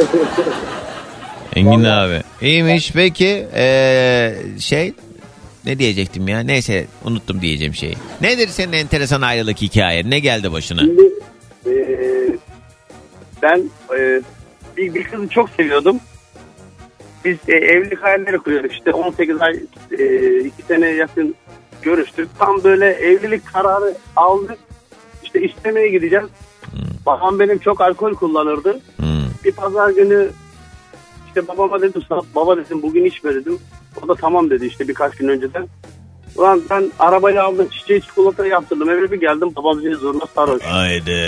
Engin 1.56 1.84
abi. 1.84 2.22
İyiymiş 2.42 2.92
peki 2.94 3.46
ee, 3.54 4.34
şey 4.60 4.92
ne 5.68 5.78
diyecektim 5.78 6.28
ya 6.28 6.40
neyse 6.40 6.86
unuttum 7.04 7.40
diyeceğim 7.40 7.74
şeyi. 7.74 7.94
Nedir 8.20 8.48
senin 8.48 8.72
enteresan 8.72 9.22
ayrılık 9.22 9.62
hikaye 9.62 10.10
ne 10.10 10.18
geldi 10.18 10.52
başına? 10.52 10.80
Şimdi 10.80 11.02
e, 11.66 11.72
ben 13.42 13.70
e, 13.98 14.20
bir, 14.76 14.94
bir 14.94 15.04
kızı 15.04 15.28
çok 15.28 15.50
seviyordum. 15.50 16.00
Biz 17.24 17.36
e, 17.48 17.52
evlilik 17.52 18.02
hayalleri 18.02 18.38
kuruyorduk. 18.38 18.72
İşte 18.72 18.92
18 18.92 19.40
ay, 19.40 19.54
e, 19.98 20.38
2 20.40 20.62
sene 20.68 20.86
yakın 20.88 21.34
görüştük. 21.82 22.28
Tam 22.38 22.64
böyle 22.64 22.86
evlilik 22.86 23.46
kararı 23.46 23.94
aldık. 24.16 24.58
İşte 25.24 25.40
istemeye 25.42 25.88
gideceğiz. 25.88 26.26
Babam 27.06 27.38
benim 27.38 27.58
çok 27.58 27.80
alkol 27.80 28.14
kullanırdı. 28.14 28.80
Hmm. 28.96 29.06
Bir 29.44 29.52
pazar 29.52 29.90
günü 29.90 30.28
işte 31.26 31.48
babama 31.48 31.80
dedim 31.82 32.02
"Sa- 32.10 32.24
baba 32.34 32.56
dedim 32.56 32.82
bugün 32.82 33.04
içme 33.04 33.34
dedim. 33.34 33.58
O 34.04 34.08
da 34.08 34.14
tamam 34.14 34.50
dedi 34.50 34.66
işte 34.66 34.88
birkaç 34.88 35.16
gün 35.16 35.28
önceden. 35.28 35.68
Ulan 36.36 36.62
ben 36.70 36.90
arabayı 36.98 37.42
aldım 37.42 37.68
çiçeği 37.68 38.02
çikolata 38.02 38.46
yaptırdım 38.46 38.90
eve 38.90 39.10
bir 39.12 39.20
geldim 39.20 39.52
babam 39.56 39.84
beni 39.84 39.94
zorla 39.94 40.26
sarhoş. 40.34 40.62
Haydi. 40.62 41.20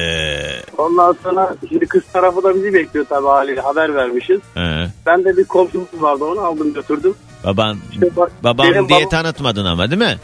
Ondan 0.79 1.17
sonra 1.23 1.55
şimdi 1.69 1.87
kız 1.87 2.03
tarafı 2.13 2.43
da 2.43 2.55
bizi 2.55 2.75
bekliyor 2.75 3.07
tabii 3.09 3.27
haliyle 3.27 3.61
haber 3.61 3.95
vermişiz. 3.95 4.41
He. 4.55 4.87
Ben 5.07 5.25
de 5.25 5.37
bir 5.37 5.45
komşumuz 5.45 5.89
vardı 5.95 6.25
onu 6.25 6.41
aldım 6.41 6.75
götürdüm. 6.75 7.15
Baban 7.45 7.77
İşte 7.93 8.17
bak, 8.17 8.33
babam 8.45 8.67
diye 8.67 8.83
babam- 8.83 9.09
tanıtmadın 9.09 9.65
ama 9.65 9.91
değil 9.91 10.03
mi? 10.03 10.17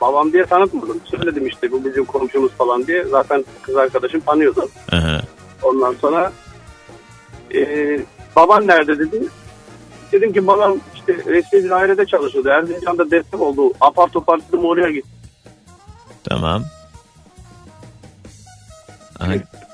Babam 0.00 0.32
diye 0.32 0.44
tanıtmadım. 0.44 1.00
Söyledim 1.04 1.46
işte 1.46 1.72
bu 1.72 1.84
bizim 1.84 2.04
komşumuz 2.04 2.52
falan 2.52 2.86
diye. 2.86 3.04
Zaten 3.04 3.44
kız 3.62 3.76
arkadaşım 3.76 4.20
tanıyordu. 4.20 4.68
Aha. 4.92 5.20
Ondan 5.62 5.94
sonra 6.00 6.32
e, 7.54 7.60
baban 8.36 8.66
nerede 8.66 8.98
dedi. 8.98 9.22
Dedim 10.12 10.32
ki 10.32 10.46
babam 10.46 10.76
işte 11.08 11.30
resmi 11.30 11.64
bir 11.64 11.70
dairede 11.70 12.06
çalışıyordu. 12.06 12.48
Erzincan'da 12.48 13.10
destek 13.10 13.40
oldu. 13.40 13.72
Apar 13.80 14.08
topar 14.08 14.40
dedim 14.48 14.64
oraya 14.64 14.90
git. 14.90 15.04
Tamam. 16.24 16.64
Aha, 19.20 19.32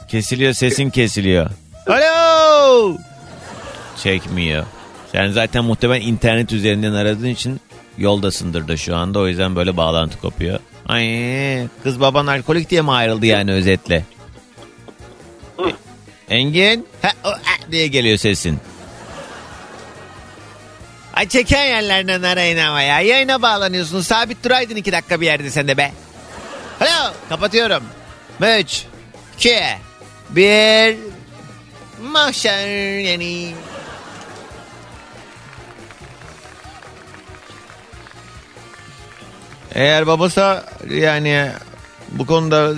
kesiliyor 0.08 0.52
sesin 0.52 0.90
kesiliyor. 0.90 1.50
Alo! 1.86 2.96
Çekmiyor. 4.02 4.66
Sen 5.12 5.30
zaten 5.30 5.64
muhtemelen 5.64 6.06
internet 6.06 6.52
üzerinden 6.52 6.92
aradığın 6.92 7.28
için 7.28 7.60
yoldasındır 7.98 8.68
da 8.68 8.76
şu 8.76 8.96
anda. 8.96 9.18
O 9.18 9.26
yüzden 9.28 9.56
böyle 9.56 9.76
bağlantı 9.76 10.20
kopuyor. 10.20 10.58
Ay, 10.88 11.66
kız 11.82 12.00
baban 12.00 12.26
alkolik 12.26 12.70
diye 12.70 12.82
mi 12.82 12.92
ayrıldı 12.92 13.26
yani 13.26 13.52
özetle? 13.52 14.04
Engin? 16.28 16.86
Ha, 17.02 17.08
o, 17.24 17.28
a, 17.28 17.72
diye 17.72 17.86
geliyor 17.86 18.16
sesin. 18.16 18.58
Ay 21.22 21.28
çeken 21.28 21.64
yerlerden 21.64 22.22
arayın 22.22 22.58
ama 22.58 22.82
ya. 22.82 23.00
Yayına 23.00 23.42
bağlanıyorsun. 23.42 24.00
Sabit 24.00 24.44
duraydın 24.44 24.76
iki 24.76 24.92
dakika 24.92 25.20
bir 25.20 25.26
yerde 25.26 25.50
sen 25.50 25.68
de 25.68 25.76
be. 25.76 25.92
Alo 26.80 27.12
kapatıyorum. 27.28 27.82
3, 28.40 28.85
2, 29.37 29.58
1. 30.30 30.96
Motion 32.02 32.68
yani. 32.98 33.54
Eğer 39.74 40.06
babası 40.06 40.62
yani 40.90 41.50
bu 42.08 42.26
konuda 42.26 42.74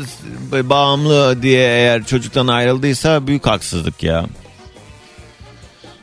bağımlı 0.52 1.42
diye 1.42 1.68
eğer 1.68 2.04
çocuktan 2.04 2.46
ayrıldıysa 2.46 3.26
büyük 3.26 3.46
haksızlık 3.46 4.02
ya. 4.02 4.24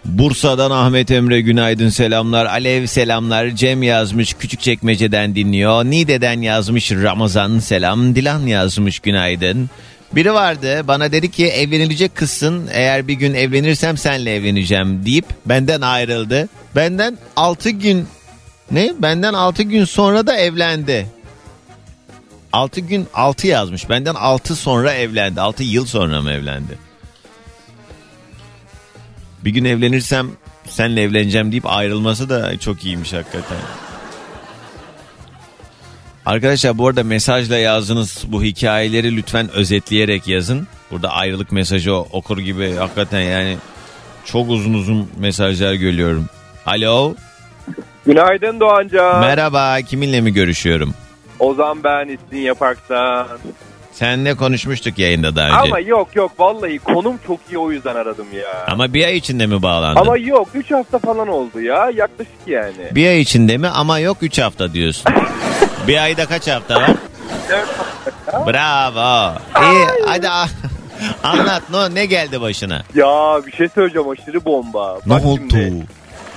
Bursa'dan 0.05 0.71
Ahmet 0.71 1.11
Emre 1.11 1.41
günaydın 1.41 1.89
selamlar. 1.89 2.45
Alev 2.45 2.85
selamlar. 2.85 3.49
Cem 3.49 3.83
yazmış 3.83 4.33
Küçükçekmece'den 4.33 5.35
dinliyor. 5.35 5.85
Nide'den 5.85 6.41
yazmış 6.41 6.91
Ramazan 6.91 7.59
selam. 7.59 8.15
Dilan 8.15 8.39
yazmış 8.39 8.99
günaydın. 8.99 9.69
Biri 10.11 10.33
vardı 10.33 10.87
bana 10.87 11.11
dedi 11.11 11.31
ki 11.31 11.47
evlenilecek 11.47 12.15
kızsın 12.15 12.67
eğer 12.71 13.07
bir 13.07 13.13
gün 13.13 13.33
evlenirsem 13.33 13.97
senle 13.97 14.35
evleneceğim 14.35 15.05
deyip 15.05 15.25
benden 15.45 15.81
ayrıldı. 15.81 16.49
Benden 16.75 17.17
6 17.35 17.69
gün 17.69 18.07
ne? 18.71 18.93
Benden 18.99 19.33
6 19.33 19.63
gün 19.63 19.85
sonra 19.85 20.27
da 20.27 20.37
evlendi. 20.37 21.07
6 22.53 22.81
gün 22.81 23.07
6 23.13 23.47
yazmış. 23.47 23.89
Benden 23.89 24.15
6 24.15 24.55
sonra 24.55 24.93
evlendi. 24.93 25.41
6 25.41 25.63
yıl 25.63 25.85
sonra 25.85 26.21
mı 26.21 26.31
evlendi? 26.31 26.90
Bir 29.45 29.49
gün 29.51 29.65
evlenirsem 29.65 30.27
senle 30.69 31.01
evleneceğim 31.01 31.51
deyip 31.51 31.65
ayrılması 31.65 32.29
da 32.29 32.57
çok 32.59 32.85
iyiymiş 32.85 33.13
hakikaten. 33.13 33.57
Arkadaşlar 36.25 36.77
bu 36.77 36.87
arada 36.87 37.03
mesajla 37.03 37.57
yazdığınız 37.57 38.23
bu 38.27 38.43
hikayeleri 38.43 39.15
lütfen 39.17 39.49
özetleyerek 39.51 40.27
yazın. 40.27 40.67
Burada 40.91 41.09
ayrılık 41.11 41.51
mesajı 41.51 41.93
okur 41.95 42.37
gibi 42.37 42.75
hakikaten 42.75 43.21
yani 43.21 43.57
çok 44.25 44.49
uzun 44.49 44.73
uzun 44.73 45.09
mesajlar 45.19 45.73
görüyorum. 45.73 46.25
Alo 46.65 47.15
Günaydın 48.05 48.59
Doğancan. 48.59 49.19
merhaba 49.19 49.81
kiminle 49.81 50.21
mi 50.21 50.33
görüşüyorum? 50.33 50.93
Ozan 51.39 51.83
ben 51.83 52.07
İstinye 52.07 52.53
Park'tan. 52.53 53.27
Seninle 54.01 54.35
konuşmuştuk 54.35 54.99
yayında 54.99 55.35
daha 55.35 55.47
önce. 55.47 55.57
Ama 55.57 55.79
yok 55.79 56.15
yok 56.15 56.31
vallahi 56.39 56.79
konum 56.79 57.19
çok 57.27 57.39
iyi 57.51 57.57
o 57.57 57.71
yüzden 57.71 57.95
aradım 57.95 58.25
ya. 58.33 58.65
Ama 58.67 58.93
bir 58.93 59.05
ay 59.05 59.17
içinde 59.17 59.45
mi 59.45 59.61
bağlandın? 59.61 60.01
Ama 60.01 60.17
yok 60.17 60.47
3 60.53 60.71
hafta 60.71 60.99
falan 60.99 61.27
oldu 61.27 61.61
ya 61.61 61.91
yaklaşık 61.95 62.47
yani. 62.47 62.95
Bir 62.95 63.07
ay 63.07 63.21
içinde 63.21 63.57
mi 63.57 63.67
ama 63.67 63.99
yok 63.99 64.17
3 64.21 64.39
hafta 64.39 64.73
diyorsun. 64.73 65.13
bir 65.87 66.03
ayda 66.03 66.25
kaç 66.25 66.47
hafta 66.47 66.75
var? 66.75 66.91
Bravo. 68.47 69.37
İyi 69.61 69.87
hadi 70.07 70.29
anlat 71.23 71.63
ne, 71.71 71.95
ne 71.95 72.05
geldi 72.05 72.41
başına? 72.41 72.83
Ya 72.95 73.41
bir 73.47 73.51
şey 73.51 73.69
söyleyeceğim 73.69 74.09
aşırı 74.09 74.45
bomba. 74.45 74.99
Ne 75.05 75.13
Bak 75.15 75.25
oldu? 75.25 75.41
şimdi, 75.49 75.85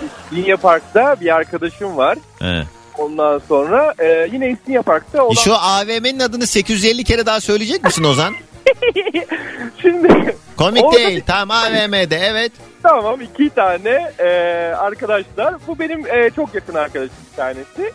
İstinye 0.04 0.56
Park'ta 0.56 1.16
bir 1.20 1.34
arkadaşım 1.34 1.96
var. 1.96 2.18
He. 2.38 2.64
Ondan 2.98 3.40
sonra 3.48 3.94
e, 3.98 4.28
yine 4.32 4.50
İstinye 4.50 4.82
Park'ta 4.82 5.24
olan... 5.24 5.34
Şu 5.34 5.54
AVM'nin 5.54 6.20
adını 6.20 6.46
850 6.46 7.04
kere 7.04 7.26
daha 7.26 7.40
söyleyecek 7.40 7.84
misin 7.84 8.04
Ozan? 8.04 8.34
Şimdi 9.82 10.36
Komik 10.56 10.84
Orada 10.84 10.98
değil. 10.98 11.22
Tamam 11.26 11.56
AVM'de 11.56 12.16
evet. 12.16 12.52
tamam 12.82 13.20
iki 13.20 13.50
tane 13.50 14.12
e, 14.18 14.28
arkadaşlar. 14.78 15.54
Bu 15.66 15.78
benim 15.78 16.06
e, 16.06 16.30
çok 16.36 16.54
yakın 16.54 16.74
arkadaşım 16.74 17.16
bir 17.32 17.36
tanesi. 17.36 17.92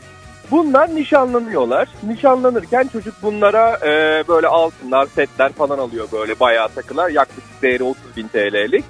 Bunlar 0.52 0.96
nişanlanıyorlar. 0.96 1.88
Nişanlanırken 2.04 2.90
çocuk 2.94 3.14
bunlara 3.24 3.78
e, 3.78 4.24
böyle 4.28 4.48
altınlar, 4.48 5.08
setler 5.16 5.54
falan 5.54 5.78
alıyor 5.78 6.08
böyle 6.12 6.40
bayağı 6.40 6.70
takılar. 6.70 7.10
Yaklaşık 7.10 7.62
değeri 7.62 7.84
30 7.84 8.02
bin 8.18 8.28
TL'lik. 8.28 8.86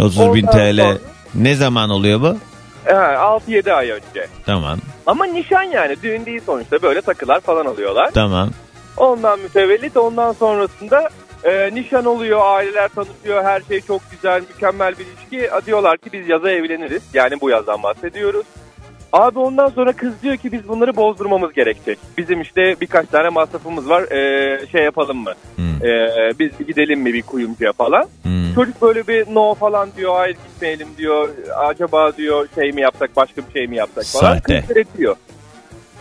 30 0.00 0.18
bin 0.34 0.46
Ondan 0.46 0.52
TL. 0.52 0.80
sonra- 0.82 0.98
Ne 1.34 1.54
zaman 1.54 1.90
oluyor 1.90 2.20
bu? 2.20 2.36
E, 2.86 2.92
6-7 2.92 3.72
ay 3.72 3.90
önce. 3.90 4.26
Tamam. 4.46 4.78
Ama 5.06 5.24
nişan 5.24 5.62
yani 5.62 5.96
düğün 6.02 6.26
değil 6.26 6.40
sonuçta 6.46 6.82
böyle 6.82 7.00
takılar 7.00 7.40
falan 7.40 7.66
alıyorlar. 7.66 8.10
Tamam. 8.14 8.50
Ondan 8.96 9.40
mütevellit 9.40 9.96
ondan 9.96 10.32
sonrasında 10.32 11.08
e, 11.44 11.74
nişan 11.74 12.04
oluyor, 12.04 12.40
aileler 12.44 12.88
tanışıyor, 12.88 13.44
her 13.44 13.60
şey 13.60 13.80
çok 13.80 14.10
güzel, 14.10 14.40
mükemmel 14.40 14.94
bir 14.98 15.06
ilişki. 15.06 15.50
Diyorlar 15.66 15.98
ki 15.98 16.10
biz 16.12 16.28
yaza 16.28 16.50
evleniriz. 16.50 17.02
Yani 17.14 17.40
bu 17.40 17.50
yazdan 17.50 17.82
bahsediyoruz. 17.82 18.46
Abi 19.12 19.38
ondan 19.38 19.68
sonra 19.68 19.92
kız 19.92 20.12
diyor 20.22 20.36
ki 20.36 20.52
biz 20.52 20.68
bunları 20.68 20.96
bozdurmamız 20.96 21.52
gerekecek. 21.52 21.98
Bizim 22.18 22.40
işte 22.40 22.76
birkaç 22.80 23.08
tane 23.08 23.28
masrafımız 23.28 23.88
var. 23.88 24.02
E, 24.02 24.66
şey 24.66 24.82
yapalım 24.84 25.16
mı? 25.18 25.32
Hmm. 25.56 25.86
E, 25.86 26.08
biz 26.38 26.50
gidelim 26.66 27.00
mi 27.00 27.14
bir 27.14 27.22
kuyumcuya 27.22 27.72
falan. 27.72 28.04
Hmm. 28.22 28.54
Çocuk 28.54 28.82
böyle 28.82 29.06
bir 29.06 29.34
no 29.34 29.54
falan 29.54 29.88
diyor. 29.96 30.14
Hayır 30.16 30.36
gitmeyelim 30.48 30.88
diyor. 30.98 31.28
Acaba 31.56 32.16
diyor 32.16 32.48
şey 32.54 32.72
mi 32.72 32.80
yapsak 32.80 33.16
başka 33.16 33.42
bir 33.48 33.52
şey 33.52 33.66
mi 33.66 33.76
yapsak 33.76 34.04
falan. 34.04 34.34
Sahte. 34.34 34.60
Kız 34.60 34.68
diretiyor. 34.68 35.16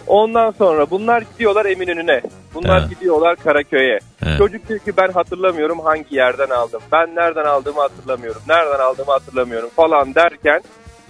Ondan 0.07 0.51
sonra 0.51 0.89
bunlar 0.89 1.21
gidiyorlar 1.33 1.65
Eminönü'ne. 1.65 2.21
Bunlar 2.53 2.81
Ha. 2.81 2.87
gidiyorlar 2.89 3.35
Karaköy'e. 3.35 3.99
Ha. 4.23 4.37
Çocuk 4.37 4.69
diyor 4.69 4.79
ki 4.79 4.93
ben 4.97 5.11
hatırlamıyorum 5.11 5.79
hangi 5.79 6.15
yerden 6.15 6.49
aldım. 6.49 6.81
Ben 6.91 7.15
nereden 7.15 7.45
aldığımı 7.45 7.81
hatırlamıyorum. 7.81 8.41
Nereden 8.47 8.79
aldığımı 8.79 9.11
hatırlamıyorum 9.11 9.69
falan 9.75 10.15
derken 10.15 10.61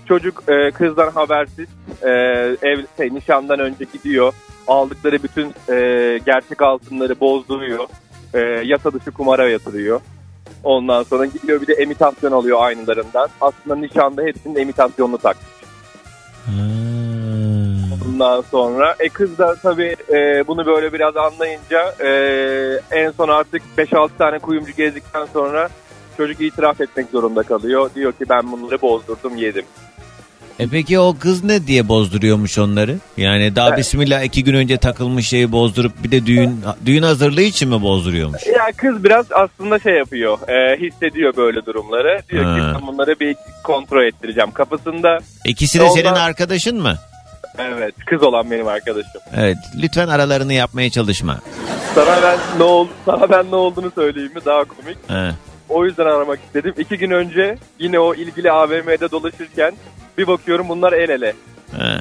çocuk 0.08 0.43
e, 0.47 0.72
kızdan 0.72 1.12
habersiz 1.12 1.68
e, 2.02 2.10
ev 2.62 2.84
şey, 2.97 3.14
nişandan 3.14 3.60
önce 3.60 3.86
gidiyor. 3.93 4.34
Aldıkları 4.68 5.24
bütün 5.24 5.54
e, 5.70 6.20
gerçek 6.26 6.62
altınları 6.62 7.20
bozduruyor. 7.20 7.88
E, 8.34 8.39
yasa 8.39 8.93
dışı 8.93 9.12
kumara 9.12 9.49
yatırıyor. 9.49 10.02
Ondan 10.64 11.04
sonra 11.04 11.26
gidiyor 11.26 11.62
bir 11.62 11.68
de 11.68 11.74
emitasyon 11.74 12.32
alıyor 12.32 12.58
aynılarından. 12.62 13.30
Aslında 13.41 13.76
nişanda 13.76 14.22
hepsinin 14.22 14.56
emitasyonunu 14.56 15.18
takmış. 15.18 15.52
Hmm. 16.45 16.91
Ondan 18.08 18.41
sonra 18.41 18.95
e 18.99 19.10
kız 19.10 19.38
da 19.38 19.56
tabii 19.56 19.95
e, 20.10 20.47
bunu 20.47 20.66
böyle 20.66 20.93
biraz 20.93 21.18
anlayınca 21.18 21.95
e, 21.99 22.10
en 22.91 23.12
son 23.12 23.28
artık 23.30 23.62
5-6 23.78 24.10
tane 24.18 24.39
kuyumcu 24.39 24.72
gezdikten 24.72 25.26
sonra 25.26 25.70
çocuk 26.22 26.41
itiraf 26.41 26.82
etmek 26.82 27.07
zorunda 27.11 27.43
kalıyor. 27.43 27.89
Diyor 27.95 28.11
ki 28.11 28.26
ben 28.30 28.51
bunları 28.51 28.82
bozdurdum 28.82 29.38
yedim. 29.38 29.65
E 30.59 30.67
peki 30.72 30.99
o 30.99 31.15
kız 31.19 31.43
ne 31.43 31.67
diye 31.67 31.88
bozduruyormuş 31.88 32.57
onları? 32.57 32.97
Yani 33.17 33.55
daha 33.55 33.67
Evet. 33.69 33.78
bismillah 33.78 34.24
iki 34.24 34.43
gün 34.43 34.53
önce 34.53 34.78
takılmış 34.78 35.28
şeyi 35.28 35.51
bozdurup 35.51 36.03
bir 36.03 36.11
de 36.11 36.26
düğün 36.26 36.59
düğün 36.86 37.03
hazırlığı 37.03 37.41
için 37.41 37.69
mi 37.69 37.82
bozduruyormuş? 37.82 38.47
Ya 38.47 38.72
kız 38.78 39.03
biraz 39.03 39.26
aslında 39.32 39.80
şey 39.80 39.93
yapıyor 39.93 40.49
e, 40.49 40.78
hissediyor 40.80 41.36
böyle 41.38 41.65
durumları. 41.65 42.22
Diyor 42.30 42.43
ki 42.43 42.61
Ha. 42.61 42.78
ben 42.82 42.88
bunları 42.88 43.19
bir 43.19 43.36
kontrol 43.63 44.03
ettireceğim 44.03 44.51
kafasında. 44.51 45.19
İkisi 45.45 45.80
de 45.80 45.84
Ondan- 45.84 45.95
senin 45.95 46.15
arkadaşın 46.15 46.82
mı? 46.82 46.95
Evet 47.59 47.95
kız 48.05 48.24
olan 48.24 48.51
benim 48.51 48.67
arkadaşım. 48.67 49.22
Evet 49.36 49.57
lütfen 49.82 50.07
aralarını 50.07 50.53
yapmaya 50.53 50.89
çalışma. 50.89 51.39
Sana 51.95 52.22
ben 52.24 52.38
ne 52.57 52.63
oldu 52.63 52.89
sana 53.05 53.30
ben 53.30 53.51
ne 53.51 53.55
olduğunu 53.55 53.91
söyleyeyim 53.95 54.32
mi 54.36 54.41
daha 54.45 54.63
komik. 54.63 54.97
He. 55.07 55.32
O 55.72 55.86
yüzden 55.86 56.05
aramak 56.05 56.39
istedim. 56.45 56.74
İki 56.78 56.97
gün 56.97 57.11
önce 57.11 57.57
yine 57.80 57.99
o 57.99 58.15
ilgili 58.15 58.51
AVM'de 58.51 59.11
dolaşırken 59.11 59.74
bir 60.17 60.28
bakıyorum 60.28 60.69
bunlar 60.69 60.93
el 60.93 61.09
ele. 61.09 61.36
He. 61.78 61.97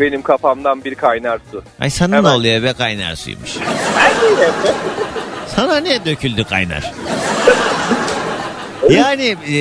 Benim 0.00 0.22
kafamdan 0.22 0.84
bir 0.84 0.94
kaynar 0.94 1.38
su. 1.52 1.62
Ay 1.80 1.90
sana 1.90 2.16
Hemen. 2.16 2.32
ne 2.32 2.36
oluyor 2.36 2.62
be 2.62 2.72
kaynar 2.72 3.16
suymuş. 3.16 3.56
Sana 5.56 5.76
ne 5.76 6.04
döküldü 6.04 6.44
kaynar? 6.44 6.92
yani 8.90 9.36
e, 9.54 9.56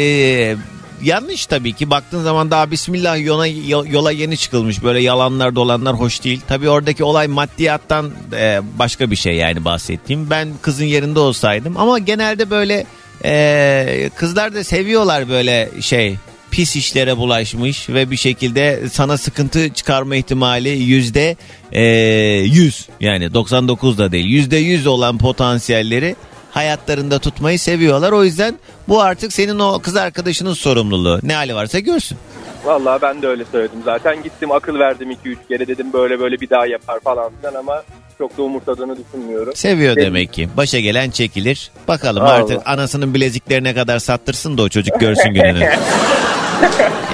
yanlış 1.03 1.45
tabii 1.45 1.73
ki 1.73 1.89
baktığın 1.89 2.23
zaman 2.23 2.51
daha 2.51 2.71
bismillah 2.71 3.25
yola, 3.25 3.47
yola 3.87 4.11
yeni 4.11 4.37
çıkılmış 4.37 4.83
böyle 4.83 4.99
yalanlar 5.01 5.55
dolanlar 5.55 5.93
hoş 5.95 6.23
değil. 6.23 6.41
Tabii 6.47 6.69
oradaki 6.69 7.03
olay 7.03 7.27
maddiyattan 7.27 8.11
e, 8.33 8.59
başka 8.79 9.11
bir 9.11 9.15
şey 9.15 9.33
yani 9.35 9.65
bahsettiğim. 9.65 10.29
Ben 10.29 10.47
kızın 10.61 10.85
yerinde 10.85 11.19
olsaydım 11.19 11.77
ama 11.77 11.99
genelde 11.99 12.49
böyle 12.49 12.85
e, 13.25 14.09
kızlar 14.15 14.55
da 14.55 14.63
seviyorlar 14.63 15.29
böyle 15.29 15.69
şey 15.81 16.15
pis 16.51 16.75
işlere 16.75 17.17
bulaşmış 17.17 17.89
ve 17.89 18.11
bir 18.11 18.17
şekilde 18.17 18.89
sana 18.91 19.17
sıkıntı 19.17 19.69
çıkarma 19.69 20.15
ihtimali 20.15 20.69
yüzde 20.69 21.37
e, 21.71 21.83
100 21.83 22.87
yani 22.99 23.33
99 23.33 23.97
da 23.97 24.11
değil 24.11 24.25
yüzde 24.25 24.57
100 24.57 24.87
olan 24.87 25.17
potansiyelleri 25.17 26.15
hayatlarında 26.51 27.19
tutmayı 27.19 27.59
seviyorlar. 27.59 28.11
O 28.11 28.23
yüzden 28.23 28.55
bu 28.87 29.01
artık 29.01 29.33
senin 29.33 29.59
o 29.59 29.79
kız 29.79 29.95
arkadaşının 29.95 30.53
sorumluluğu. 30.53 31.19
Ne 31.23 31.33
hali 31.33 31.55
varsa 31.55 31.79
görsün. 31.79 32.17
Vallahi 32.65 33.01
ben 33.01 33.21
de 33.21 33.27
öyle 33.27 33.43
söyledim 33.51 33.79
zaten. 33.85 34.23
Gittim 34.23 34.51
akıl 34.51 34.79
verdim 34.79 35.11
2-3 35.11 35.35
kere 35.49 35.67
dedim 35.67 35.93
böyle 35.93 36.19
böyle 36.19 36.41
bir 36.41 36.49
daha 36.49 36.65
yapar 36.67 36.99
falan 36.99 37.31
filan 37.41 37.53
ama 37.53 37.83
çok 38.17 38.37
da 38.37 38.41
umursadığını 38.43 38.97
düşünmüyorum. 39.05 39.55
Seviyor 39.55 39.95
Benim- 39.95 40.05
demek 40.07 40.33
ki. 40.33 40.49
Başa 40.57 40.79
gelen 40.79 41.09
çekilir. 41.11 41.71
Bakalım 41.87 42.23
Allah. 42.23 42.31
artık 42.31 42.61
anasının 42.65 43.13
bileziklerine 43.13 43.73
kadar 43.75 43.99
sattırsın 43.99 44.57
da 44.57 44.61
o 44.61 44.69
çocuk 44.69 44.99
görsün 44.99 45.33
gününü. 45.33 45.69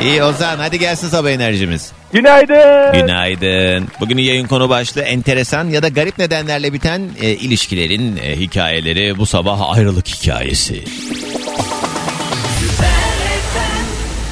İyi 0.04 0.24
Ozan 0.24 0.58
hadi 0.58 0.80
gelsin 0.80 1.08
sabah 1.10 1.30
enerjimiz. 1.30 1.92
Günaydın. 2.14 2.94
Günaydın. 3.02 3.88
Bugünün 4.00 4.22
yayın 4.22 4.48
konu 4.48 4.70
başlığı 4.70 5.02
enteresan 5.02 5.70
ya 5.70 5.84
da 5.84 5.88
garip 5.88 6.18
nedenlerle 6.18 6.74
biten 6.74 7.02
e, 7.22 7.30
ilişkilerin 7.30 8.18
e, 8.18 8.36
hikayeleri. 8.36 9.18
Bu 9.18 9.26
sabah 9.26 9.76
ayrılık 9.78 10.08
hikayesi. 10.08 10.84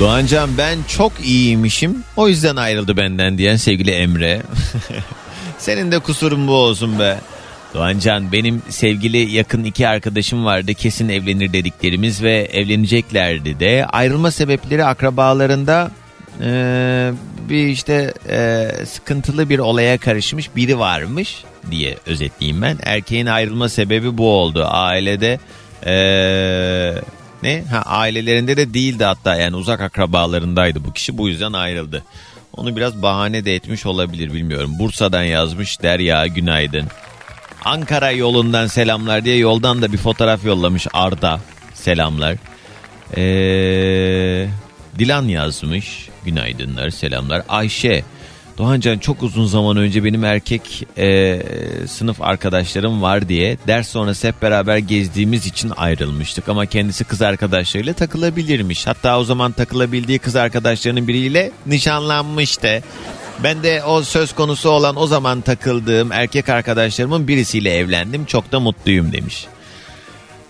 Doğancan 0.04 0.58
ben 0.58 0.78
çok 0.88 1.12
iyiymişim 1.24 2.04
o 2.16 2.28
yüzden 2.28 2.56
ayrıldı 2.56 2.98
benden 2.98 3.38
diyen 3.38 3.56
sevgili 3.56 3.92
Emre. 3.92 4.42
Senin 5.58 5.92
de 5.92 6.00
kusurun 6.00 6.48
bu 6.48 6.52
olsun 6.52 7.00
be. 7.00 7.20
Doğancan 7.74 8.32
benim 8.32 8.62
sevgili 8.70 9.32
yakın 9.32 9.64
iki 9.64 9.88
arkadaşım 9.88 10.46
vardı 10.46 10.74
kesin 10.74 11.10
evlenir 11.10 11.54
dediklerimiz 11.54 12.24
ve 12.24 12.50
evleneceklerdi 12.54 13.60
de 13.60 13.86
ayrılma 13.86 14.32
sebepleri 14.32 14.86
akrabalarında 14.86 15.92
ee, 16.42 17.12
bir 17.50 17.68
işte 17.68 18.14
e, 18.30 18.68
sıkıntılı 18.86 19.50
bir 19.50 19.60
olaya 19.60 19.98
karışmış 19.98 20.56
biri 20.56 20.80
varmış 20.80 21.44
diye 21.72 21.98
özetleyeyim 22.06 22.62
ben. 22.62 22.78
Erkeğin 22.84 23.26
ayrılma 23.26 23.70
sebebi 23.70 24.18
bu 24.18 24.30
oldu. 24.30 24.66
Ailede 24.70 25.40
e, 25.86 25.96
ne? 27.44 27.64
Ha, 27.72 27.82
ailelerinde 27.86 28.58
de 28.58 28.74
değildi 28.74 29.04
hatta 29.04 29.36
yani 29.36 29.56
uzak 29.56 29.82
akrabalarındaydı 29.82 30.86
bu 30.86 30.94
kişi 30.94 31.18
bu 31.18 31.30
yüzden 31.30 31.54
ayrıldı. 31.54 32.04
Onu 32.54 32.76
biraz 32.76 33.02
bahane 33.02 33.46
de 33.46 33.56
etmiş 33.56 33.86
olabilir 33.86 34.34
bilmiyorum. 34.34 34.72
Bursa'dan 34.80 35.24
yazmış 35.24 35.82
Derya 35.82 36.28
günaydın. 36.28 36.88
Ankara 37.66 38.12
yolundan 38.12 38.68
selamlar 38.68 39.26
diye 39.26 39.38
yoldan 39.38 39.82
da 39.82 39.94
bir 39.94 39.98
fotoğraf 39.98 40.46
yollamış 40.46 40.88
Arda. 40.94 41.40
Selamlar. 41.74 42.36
Ee, 43.18 44.48
Dilan 45.00 45.28
yazmış. 45.28 46.10
Günaydınlar, 46.26 46.90
selamlar. 46.90 47.44
Ayşe. 47.50 48.04
Doğancan 48.58 48.98
çok 48.98 49.24
uzun 49.24 49.46
zaman 49.46 49.78
önce 49.78 50.04
benim 50.04 50.24
erkek 50.24 50.88
e, 50.98 51.42
sınıf 51.88 52.22
arkadaşlarım 52.22 53.02
var 53.02 53.30
diye 53.30 53.58
ders 53.68 53.88
sonrası 53.88 54.28
hep 54.28 54.42
beraber 54.42 54.78
gezdiğimiz 54.78 55.46
için 55.46 55.72
ayrılmıştık. 55.78 56.50
Ama 56.50 56.66
kendisi 56.66 57.04
kız 57.04 57.22
arkadaşlarıyla 57.22 57.94
takılabilirmiş. 57.94 58.88
Hatta 58.88 59.20
o 59.20 59.24
zaman 59.24 59.52
takılabildiği 59.52 60.20
kız 60.20 60.36
arkadaşlarının 60.36 61.08
biriyle 61.08 61.52
nişanlanmıştı. 61.66 62.84
Ben 63.44 63.64
de 63.64 63.84
o 63.84 64.04
söz 64.04 64.36
konusu 64.36 64.70
olan 64.70 64.96
o 64.96 65.08
zaman 65.08 65.42
takıldığım 65.42 66.12
erkek 66.12 66.50
arkadaşlarımın 66.50 67.28
birisiyle 67.28 67.78
evlendim. 67.78 68.26
Çok 68.26 68.52
da 68.52 68.60
mutluyum 68.60 69.12
demiş. 69.12 69.48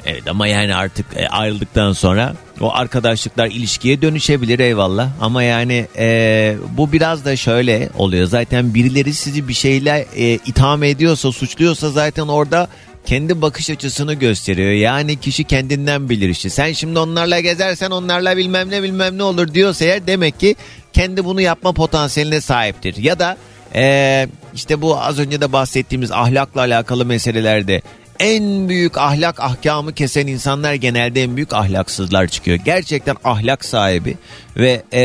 Evet 0.05 0.27
ama 0.27 0.47
yani 0.47 0.75
artık 0.75 1.05
e, 1.15 1.27
ayrıldıktan 1.27 1.93
sonra 1.93 2.35
O 2.63 2.71
arkadaşlıklar 2.73 3.47
ilişkiye 3.47 4.01
dönüşebilir 4.01 4.59
eyvallah 4.59 5.09
ama 5.21 5.43
yani 5.43 5.87
e, 5.97 6.55
bu 6.77 6.91
biraz 6.91 7.25
da 7.25 7.35
şöyle 7.35 7.89
oluyor 7.97 8.27
zaten 8.27 8.73
birileri 8.73 9.13
sizi 9.13 9.47
bir 9.47 9.53
şeyle 9.53 10.05
e, 10.15 10.33
itham 10.33 10.83
ediyorsa 10.83 11.31
suçluyorsa 11.31 11.89
zaten 11.89 12.27
orada 12.27 12.67
kendi 13.05 13.41
bakış 13.41 13.69
açısını 13.69 14.13
gösteriyor. 14.13 14.71
Yani 14.71 15.19
kişi 15.19 15.43
kendinden 15.43 16.09
bilir 16.09 16.29
işte. 16.29 16.49
Sen 16.49 16.73
şimdi 16.73 16.99
onlarla 16.99 17.39
gezersen 17.39 17.91
onlarla 17.91 18.37
bilmem 18.37 18.69
ne 18.69 18.83
bilmem 18.83 19.17
ne 19.17 19.23
olur 19.23 19.53
diyorsa 19.53 19.85
eğer 19.85 20.07
demek 20.07 20.39
ki 20.39 20.55
kendi 20.93 21.25
bunu 21.25 21.41
yapma 21.41 21.71
potansiyeline 21.71 22.41
sahiptir. 22.41 22.95
Ya 22.95 23.19
da 23.19 23.37
e, 23.75 24.27
işte 24.55 24.81
bu 24.81 24.99
az 24.99 25.19
önce 25.19 25.41
de 25.41 25.51
bahsettiğimiz 25.51 26.11
ahlakla 26.11 26.61
alakalı 26.61 27.05
meselelerde 27.05 27.81
en 28.23 28.69
büyük 28.69 28.97
ahlak 28.97 29.39
ahkamı 29.39 29.93
kesen 29.93 30.27
insanlar 30.27 30.73
genelde 30.73 31.23
en 31.23 31.35
büyük 31.35 31.53
ahlaksızlar 31.53 32.27
çıkıyor. 32.27 32.57
Gerçekten 32.57 33.15
ahlak 33.23 33.65
sahibi 33.65 34.17
ve 34.57 34.83
e, 34.93 35.01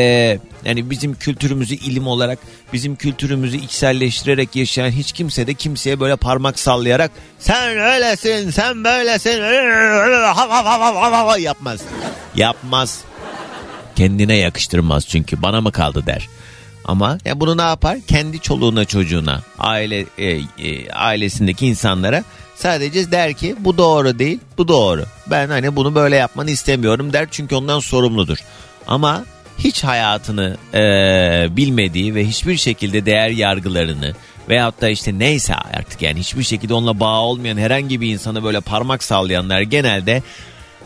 yani 0.65 0.89
bizim 0.89 1.15
kültürümüzü 1.15 1.75
ilim 1.75 2.07
olarak 2.07 2.39
bizim 2.73 2.95
kültürümüzü 2.95 3.57
içselleştirerek 3.57 4.55
yaşayan 4.55 4.91
hiç 4.91 5.11
kimse 5.11 5.47
de 5.47 5.53
kimseye 5.53 5.99
böyle 5.99 6.15
parmak 6.15 6.59
sallayarak 6.59 7.11
sen 7.39 7.77
öylesin 7.77 8.49
sen 8.49 8.83
böylesin 8.83 9.41
yapmaz. 11.41 11.81
Yapmaz. 12.35 13.01
Kendine 13.95 14.35
yakıştırmaz 14.35 15.07
çünkü 15.07 15.41
bana 15.41 15.61
mı 15.61 15.71
kaldı 15.71 16.03
der. 16.05 16.27
Ama 16.89 17.17
ya 17.25 17.39
bunu 17.39 17.57
ne 17.57 17.61
yapar? 17.61 17.97
Kendi 18.07 18.39
çoluğuna 18.39 18.85
çocuğuna, 18.85 19.41
aile 19.59 20.05
e, 20.17 20.27
e, 20.27 20.91
ailesindeki 20.91 21.67
insanlara 21.67 22.23
sadece 22.55 23.11
der 23.11 23.33
ki 23.33 23.55
bu 23.59 23.77
doğru 23.77 24.19
değil, 24.19 24.39
bu 24.57 24.67
doğru. 24.67 25.05
Ben 25.27 25.49
hani 25.49 25.75
bunu 25.75 25.95
böyle 25.95 26.15
yapmanı 26.15 26.51
istemiyorum 26.51 27.13
der 27.13 27.27
çünkü 27.31 27.55
ondan 27.55 27.79
sorumludur. 27.79 28.37
Ama 28.87 29.25
hiç 29.57 29.83
hayatını 29.83 30.57
e, 30.73 30.81
bilmediği 31.57 32.15
ve 32.15 32.27
hiçbir 32.27 32.57
şekilde 32.57 33.05
değer 33.05 33.29
yargılarını 33.29 34.13
veyahut 34.49 34.81
da 34.81 34.89
işte 34.89 35.19
neyse 35.19 35.55
artık 35.55 36.01
yani 36.01 36.19
hiçbir 36.19 36.43
şekilde 36.43 36.73
onunla 36.73 36.99
bağ 36.99 37.19
olmayan 37.19 37.57
herhangi 37.57 38.01
bir 38.01 38.13
insanı 38.13 38.43
böyle 38.43 38.61
parmak 38.61 39.03
sallayanlar 39.03 39.61
genelde 39.61 40.23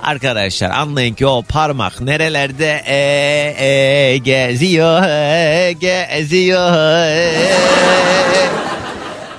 Arkadaşlar 0.03 0.69
anlayın 0.69 1.13
ki 1.13 1.27
o 1.27 1.41
parmak 1.41 2.01
nerelerde 2.01 2.83
e, 2.85 2.95
e, 3.65 4.17
geziyor 4.17 5.03
e, 5.03 5.71
geziyor 5.71 6.73
e. 7.07 7.31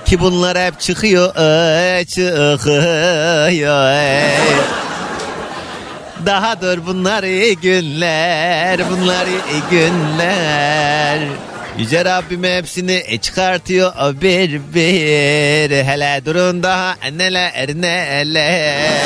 ki 0.05 0.19
bunlar 0.19 0.57
hep 0.57 0.79
çıkıyor 0.79 1.35
e, 1.35 2.05
çıkıyor 2.05 3.91
e. 3.91 4.31
Daha 6.25 6.61
dur 6.61 6.77
bunlar 6.87 7.23
iyi 7.23 7.57
günler 7.57 8.79
bunlar 8.89 9.27
iyi 9.27 9.61
günler 9.69 11.19
Yüce 11.77 12.05
Rabbim 12.05 12.43
hepsini 12.43 13.03
e, 13.05 13.17
çıkartıyor 13.17 13.93
bir 14.21 14.61
bir 14.73 15.83
hele 15.83 16.21
durun 16.25 16.63
daha 16.63 16.95
neler 17.11 17.67
neler 17.75 19.05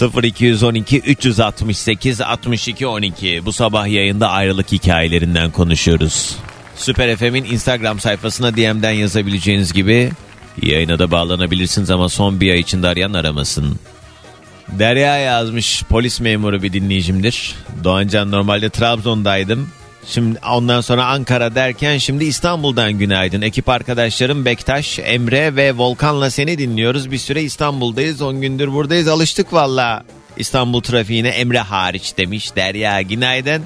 0212 0.00 0.98
368 0.98 2.20
62 2.20 2.86
12 2.86 3.46
bu 3.46 3.52
sabah 3.52 3.86
yayında 3.86 4.30
ayrılık 4.30 4.72
hikayelerinden 4.72 5.50
konuşuyoruz. 5.50 6.36
Süper 6.76 7.16
FM'in 7.16 7.44
Instagram 7.44 8.00
sayfasına 8.00 8.56
DM'den 8.56 8.90
yazabileceğiniz 8.90 9.72
gibi 9.72 10.10
yayına 10.62 10.98
da 10.98 11.10
bağlanabilirsiniz 11.10 11.90
ama 11.90 12.08
son 12.08 12.40
bir 12.40 12.52
ay 12.52 12.60
içinde 12.60 12.88
arayan 12.88 13.12
aramasın. 13.12 13.78
Derya 14.68 15.16
yazmış 15.16 15.82
polis 15.82 16.20
memuru 16.20 16.62
bir 16.62 16.72
dinleyicimdir. 16.72 17.54
Doğancan 17.84 18.30
normalde 18.30 18.70
Trabzon'daydım. 18.70 19.68
Şimdi 20.06 20.38
ondan 20.50 20.80
sonra 20.80 21.06
Ankara 21.06 21.54
derken 21.54 21.98
şimdi 21.98 22.24
İstanbul'dan 22.24 22.92
günaydın. 22.92 23.42
Ekip 23.42 23.68
arkadaşlarım 23.68 24.44
Bektaş, 24.44 24.98
Emre 24.98 25.56
ve 25.56 25.76
Volkan'la 25.76 26.30
seni 26.30 26.58
dinliyoruz. 26.58 27.10
Bir 27.10 27.18
süre 27.18 27.42
İstanbul'dayız. 27.42 28.22
10 28.22 28.40
gündür 28.40 28.72
buradayız. 28.72 29.08
Alıştık 29.08 29.52
valla 29.52 30.04
İstanbul 30.36 30.80
trafiğine 30.82 31.28
Emre 31.28 31.58
hariç 31.58 32.16
demiş 32.16 32.56
Derya. 32.56 33.02
Günaydın. 33.02 33.62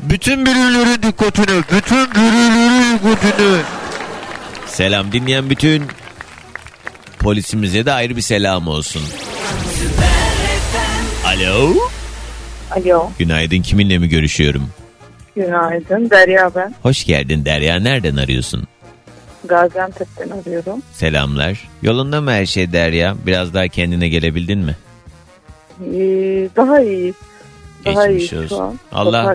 Bütün 0.00 0.46
birileri 0.46 1.02
dikkatini, 1.02 1.62
bütün 1.72 2.10
birileri 2.14 2.98
dikkatini. 2.98 3.60
Selam 4.66 5.12
dinleyen 5.12 5.50
bütün 5.50 5.82
polisimize 7.18 7.86
de 7.86 7.92
ayrı 7.92 8.16
bir 8.16 8.22
selam 8.22 8.68
olsun. 8.68 9.02
Alo. 11.26 11.74
Alo. 12.70 13.10
Günaydın 13.18 13.62
kiminle 13.62 13.98
mi 13.98 14.08
görüşüyorum? 14.08 14.70
Günaydın. 15.36 16.10
Derya 16.10 16.50
ben. 16.56 16.74
Hoş 16.82 17.04
geldin 17.04 17.44
Derya. 17.44 17.76
Nereden 17.76 18.16
arıyorsun? 18.16 18.64
Gaziantep'ten 19.44 20.30
arıyorum. 20.30 20.82
Selamlar. 20.92 21.68
Yolunda 21.82 22.20
mı 22.20 22.30
her 22.30 22.46
şey 22.46 22.72
Derya? 22.72 23.14
Biraz 23.26 23.54
daha 23.54 23.68
kendine 23.68 24.08
gelebildin 24.08 24.58
mi? 24.58 24.76
Ee, 25.80 26.48
daha 26.56 26.80
iyi. 26.80 27.14
Daha 27.84 28.06
Geçmiş 28.06 28.32
iyi 28.32 28.36
olsun. 28.38 28.48
şu 28.48 28.62
an. 28.62 28.78
Allah-. 28.92 29.34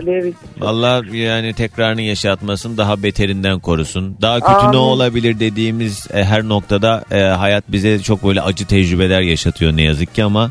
Allah 0.60 1.02
yani 1.12 1.54
tekrarını 1.54 2.02
yaşatmasın, 2.02 2.76
daha 2.76 3.02
beterinden 3.02 3.58
korusun. 3.58 4.16
Daha 4.22 4.40
kötü 4.40 4.52
Amin. 4.52 4.72
ne 4.72 4.76
olabilir 4.76 5.40
dediğimiz 5.40 6.06
e, 6.14 6.24
her 6.24 6.42
noktada 6.44 7.04
e, 7.10 7.20
hayat 7.20 7.64
bize 7.68 7.98
çok 8.02 8.24
böyle 8.24 8.42
acı 8.42 8.66
tecrübeler 8.66 9.20
yaşatıyor 9.20 9.72
ne 9.76 9.82
yazık 9.82 10.14
ki 10.14 10.24
ama 10.24 10.50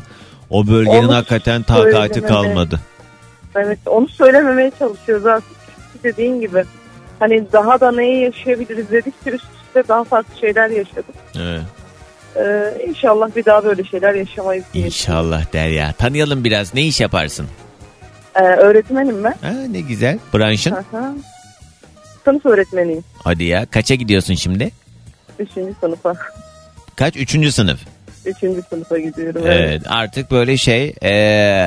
o 0.50 0.66
bölgenin 0.66 1.08
Onu 1.08 1.14
hakikaten 1.14 1.62
takati 1.62 2.22
kalmadı. 2.22 2.80
Evet 3.54 3.78
onu 3.86 4.08
söylememeye 4.08 4.72
çalışıyoruz 4.78 5.26
aslında. 5.26 5.60
Dediğin 6.04 6.40
gibi. 6.40 6.64
Hani 7.18 7.52
daha 7.52 7.80
da 7.80 7.92
neyi 7.92 8.22
yaşayabiliriz 8.22 8.90
dedikçe 8.90 9.30
üst 9.30 9.44
üste 9.66 9.88
daha 9.88 10.04
farklı 10.04 10.40
şeyler 10.40 10.70
yaşadık. 10.70 11.14
Evet. 11.38 11.62
Ee, 12.36 12.84
inşallah 12.88 13.36
bir 13.36 13.44
daha 13.44 13.64
böyle 13.64 13.84
şeyler 13.84 14.14
yaşamayız 14.14 14.64
diye. 14.74 14.86
İnşallah 14.86 15.52
Derya. 15.52 15.92
Tanıyalım 15.92 16.44
biraz. 16.44 16.74
Ne 16.74 16.82
iş 16.82 17.00
yaparsın? 17.00 17.46
Ee, 18.34 18.40
öğretmenim 18.42 19.24
ben. 19.24 19.34
Ha, 19.42 19.52
ne 19.70 19.80
güzel. 19.80 20.18
Branşın? 20.34 20.72
Aha. 20.72 21.12
Sınıf 22.24 22.46
öğretmeniyim. 22.46 23.04
Hadi 23.24 23.44
ya. 23.44 23.66
Kaça 23.66 23.94
gidiyorsun 23.94 24.34
şimdi? 24.34 24.70
Üçüncü 25.38 25.74
sınıfa. 25.80 26.14
Kaç? 26.96 27.16
Üçüncü 27.16 27.52
sınıf. 27.52 27.80
Üçüncü 28.26 28.62
sınıfa 28.70 28.98
gidiyorum. 28.98 29.42
Evet 29.46 29.82
artık 29.88 30.30
böyle 30.30 30.56
şey 30.56 30.94
e, 31.02 31.10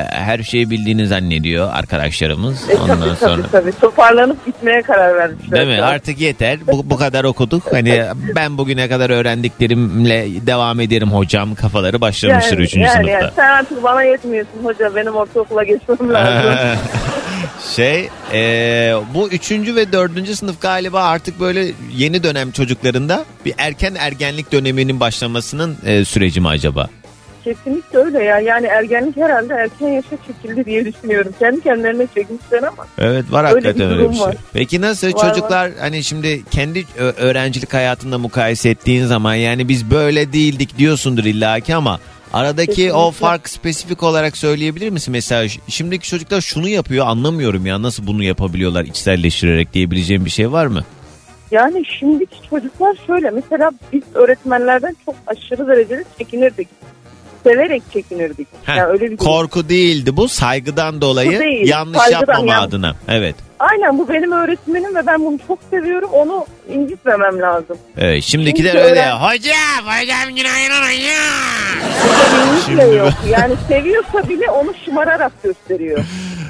her 0.10 0.44
şeyi 0.44 0.70
bildiğini 0.70 1.08
zannediyor 1.08 1.70
arkadaşlarımız. 1.74 2.70
E, 2.70 2.76
Ondan 2.76 3.00
tabii, 3.00 3.16
sonra 3.16 3.36
tabii 3.36 3.52
tabii. 3.52 3.72
Toparlanıp 3.72 4.46
gitmeye 4.46 4.82
karar 4.82 5.16
vermişler. 5.16 5.52
Değil 5.52 5.78
mi? 5.80 5.84
Artık 5.84 6.20
yeter. 6.20 6.60
Bu, 6.72 6.90
bu 6.90 6.98
kadar 6.98 7.24
okuduk. 7.24 7.74
Hani 7.74 8.04
ben 8.36 8.58
bugüne 8.58 8.90
kadar 8.90 9.10
öğrendiklerimle 9.10 10.48
devam 10.48 10.80
ederim 10.80 11.12
hocam. 11.12 11.56
Kafaları 11.56 12.02
başlamıştır 12.02 12.58
3. 12.58 12.76
yani, 12.76 12.90
sınıfta. 12.90 13.12
Yani, 13.12 13.32
sen 13.36 13.50
artık 13.50 13.84
bana 13.84 14.04
yetmiyorsun 14.04 14.64
hoca. 14.64 14.96
Benim 14.96 15.16
ortaokula 15.16 15.64
geçmem 15.64 16.14
lazım. 16.14 16.80
şey 17.76 18.10
e, 18.34 18.40
bu 19.14 19.30
üçüncü 19.30 19.76
ve 19.76 19.92
dördüncü 19.92 20.36
sınıf 20.36 20.62
galiba 20.62 21.04
artık 21.04 21.40
böyle 21.40 21.72
yeni 21.98 22.24
dönem 22.24 22.52
çocuklarında 22.52 23.26
bir 23.46 23.54
erken 23.58 23.96
ergenlik 23.96 24.52
döneminin 24.52 25.00
başlamasının 25.00 25.78
e, 25.86 26.06
süreci 26.06 26.42
mi 26.42 26.48
acaba? 26.48 26.90
Kesinlikle 27.44 28.00
öyle 28.00 28.24
ya. 28.24 28.40
Yani 28.40 28.68
ergenlik 28.68 29.18
herhalde 29.18 29.54
erken 29.54 29.88
yaşa 29.88 30.10
çekildi 30.28 30.66
diye 30.66 30.86
düşünüyorum. 30.86 31.34
Kendi 31.40 31.62
kendilerine 31.62 32.08
çekmişler 32.16 32.64
ama. 32.64 32.88
Evet 32.98 33.26
var 33.32 33.44
Öyle 33.44 33.68
hakikaten 33.68 33.92
bir 33.92 33.98
öyle 33.98 34.10
bir 34.10 34.16
şey. 34.16 34.26
var. 34.26 34.36
Peki 34.54 34.82
nasıl 34.82 35.08
Var, 35.14 35.30
çocuklar 35.30 35.72
hani 35.80 36.04
şimdi 36.04 36.44
kendi 36.52 36.86
öğrencilik 36.98 37.74
hayatında 37.74 38.18
mukayese 38.18 38.70
ettiğin 38.70 39.06
zaman 39.06 39.36
yani 39.36 39.70
biz 39.70 39.92
böyle 39.92 40.34
değildik 40.34 40.78
diyorsundur 40.78 41.24
illaki 41.24 41.76
ama 41.76 42.00
aradaki 42.34 42.68
Kesinlikle. 42.68 42.94
o 42.94 43.12
fark 43.12 43.50
spesifik 43.50 44.04
olarak 44.04 44.38
söyleyebilir 44.38 44.90
misin? 44.90 45.12
Mesela 45.12 45.50
şimdiki 45.68 46.10
çocuklar 46.10 46.42
şunu 46.42 46.68
yapıyor 46.70 47.08
anlamıyorum 47.08 47.66
ya 47.66 47.82
nasıl 47.82 48.08
bunu 48.08 48.24
yapabiliyorlar 48.24 48.84
içselleştirerek 48.86 49.74
diyebileceğim 49.74 50.26
bir 50.26 50.30
şey 50.30 50.52
var 50.52 50.66
mı? 50.66 50.84
Yani 51.52 51.86
şimdiki 52.00 52.50
çocuklar 52.50 52.98
şöyle. 53.08 53.30
Mesela 53.30 53.72
biz 53.94 54.02
öğretmenlerden 54.14 54.96
çok 55.06 55.16
aşırı 55.28 55.68
derecede 55.68 56.04
çekinirdik. 56.18 56.68
Severek 57.44 57.84
çekinirdik. 57.94 58.48
Heh, 58.64 58.78
yani 58.78 58.92
öyle 58.92 59.12
bir. 59.12 59.18
Korku 59.18 59.70
değildi 59.70 60.18
bu 60.18 60.28
saygıdan 60.30 61.02
dolayı 61.02 61.40
değil, 61.40 61.70
yanlış 61.70 62.12
yapmama 62.12 62.52
yani. 62.54 62.62
adına. 62.62 62.96
Evet. 63.08 63.36
Aynen 63.60 64.00
bu 64.00 64.10
benim 64.10 64.32
öğretmenim 64.32 64.96
ve 64.96 65.08
ben 65.08 65.26
bunu 65.26 65.40
çok 65.48 65.60
seviyorum. 65.72 66.10
Onu 66.14 66.46
incitmemem 66.70 67.42
lazım. 67.42 67.78
Evet 67.98 68.24
şimdikiler 68.24 68.72
Şimdiki 68.72 68.90
öyle 68.90 69.00
ya. 69.00 69.22
Hocam 69.22 69.86
hocam 69.86 70.36
günaydın 70.36 70.84
hocam. 70.84 71.94
Kesinlikle 72.20 72.84
Şimdi- 72.84 72.96
yok. 72.98 73.14
Yani 73.32 73.54
seviyorsa 73.68 74.30
bile 74.30 74.50
onu 74.50 74.74
şımararak 74.86 75.44
gösteriyor. 75.44 76.00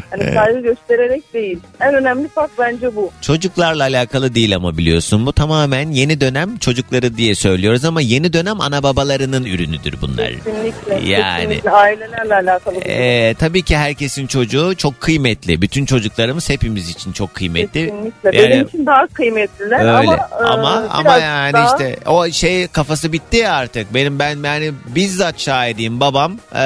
Hani 0.10 0.34
saygı 0.34 0.60
göstererek 0.60 1.34
değil. 1.34 1.60
En 1.82 1.94
önemli 1.94 2.28
fark 2.28 2.52
bence 2.60 2.96
bu. 2.96 3.12
Çocuklarla 3.22 3.84
alakalı 3.84 4.36
değil 4.36 4.56
ama 4.56 4.78
biliyorsun 4.78 5.26
bu 5.26 5.34
tamamen 5.34 5.92
yeni 5.92 6.22
dönem 6.22 6.58
çocukları 6.58 7.18
diye 7.18 7.36
söylüyoruz 7.36 7.86
ama 7.86 8.02
yeni 8.02 8.34
dönem 8.34 8.62
ana 8.62 8.84
babalarının 8.84 9.46
ürünüdür 9.46 9.94
bunlar. 10.02 10.28
Kesinlikle. 10.30 11.10
Yani. 11.12 11.42
Kesinlikle 11.44 11.72
ailelerle 11.72 12.36
alakalı. 12.36 12.76
Ee, 12.76 13.34
tabii 13.40 13.62
ki 13.62 13.78
herkesin 13.78 14.28
çocuğu 14.28 14.76
çok 14.78 15.02
kıymetli. 15.02 15.62
Bütün 15.62 15.86
çocuklarımız 15.86 16.50
hepimiz 16.50 16.90
için 16.90 17.12
çok 17.12 17.34
kıymetli. 17.34 17.86
Kesinlikle. 17.86 18.38
Yani- 18.38 18.50
Benim 18.50 18.68
için 18.68 18.86
daha 18.86 19.08
kıymetliler 19.08 19.80
Öyle. 19.80 20.03
Ama 20.08 20.48
Ama 20.50 20.84
e, 20.86 20.90
ama 20.90 21.18
yani 21.18 21.54
daha- 21.54 21.66
işte 21.68 22.00
o 22.06 22.30
şey 22.32 22.68
kafası 22.68 23.14
bitti 23.14 23.38
ya 23.38 23.54
artık. 23.54 23.94
Benim 23.94 24.20
ben 24.20 24.44
yani 24.44 24.72
bizzat 24.88 25.40
şahidiyim 25.40 26.00
babam 26.00 26.38
e, 26.56 26.60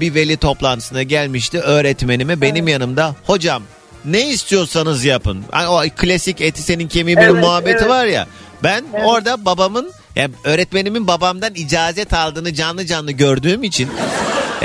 bir 0.00 0.14
veli 0.14 0.36
toplantısına 0.36 1.02
gelmişti 1.02 1.60
öğretmenime 1.60 2.40
benim 2.40 2.68
yanımda 2.68 3.14
hocam 3.26 3.62
ne 4.04 4.28
istiyorsanız 4.28 5.04
yapın. 5.04 5.44
Hani 5.50 5.68
o 5.68 5.82
klasik 5.96 6.40
eti 6.40 6.62
senin 6.62 6.88
kemiği 6.88 7.16
benim 7.16 7.30
Evet, 7.30 7.44
muhabbeti 7.44 7.78
evet. 7.78 7.88
var 7.88 8.04
ya. 8.04 8.26
Ben 8.62 8.84
Evet. 8.94 9.04
orada 9.06 9.44
babamın 9.44 9.92
yani 10.16 10.34
öğretmenimin 10.44 11.06
babamdan 11.06 11.54
icazet 11.54 12.12
aldığını 12.12 12.54
canlı 12.54 12.86
canlı 12.86 13.12
gördüğüm 13.12 13.62
için 13.62 13.90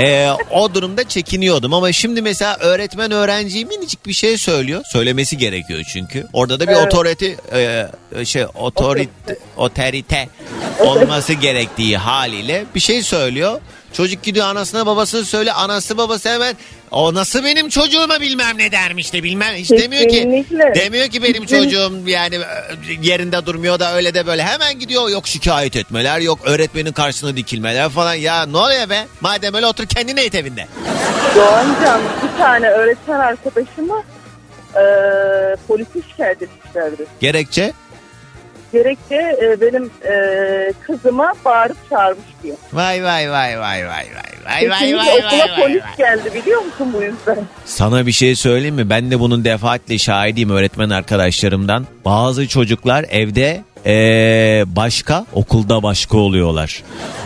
e, 0.00 0.30
o 0.50 0.74
durumda 0.74 1.08
çekiniyordum 1.08 1.74
ama 1.74 1.92
şimdi 1.92 2.22
mesela 2.22 2.56
öğretmen 2.60 3.10
öğrenciye 3.10 3.64
minicik 3.64 4.06
bir 4.06 4.12
şey 4.12 4.38
söylüyor. 4.38 4.84
Söylemesi 4.92 5.38
gerekiyor 5.38 5.82
çünkü. 5.92 6.26
Orada 6.32 6.60
da 6.60 6.68
bir 6.68 6.72
Evet. 6.72 6.86
otorite 6.86 7.36
e, 7.52 8.24
şey 8.24 8.44
otorite 8.54 9.38
otorite 9.56 10.28
olması 10.78 11.32
gerektiği 11.32 11.96
haliyle 11.98 12.64
bir 12.74 12.80
şey 12.80 13.02
söylüyor. 13.02 13.60
Çocuk 13.92 14.22
gidiyor 14.22 14.46
anasına 14.46 14.86
babasına 14.86 15.24
söyle. 15.24 15.52
Anası 15.52 15.98
babası 15.98 16.28
hemen 16.28 16.56
o 16.90 17.14
nasıl 17.14 17.44
benim 17.44 17.68
çocuğuma 17.68 18.20
bilmem 18.20 18.58
ne 18.58 18.72
dermiş 18.72 19.12
de 19.12 19.22
bilmem. 19.22 19.54
Hiç 19.54 19.70
demiyor 19.70 20.02
ki. 20.02 20.08
Kesinlikle. 20.08 20.74
Demiyor 20.74 21.08
ki 21.08 21.22
benim 21.22 21.46
çocuğum 21.46 21.92
yani 22.06 22.34
e, 22.34 22.40
yerinde 23.02 23.46
durmuyor 23.46 23.78
da 23.78 23.94
öyle 23.94 24.14
de 24.14 24.26
böyle. 24.26 24.42
Hemen 24.44 24.78
gidiyor 24.78 25.08
yok 25.08 25.28
şikayet 25.28 25.76
etmeler 25.76 26.20
yok 26.20 26.38
öğretmenin 26.44 26.92
karşısına 26.92 27.36
dikilmeler 27.36 27.88
falan. 27.88 28.14
Ya 28.14 28.46
ne 28.46 28.56
oluyor 28.56 28.90
be? 28.90 29.06
Madem 29.20 29.54
öyle 29.54 29.66
otur 29.66 29.86
kendine 29.86 30.20
eğit 30.20 30.34
evinde. 30.34 30.66
Doğancan 31.36 32.00
bir 32.22 32.38
tane 32.38 32.68
öğretmen 32.68 33.18
arkadaşımı 33.20 34.02
e, 34.74 34.82
polise 35.68 36.02
şikayet 36.10 36.42
etmişlerdi. 36.42 37.06
Gerekçe? 37.20 37.72
Gerekçe 38.72 39.38
e, 39.42 39.60
benim 39.60 39.90
e, 40.04 40.72
kızıma 40.86 41.32
bağırıp 41.44 41.76
çağırmış 41.90 42.24
diye. 42.42 42.54
Vay 42.72 43.04
vay 43.04 43.30
vay 43.30 43.60
vay 43.60 43.86
vay 43.86 43.86
vay 43.86 44.06
vay 44.46 44.70
vay 44.70 44.70
vay 44.70 44.96
vay 44.96 45.18
okula 45.18 45.38
vay 45.38 45.56
polis 45.60 45.82
vay. 45.82 45.96
geldi 45.98 46.30
biliyor 46.34 46.60
musun 46.62 46.92
bu 46.92 47.02
yüzden? 47.02 47.38
Sana 47.64 48.06
bir 48.06 48.12
şey 48.12 48.36
söyleyeyim 48.36 48.74
mi? 48.74 48.90
Ben 48.90 49.10
de 49.10 49.20
bunun 49.20 49.44
defaatle 49.44 49.98
şahidiyim 49.98 50.50
öğretmen 50.50 50.90
arkadaşlarımdan. 50.90 51.86
Bazı 52.04 52.48
çocuklar 52.48 53.06
evde 53.10 53.60
ee, 53.86 54.64
başka, 54.66 55.26
okulda 55.32 55.82
başka 55.82 56.18
oluyorlar. 56.18 56.82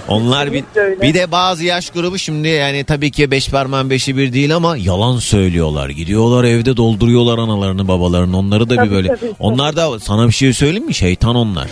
Onlar 0.09 0.53
bir, 0.53 0.65
bir 1.03 1.15
de 1.15 1.33
bazı 1.33 1.65
yaş 1.65 1.91
grubu 1.91 2.19
şimdi 2.19 2.49
yani 2.49 2.85
tabii 2.85 3.11
ki 3.11 3.31
beş 3.31 3.49
parmağın 3.49 3.91
beşi 3.91 4.17
bir 4.17 4.33
değil 4.33 4.57
ama 4.57 4.77
yalan 4.77 5.19
söylüyorlar. 5.19 5.89
Gidiyorlar 5.89 6.45
evde 6.45 6.77
dolduruyorlar 6.77 7.39
analarını 7.39 7.89
babalarını. 7.89 8.39
Onları 8.39 8.71
da 8.71 8.73
bir 8.73 8.77
Tabii, 8.77 8.91
böyle. 8.91 9.09
tabii, 9.09 9.21
tabii. 9.21 9.35
Onlar 9.39 9.77
da 9.77 10.01
sana 10.01 10.27
bir 10.27 10.33
şey 10.33 10.53
söyleyeyim 10.53 10.87
mi? 10.87 10.95
Şeytan 10.95 11.37
onlar. 11.37 11.69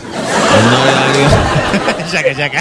Onlar 0.52 0.86
yani. 0.86 1.28
şaka 2.12 2.34
şaka. 2.34 2.58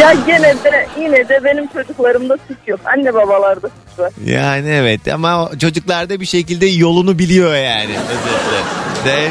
Ya 0.00 0.14
gene 0.26 0.54
de 0.64 0.86
yine 1.00 1.28
de 1.28 1.44
benim 1.44 1.66
çocuklarımda 1.66 2.38
suç 2.48 2.58
yok. 2.66 2.80
Anne 2.84 3.14
babalarda 3.14 3.68
suç 3.68 3.98
var. 3.98 4.12
Yani 4.24 4.68
evet 4.68 5.08
ama 5.08 5.50
çocuklarda 5.60 6.20
bir 6.20 6.26
şekilde 6.26 6.66
yolunu 6.66 7.18
biliyor 7.18 7.54
yani. 7.54 7.92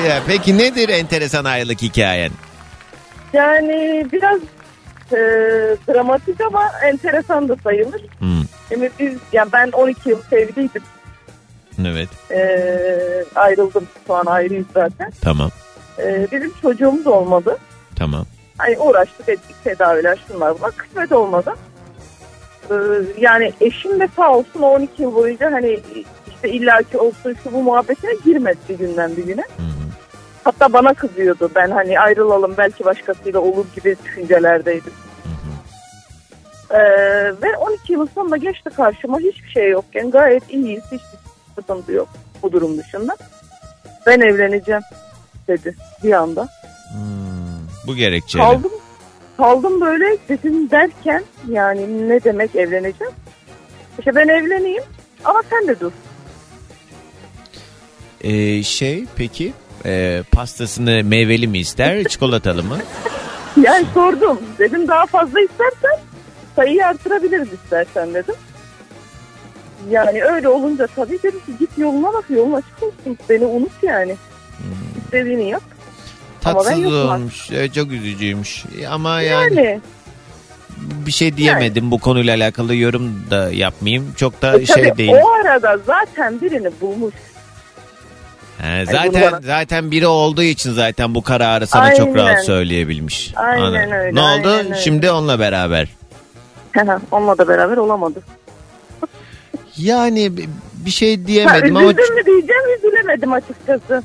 Ya. 0.07 0.21
Peki 0.27 0.57
nedir 0.57 0.89
enteresan 0.89 1.45
ayrılık 1.45 1.78
hikayen? 1.81 2.31
Yani 3.33 4.05
biraz 4.11 4.39
e, 5.11 5.17
dramatik 5.87 6.41
ama 6.41 6.69
enteresan 6.83 7.49
da 7.49 7.55
sayılır. 7.63 8.01
Hmm, 8.19 8.43
Şimdi 8.69 8.91
biz, 8.99 9.13
yani 9.33 9.49
ben 9.53 9.71
12 9.71 10.09
yıl 10.09 10.21
sevgiliydim. 10.29 10.81
evet 11.85 12.09
E, 12.31 12.39
ayrıldım. 13.35 13.87
Şu 14.07 14.13
an 14.15 14.25
ayrıyız 14.25 14.65
zaten. 14.73 15.11
tamam 15.21 15.49
E, 15.99 16.27
bizim 16.31 16.53
çocuğumuz 16.61 17.07
olmadı. 17.07 17.57
tamam. 17.95 18.25
Hani 18.57 18.77
uğraştık 18.79 19.29
ettik 19.29 19.55
tedaviler 19.63 20.19
şunlar 20.27 20.57
bunlar. 20.59 20.71
Kısmet 20.71 21.11
olmadı. 21.11 21.53
Ee, 22.71 22.73
yani 23.19 23.53
eşim 23.61 23.99
de 23.99 24.07
sağ 24.15 24.31
olsun 24.31 24.61
o 24.61 24.65
12 24.67 25.01
yıl 25.01 25.15
boyunca 25.15 25.51
hani 25.51 25.79
işte 26.33 26.49
illaki 26.49 26.97
olsun 26.97 27.35
şu 27.43 27.53
bu 27.53 27.63
muhabbetine 27.63 28.11
girmedi 28.25 28.57
bir 28.69 28.77
günden 28.77 29.17
bir 29.17 29.23
güne. 29.25 29.41
Hı. 29.41 29.63
Hatta 30.43 30.73
bana 30.73 30.93
kızıyordu. 30.93 31.51
Ben 31.55 31.71
hani 31.71 31.99
ayrılalım 31.99 32.53
belki 32.57 32.85
başkasıyla 32.85 33.39
olur 33.39 33.65
gibi 33.75 33.95
düşüncelerdeydim. 34.05 34.93
Ee, 36.69 36.79
ve 37.41 37.57
12 37.57 37.93
yılın 37.93 38.09
sonunda 38.15 38.37
geçti 38.37 38.69
karşıma 38.75 39.19
hiçbir 39.19 39.49
şey 39.49 39.69
yokken 39.69 40.11
gayet 40.11 40.53
iyiyiz. 40.53 40.83
Hiçbir 40.85 41.19
sıkıntı 41.55 41.91
yok 41.91 42.09
bu 42.43 42.51
durum 42.51 42.77
dışında. 42.77 43.17
Ben 44.05 44.19
evleneceğim 44.19 44.81
dedi 45.47 45.75
bir 46.03 46.13
anda. 46.13 46.47
Hmm, 46.91 47.87
bu 47.87 47.95
gerekçeyle. 47.95 48.45
Kaldım 48.45 48.71
kaldım 49.37 49.81
böyle 49.81 50.17
dedim 50.29 50.71
derken 50.71 51.23
yani 51.49 52.09
ne 52.09 52.23
demek 52.23 52.55
evleneceğim? 52.55 53.13
İşte 53.99 54.15
ben 54.15 54.27
evleneyim 54.27 54.83
ama 55.25 55.43
sen 55.49 55.67
de 55.67 55.79
dur. 55.79 55.91
Ee, 58.21 58.63
şey 58.63 59.05
peki 59.15 59.53
e, 59.85 60.23
pastasını 60.31 61.01
meyveli 61.03 61.47
mi 61.47 61.57
ister 61.59 62.03
çikolatalı 62.09 62.63
mı? 62.63 62.77
Yani 63.61 63.85
sordum. 63.93 64.39
Dedim 64.59 64.87
daha 64.87 65.05
fazla 65.05 65.39
istersen 65.41 65.99
sayıyı 66.55 66.85
artırabiliriz 66.85 67.53
istersen 67.53 68.13
dedim. 68.13 68.35
Yani 69.89 70.23
öyle 70.23 70.47
olunca 70.47 70.87
tabii 70.95 71.19
dedim 71.23 71.39
ki 71.39 71.51
git 71.59 71.69
yoluna 71.77 72.13
bak 72.13 72.25
yolun 72.29 72.53
açık 72.53 72.83
olsun. 72.83 73.17
Beni 73.29 73.45
unut 73.45 73.71
yani. 73.83 74.15
İstediğini 75.05 75.49
yap. 75.49 75.63
Tatsız 76.41 76.85
olmuş. 76.85 77.51
e, 77.51 77.71
çok 77.71 77.91
üzücüymüş. 77.91 78.65
Ama 78.89 79.21
yani, 79.21 79.55
Yani, 79.55 79.81
bir 81.05 81.11
şey 81.11 81.37
diyemedim 81.37 81.91
bu 81.91 81.99
konuyla 81.99 82.35
alakalı 82.35 82.75
yorum 82.75 83.23
da 83.31 83.51
yapmayayım. 83.51 84.13
Çok 84.17 84.41
da 84.41 84.59
e, 84.59 84.65
şey 84.65 84.83
tabii 84.83 84.97
değil. 84.97 85.11
o 85.23 85.29
arada 85.29 85.77
zaten 85.77 86.41
birini 86.41 86.69
bulmuş. 86.81 87.13
He, 88.61 88.85
zaten 88.85 89.21
bana- 89.31 89.41
zaten 89.41 89.91
biri 89.91 90.07
olduğu 90.07 90.43
için 90.43 90.71
zaten 90.73 91.15
bu 91.15 91.21
kararı 91.23 91.67
sana 91.67 91.95
çok 91.95 92.07
Aynen. 92.07 92.15
rahat 92.15 92.45
söyleyebilmiş. 92.45 93.31
Aynen 93.35 93.61
Anladım. 93.63 93.91
öyle, 93.91 94.15
Ne 94.15 94.21
oldu? 94.21 94.47
aynen 94.49 94.65
öyle. 94.65 94.75
Şimdi 94.75 95.11
onunla 95.11 95.39
beraber. 95.39 95.87
Onunla 97.11 97.37
da 97.37 97.47
beraber 97.47 97.77
olamadı. 97.77 98.21
Yani 99.77 100.37
bi- 100.37 100.49
bir 100.73 100.91
şey 100.91 101.17
Ha, 101.21 101.27
diyemedim 101.27 101.77
ama 101.77 101.85
üzüldüm 101.91 102.15
mü 102.15 102.25
diyeceğim 102.25 102.61
üzülemedim 102.77 103.33
açıkçası. 103.33 104.03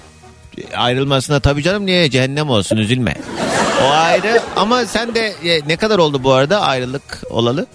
ayrılmasına 0.76 1.40
tabii 1.40 1.62
canım 1.62 1.86
niye 1.86 2.11
cehennem 2.11 2.50
olsun 2.50 2.76
üzülme. 2.76 3.14
O 3.84 3.90
ayrı 3.90 4.40
ama 4.57 4.84
sen 4.84 5.14
de 5.14 5.20
e, 5.44 5.61
ne 5.68 5.76
kadar 5.76 5.98
oldu 5.98 6.24
bu 6.24 6.32
arada 6.32 6.61
ayrılık 6.61 7.22
olalı? 7.30 7.66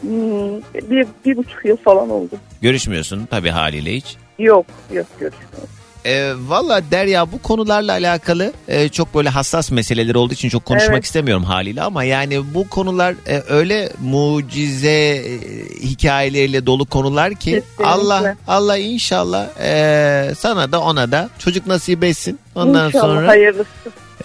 Hmm, 0.00 0.56
bir, 0.90 1.06
bir 1.24 1.36
buçuk 1.36 1.64
yıl 1.64 1.76
falan 1.76 2.10
oldu. 2.10 2.30
Görüşmüyorsun 2.62 3.26
tabii 3.30 3.50
haliyle 3.50 3.96
hiç. 3.96 4.16
Yok 4.38 4.66
yok 4.92 5.06
görüşmüyoruz. 5.20 5.70
E, 6.06 6.32
Valla 6.46 6.82
Derya 6.90 7.32
bu 7.32 7.42
konularla 7.42 7.92
alakalı 7.92 8.52
e, 8.68 8.88
çok 8.88 9.14
böyle 9.14 9.28
hassas 9.28 9.70
meseleler 9.70 10.14
olduğu 10.14 10.34
için 10.34 10.48
çok 10.48 10.64
konuşmak 10.64 10.92
Evet. 10.94 11.04
istemiyorum 11.04 11.44
haliyle 11.44 11.82
ama 11.82 12.04
yani 12.04 12.54
bu 12.54 12.68
konular 12.68 13.14
e, 13.28 13.42
öyle 13.48 13.92
mucize 14.00 14.88
e, 14.88 15.40
hikayeleriyle 15.82 16.66
dolu 16.66 16.86
konular 16.86 17.34
ki 17.34 17.50
Kesinlikle. 17.50 17.84
Allah 17.86 18.36
Allah 18.48 18.76
inşallah 18.78 19.46
e, 19.60 20.34
sana 20.38 20.72
da 20.72 20.80
ona 20.80 21.12
da 21.12 21.30
çocuk 21.38 21.66
nasip 21.66 22.04
etsin. 22.04 22.38
Ondan 22.54 22.86
İnşallah 22.86 23.02
sonra 23.02 23.28
hayırlısı. 23.28 23.68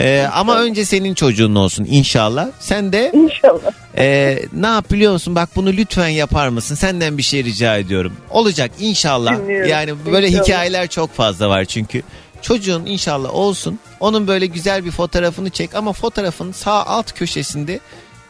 E, 0.01 0.27
ama 0.33 0.59
önce 0.59 0.85
senin 0.85 1.13
çocuğun 1.13 1.55
olsun 1.55 1.85
inşallah. 1.89 2.47
Sen 2.59 2.93
de 2.93 3.11
İnşallah. 3.13 3.71
e, 3.97 4.39
ne 4.53 4.67
yap 4.67 4.91
biliyor 4.91 5.13
musun? 5.13 5.35
Bak 5.35 5.49
bunu 5.55 5.69
lütfen 5.73 6.07
yapar 6.07 6.47
mısın? 6.47 6.75
Senden 6.75 7.17
bir 7.17 7.23
şey 7.23 7.43
rica 7.43 7.77
ediyorum. 7.77 8.13
Olacak 8.29 8.71
inşallah. 8.79 9.37
Dinliyorum. 9.37 9.69
Yani 9.69 9.93
böyle 10.11 10.27
İnşallah. 10.27 10.43
hikayeler 10.45 10.87
çok 10.87 11.13
fazla 11.13 11.49
var 11.49 11.65
çünkü. 11.65 12.01
Çocuğun 12.41 12.85
inşallah 12.85 13.33
olsun. 13.35 13.79
Onun 13.99 14.27
böyle 14.27 14.45
güzel 14.45 14.85
bir 14.85 14.91
fotoğrafını 14.91 15.49
çek 15.49 15.75
ama 15.75 15.93
fotoğrafın 15.93 16.51
sağ 16.51 16.85
alt 16.85 17.11
köşesinde 17.11 17.79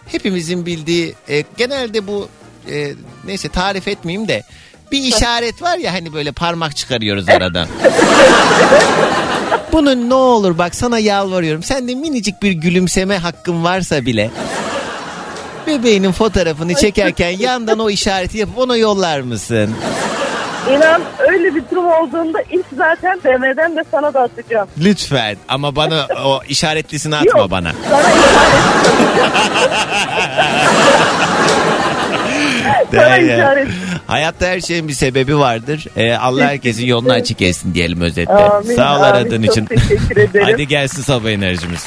hepimizin 0.08 0.66
bildiği 0.66 1.14
e, 1.30 1.44
genelde 1.58 2.08
bu 2.08 2.28
e, 2.72 2.92
neyse 3.26 3.50
tarif 3.50 3.88
etmeyeyim 3.88 4.28
de 4.28 4.44
bir 4.92 5.00
işaret 5.04 5.62
var 5.62 5.78
ya 5.78 5.94
hani 5.94 6.14
böyle 6.14 6.32
parmak 6.32 6.76
çıkarıyoruz 6.76 7.30
aradan. 7.36 7.68
Bunun 9.72 10.10
ne 10.10 10.14
olur 10.14 10.58
bak 10.58 10.76
sana 10.76 11.00
yalvarıyorum. 11.00 11.64
Sen 11.64 11.88
de 11.88 11.96
minicik 11.96 12.42
bir 12.44 12.52
gülümseme 12.52 13.18
hakkın 13.18 13.64
varsa 13.64 14.06
bile 14.06 14.32
bebeğinin 15.68 16.12
fotoğrafını 16.12 16.74
çekerken 16.76 17.30
yandan 17.30 17.80
o 17.80 17.90
işareti 17.90 18.38
yapıp 18.38 18.58
ona 18.58 18.78
yollar 18.78 19.20
mısın? 19.20 19.76
İnan 20.70 21.02
öyle 21.28 21.56
bir 21.56 21.64
durum 21.72 21.86
olduğunda 21.88 22.42
ilk 22.52 22.66
zaten 22.78 23.20
DM'den 23.24 23.76
de 23.76 23.84
sana 23.92 24.14
da 24.14 24.22
atacağım. 24.22 24.68
Lütfen 24.80 25.38
ama 25.48 25.76
bana 25.76 26.08
o 26.26 26.40
işaretlisini 26.48 27.16
atma 27.16 27.40
Yok, 27.40 27.52
bana. 27.52 27.72
Sana 27.90 28.02
işaret. 28.10 28.52
Sana 32.92 33.18
işaret. 33.18 33.68
Hayatta 34.08 34.48
her 34.48 34.60
şeyin 34.62 34.88
bir 34.88 34.94
sebebi 34.94 35.38
vardır. 35.40 35.86
Ee, 35.98 36.14
Allah 36.14 36.46
herkesin 36.48 36.86
yolunu 36.86 37.12
açık 37.12 37.42
etsin 37.42 37.74
diyelim 37.74 38.02
özetle. 38.02 38.34
Amin, 38.34 38.76
Sağ 38.76 38.98
ol 38.98 39.02
amin. 39.02 39.14
aradığın 39.16 39.44
Çok 39.44 39.52
için. 39.52 39.66
teşekkür 39.66 40.18
ederim. 40.18 40.48
Hadi 40.52 40.68
gelsin 40.68 41.02
sabah 41.02 41.30
enerjimiz. 41.30 41.86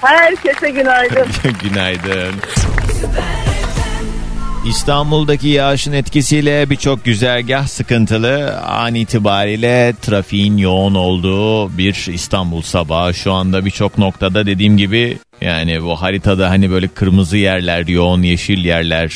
Herkese 0.00 0.70
günaydın. 0.70 1.26
Günaydın. 1.62 2.34
İstanbul'daki 4.66 5.48
yağışın 5.48 5.92
etkisiyle 5.92 6.70
birçok 6.70 7.04
güzergah 7.04 7.66
sıkıntılı. 7.66 8.58
An 8.60 8.94
itibariyle 8.94 9.94
trafiğin 10.02 10.56
yoğun 10.56 10.94
olduğu 10.94 11.78
bir 11.78 12.06
İstanbul 12.12 12.62
sabahı. 12.62 13.14
Şu 13.14 13.32
anda 13.32 13.64
birçok 13.64 13.98
noktada 13.98 14.46
dediğim 14.46 14.76
gibi 14.76 15.18
yani 15.40 15.82
bu 15.82 16.02
haritada 16.02 16.50
hani 16.50 16.70
böyle 16.70 16.88
kırmızı 16.88 17.36
yerler, 17.36 17.86
yoğun 17.86 18.22
yeşil 18.22 18.64
yerler 18.64 19.12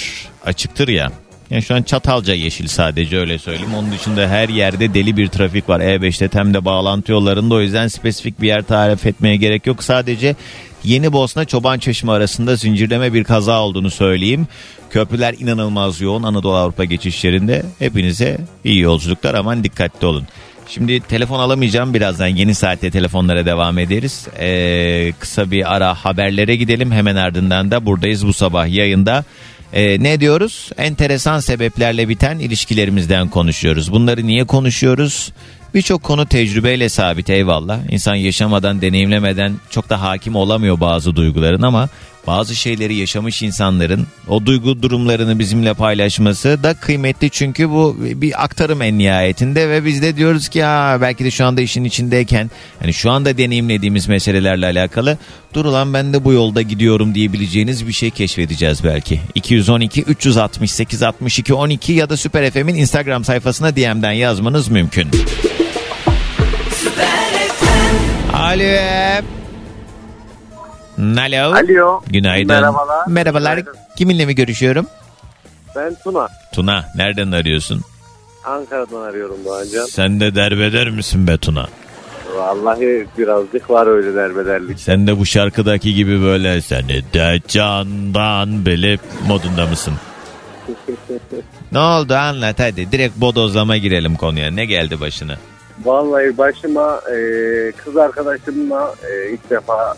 açıktır 0.49 0.88
ya. 0.88 1.12
Yani 1.51 1.62
şu 1.62 1.74
an 1.74 1.82
Çatalca 1.82 2.34
yeşil 2.34 2.66
sadece 2.66 3.18
öyle 3.18 3.38
söyleyeyim. 3.38 3.74
Onun 3.74 3.92
dışında 3.92 4.28
her 4.28 4.49
yerde 4.49 4.94
deli 4.94 5.16
bir 5.16 5.28
trafik 5.28 5.68
var. 5.68 5.80
E5'te 5.80 6.28
Tem'de 6.28 6.64
bağlantı 6.64 7.12
yollarında 7.12 7.55
o 7.55 7.61
yüzden 7.61 7.88
spesifik 7.88 8.40
bir 8.40 8.46
yer 8.46 8.62
tarif 8.62 9.07
etmeye 9.07 9.36
gerek 9.36 9.66
yok. 9.66 9.82
Sadece 9.82 10.36
Yeni 10.84 11.12
Bosna 11.12 11.44
Çoban 11.44 11.78
Çeşme 11.78 12.12
arasında 12.12 12.57
zincirleme 12.57 13.12
bir 13.12 13.24
kaza 13.24 13.61
olduğunu 13.62 13.90
söyleyeyim. 13.90 14.46
Köprüler 14.90 15.34
inanılmaz 15.38 16.01
yoğun 16.01 16.22
Anadolu 16.22 16.57
Avrupa 16.57 16.84
geçişlerinde. 16.84 17.62
Hepinize 17.78 18.38
iyi 18.64 18.80
yolculuklar 18.80 19.34
aman 19.34 19.64
dikkatli 19.64 20.07
olun. 20.07 20.26
Şimdi 20.68 21.01
telefon 21.01 21.38
alamayacağım 21.40 21.94
birazdan 21.94 22.26
yeni 22.26 22.55
saatte 22.55 22.90
telefonlara 22.90 23.46
devam 23.46 23.78
ederiz. 23.78 24.26
Ee, 24.38 25.12
kısa 25.18 25.51
bir 25.51 25.74
ara 25.74 25.94
haberlere 25.94 26.57
gidelim 26.57 26.92
hemen 26.92 27.16
ardından 27.16 27.70
da 27.70 27.86
buradayız 27.86 28.26
bu 28.26 28.32
sabah 28.32 28.68
yayında. 28.68 29.24
Ee, 29.73 30.03
ne 30.03 30.21
diyoruz? 30.21 30.71
Enteresan 30.79 31.41
sebeplerle 31.41 32.09
biten 32.09 32.39
ilişkilerimizden 32.39 33.29
konuşuyoruz. 33.29 33.93
Bunları 33.93 34.27
niye 34.27 34.45
konuşuyoruz? 34.45 35.33
Birçok 35.75 36.03
konu 36.03 36.27
tecrübeyle 36.27 36.89
sabit 36.89 37.31
eyvallah. 37.31 37.79
İnsan 37.91 38.14
yaşamadan, 38.14 38.81
deneyimlemeden 38.81 39.55
çok 39.71 39.91
da 39.91 40.01
hakim 40.03 40.37
olamıyor 40.37 40.81
bazı 40.81 41.16
duyguların 41.16 41.62
ama 41.62 41.89
bazı 42.29 42.57
şeyleri 42.57 42.95
yaşamış 42.95 43.43
insanların 43.43 44.07
o 44.29 44.47
duygu 44.47 44.83
durumlarını 44.83 45.39
bizimle 45.39 45.74
paylaşması 45.74 46.62
da 46.62 46.74
kıymetli 46.74 47.31
çünkü 47.31 47.70
bu 47.70 47.97
bir 48.01 48.45
aktarım 48.45 48.83
en 48.83 48.99
nihayetinde 48.99 49.68
ve 49.68 49.85
biz 49.85 50.03
de 50.03 50.16
diyoruz 50.16 50.49
ki 50.49 50.59
ya 50.59 50.99
belki 51.01 51.24
de 51.24 51.31
şu 51.31 51.45
anda 51.45 51.61
işin 51.61 51.85
içindeyken 51.85 52.51
hani 52.81 52.95
şu 52.95 53.11
anda 53.11 53.39
deneyimlediğimiz 53.39 54.09
meselelerle 54.09 54.66
alakalı 54.66 55.18
dur 55.55 55.64
ulan 55.64 55.95
ben 55.95 56.12
de 56.12 56.24
bu 56.24 56.33
yolda 56.33 56.62
gidiyorum 56.62 57.14
diyebileceğiniz 57.14 57.89
bir 57.89 57.93
şey 57.93 58.11
keşfedeceğiz 58.11 58.85
belki. 58.85 59.20
212 59.35 60.03
368 60.03 61.03
62 61.03 61.55
12 61.55 61.93
ya 61.93 62.11
da 62.11 62.16
Süper 62.16 62.51
FM'in 62.51 62.74
Instagram 62.74 63.24
sayfasına 63.24 63.76
DM'den 63.76 64.12
yazmanız 64.12 64.68
mümkün. 64.68 65.09
Alo. 68.33 69.39
Alo. 70.99 71.55
Alo. 71.55 72.01
Günaydın. 72.07 72.46
Merhabalar. 72.49 73.07
Merhabalar. 73.09 73.57
Günaydın. 73.59 73.80
Kiminle 73.96 74.26
mi 74.26 74.34
görüşüyorum? 74.34 74.86
Ben 75.76 75.96
Tuna. 76.05 76.28
Tuna. 76.55 76.84
Nereden 76.96 77.32
arıyorsun? 77.32 77.80
Ankara'dan 78.44 79.01
arıyorum 79.01 79.36
Doğancan. 79.44 79.86
Sen 79.86 80.20
de 80.20 80.34
derbeder 80.34 80.90
misin 80.90 81.26
be 81.26 81.36
Tuna? 81.38 81.66
Vallahi 82.36 83.07
birazcık 83.18 83.70
var 83.70 83.86
öyle 83.86 84.14
derbederlik. 84.14 84.80
Sen 84.80 85.07
de 85.07 85.18
bu 85.18 85.26
şarkıdaki 85.26 85.94
gibi 85.94 86.22
böyle 86.22 86.61
seni 86.61 87.03
de 87.14 87.40
candan 87.49 88.66
bilip 88.66 89.01
modunda 89.28 89.66
mısın? 89.66 89.94
Ne 91.72 91.78
oldu 91.78 92.14
anlat 92.14 92.61
hadi. 92.61 92.92
Direkt 92.92 93.16
bodozlama 93.16 93.76
girelim 93.76 94.16
konuya. 94.16 94.51
Ne 94.51 94.64
geldi 94.64 95.01
başına? 95.01 95.36
Vallahi 95.84 96.38
başıma 96.38 97.01
e, 97.16 97.16
kız 97.72 97.96
arkadaşımla 97.96 98.94
e, 99.11 99.30
ilk 99.30 99.51
defa 99.51 99.94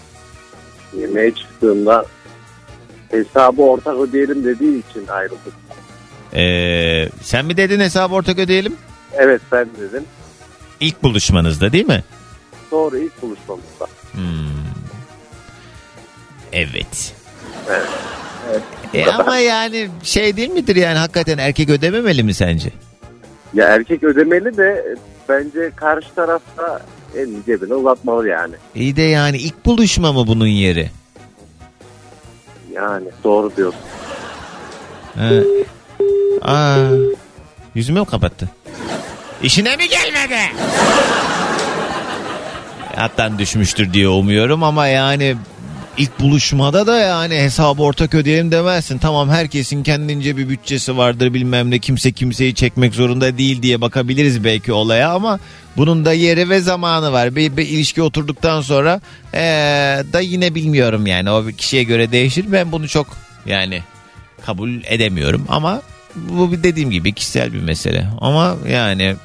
yemeğe 0.96 1.34
çıktığımda 1.34 2.04
hesabı 3.10 3.62
ortak 3.62 3.96
ödeyelim 3.96 4.44
dediği 4.44 4.82
için 4.90 5.06
ayrıldık. 5.06 5.52
Ee, 6.34 7.08
sen 7.22 7.46
mi 7.46 7.56
dedin 7.56 7.80
hesabı 7.80 8.14
ortak 8.14 8.38
ödeyelim? 8.38 8.76
Evet 9.12 9.40
ben 9.52 9.68
dedim. 9.80 10.04
İlk 10.80 11.02
buluşmanızda 11.02 11.72
değil 11.72 11.86
mi? 11.86 12.04
Doğru 12.70 12.98
ilk 12.98 13.22
buluşmamızda. 13.22 13.86
Hmm. 14.12 14.50
Evet. 16.52 17.14
Evet. 17.68 17.88
E 18.94 19.06
ama 19.06 19.36
yani 19.36 19.88
şey 20.02 20.36
değil 20.36 20.50
midir 20.50 20.76
yani 20.76 20.98
hakikaten 20.98 21.38
erkek 21.38 21.70
ödememeli 21.70 22.22
mi 22.22 22.34
sence? 22.34 22.70
Ya 23.54 23.66
erkek 23.66 24.04
ödemeli 24.04 24.56
de 24.56 24.96
bence 25.28 25.70
karşı 25.76 26.14
tarafta 26.14 26.80
elini 27.16 27.44
cebine 27.46 27.74
uzatmalı 27.74 28.28
yani. 28.28 28.54
İyi 28.74 28.96
de 28.96 29.02
yani 29.02 29.36
ilk 29.38 29.66
buluşma 29.66 30.12
mı 30.12 30.26
bunun 30.26 30.46
yeri? 30.46 30.90
Yani 32.72 33.08
doğru 33.24 33.56
diyorsun. 33.56 33.80
Ha. 35.16 35.30
Aa, 36.42 36.76
yüzümü 37.74 38.00
mü 38.00 38.06
kapattı? 38.06 38.48
İşine 39.42 39.76
mi 39.76 39.88
gelmedi? 39.88 40.38
Hattan 42.96 43.38
düşmüştür 43.38 43.92
diye 43.92 44.08
umuyorum 44.08 44.62
ama 44.62 44.86
yani 44.86 45.36
ilk 45.98 46.20
buluşmada 46.20 46.86
da 46.86 46.98
yani 46.98 47.34
hesabı 47.34 47.82
ortak 47.82 48.14
ödeyelim 48.14 48.52
demezsin. 48.52 48.98
Tamam 48.98 49.28
herkesin 49.28 49.82
kendince 49.82 50.36
bir 50.36 50.48
bütçesi 50.48 50.96
vardır 50.96 51.34
bilmem 51.34 51.70
ne 51.70 51.78
kimse 51.78 52.12
kimseyi 52.12 52.54
çekmek 52.54 52.94
zorunda 52.94 53.38
değil 53.38 53.62
diye 53.62 53.80
bakabiliriz 53.80 54.44
belki 54.44 54.72
olaya 54.72 55.12
ama 55.12 55.38
bunun 55.76 56.04
da 56.04 56.12
yeri 56.12 56.48
ve 56.48 56.60
zamanı 56.60 57.12
var. 57.12 57.36
Bir, 57.36 57.56
bir 57.56 57.68
ilişki 57.68 58.02
oturduktan 58.02 58.60
sonra 58.60 59.00
ee, 59.34 59.38
da 60.12 60.20
yine 60.20 60.54
bilmiyorum 60.54 61.06
yani 61.06 61.30
o 61.30 61.46
kişiye 61.46 61.82
göre 61.82 62.12
değişir. 62.12 62.44
Ben 62.48 62.72
bunu 62.72 62.88
çok 62.88 63.06
yani 63.46 63.82
kabul 64.46 64.70
edemiyorum 64.84 65.46
ama 65.48 65.82
bu 66.16 66.52
bir 66.52 66.62
dediğim 66.62 66.90
gibi 66.90 67.12
kişisel 67.12 67.52
bir 67.52 67.60
mesele. 67.60 68.06
Ama 68.20 68.56
yani 68.68 69.16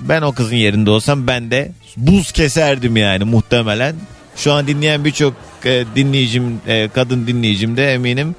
ben 0.00 0.22
o 0.22 0.32
kızın 0.32 0.56
yerinde 0.56 0.90
olsam 0.90 1.26
ben 1.26 1.50
de 1.50 1.72
buz 1.96 2.32
keserdim 2.32 2.96
yani 2.96 3.24
muhtemelen. 3.24 3.96
Şu 4.36 4.52
an 4.52 4.66
dinleyen 4.66 5.04
birçok 5.04 5.34
e, 5.64 5.84
dinleyicim, 5.96 6.60
e, 6.66 6.88
kadın 6.88 7.26
dinleyicim 7.26 7.76
de 7.76 7.94
eminim 7.94 8.34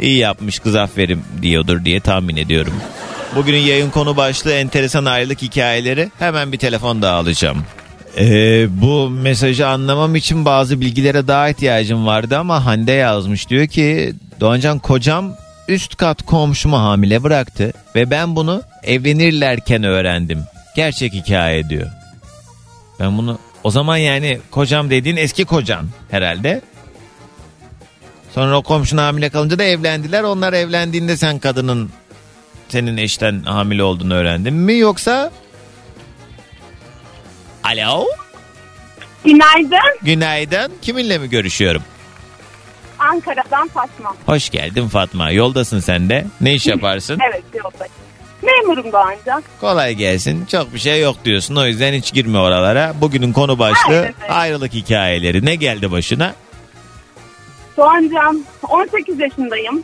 iyi 0.00 0.18
yapmış 0.18 0.58
kız 0.58 0.74
aferin 0.74 1.22
diyordur 1.42 1.84
diye 1.84 2.00
tahmin 2.00 2.36
ediyorum. 2.36 2.74
Bugünün 3.36 3.58
yayın 3.58 3.90
konu 3.90 4.16
başlığı 4.16 4.52
enteresan 4.52 5.04
ayrılık 5.04 5.42
hikayeleri. 5.42 6.10
Hemen 6.18 6.52
bir 6.52 6.58
telefon 6.58 7.02
daha 7.02 7.16
alacağım. 7.16 7.64
Ee, 8.18 8.66
bu 8.82 9.10
mesajı 9.10 9.68
anlamam 9.68 10.16
için 10.16 10.44
bazı 10.44 10.80
bilgilere 10.80 11.28
daha 11.28 11.48
ihtiyacım 11.48 12.06
vardı 12.06 12.38
ama 12.38 12.64
Hande 12.64 12.92
yazmış. 12.92 13.48
Diyor 13.48 13.66
ki 13.66 14.14
Doğancan 14.40 14.78
kocam 14.78 15.36
üst 15.68 15.96
kat 15.96 16.22
komşumu 16.22 16.78
hamile 16.78 17.22
bıraktı 17.22 17.72
ve 17.94 18.10
ben 18.10 18.36
bunu 18.36 18.62
evlenirlerken 18.82 19.84
öğrendim. 19.84 20.44
Gerçek 20.76 21.12
hikaye 21.12 21.68
diyor. 21.68 21.90
Ben 23.00 23.18
bunu 23.18 23.38
o 23.64 23.70
zaman 23.70 23.96
yani 23.96 24.40
kocam 24.50 24.90
dediğin 24.90 25.16
eski 25.16 25.44
kocan 25.44 25.88
herhalde. 26.10 26.60
Sonra 28.34 28.58
o 28.58 28.62
komşun 28.62 28.98
hamile 28.98 29.30
kalınca 29.30 29.58
da 29.58 29.64
evlendiler. 29.64 30.22
Onlar 30.22 30.52
evlendiğinde 30.52 31.16
sen 31.16 31.38
kadının 31.38 31.90
senin 32.68 32.96
eşten 32.96 33.42
hamile 33.42 33.82
olduğunu 33.82 34.14
öğrendin 34.14 34.54
mi 34.54 34.74
yoksa? 34.78 35.32
Alo? 37.64 38.04
Günaydın. 39.24 39.98
Günaydın. 40.02 40.72
Kiminle 40.82 41.18
mi 41.18 41.30
görüşüyorum? 41.30 41.82
Ankara'dan 42.98 43.68
Fatma. 43.68 44.14
Hoş 44.26 44.50
geldin 44.50 44.88
Fatma. 44.88 45.30
Yoldasın 45.30 45.80
sen 45.80 46.08
de. 46.08 46.26
Ne 46.40 46.54
iş 46.54 46.66
yaparsın? 46.66 47.18
Evet 47.28 47.44
yoldayım. 47.54 47.92
Memurum 48.44 48.92
daha 48.92 49.10
önce. 49.10 49.46
Kolay 49.60 49.94
gelsin. 49.94 50.46
Çok 50.46 50.74
bir 50.74 50.78
şey 50.78 51.00
yok 51.02 51.16
diyorsun. 51.24 51.56
O 51.56 51.66
yüzden 51.66 51.92
hiç 51.92 52.12
girme 52.12 52.38
oralara. 52.38 52.92
Bugünün 53.00 53.32
konu 53.32 53.58
başlığı 53.58 53.92
Aynen 53.94 54.14
öyle. 54.22 54.32
ayrılık 54.32 54.72
hikayeleri. 54.72 55.44
Ne 55.44 55.54
geldi 55.54 55.92
başına? 55.92 56.34
Doğancam 57.76 58.36
18 58.68 59.20
yaşındayım. 59.20 59.82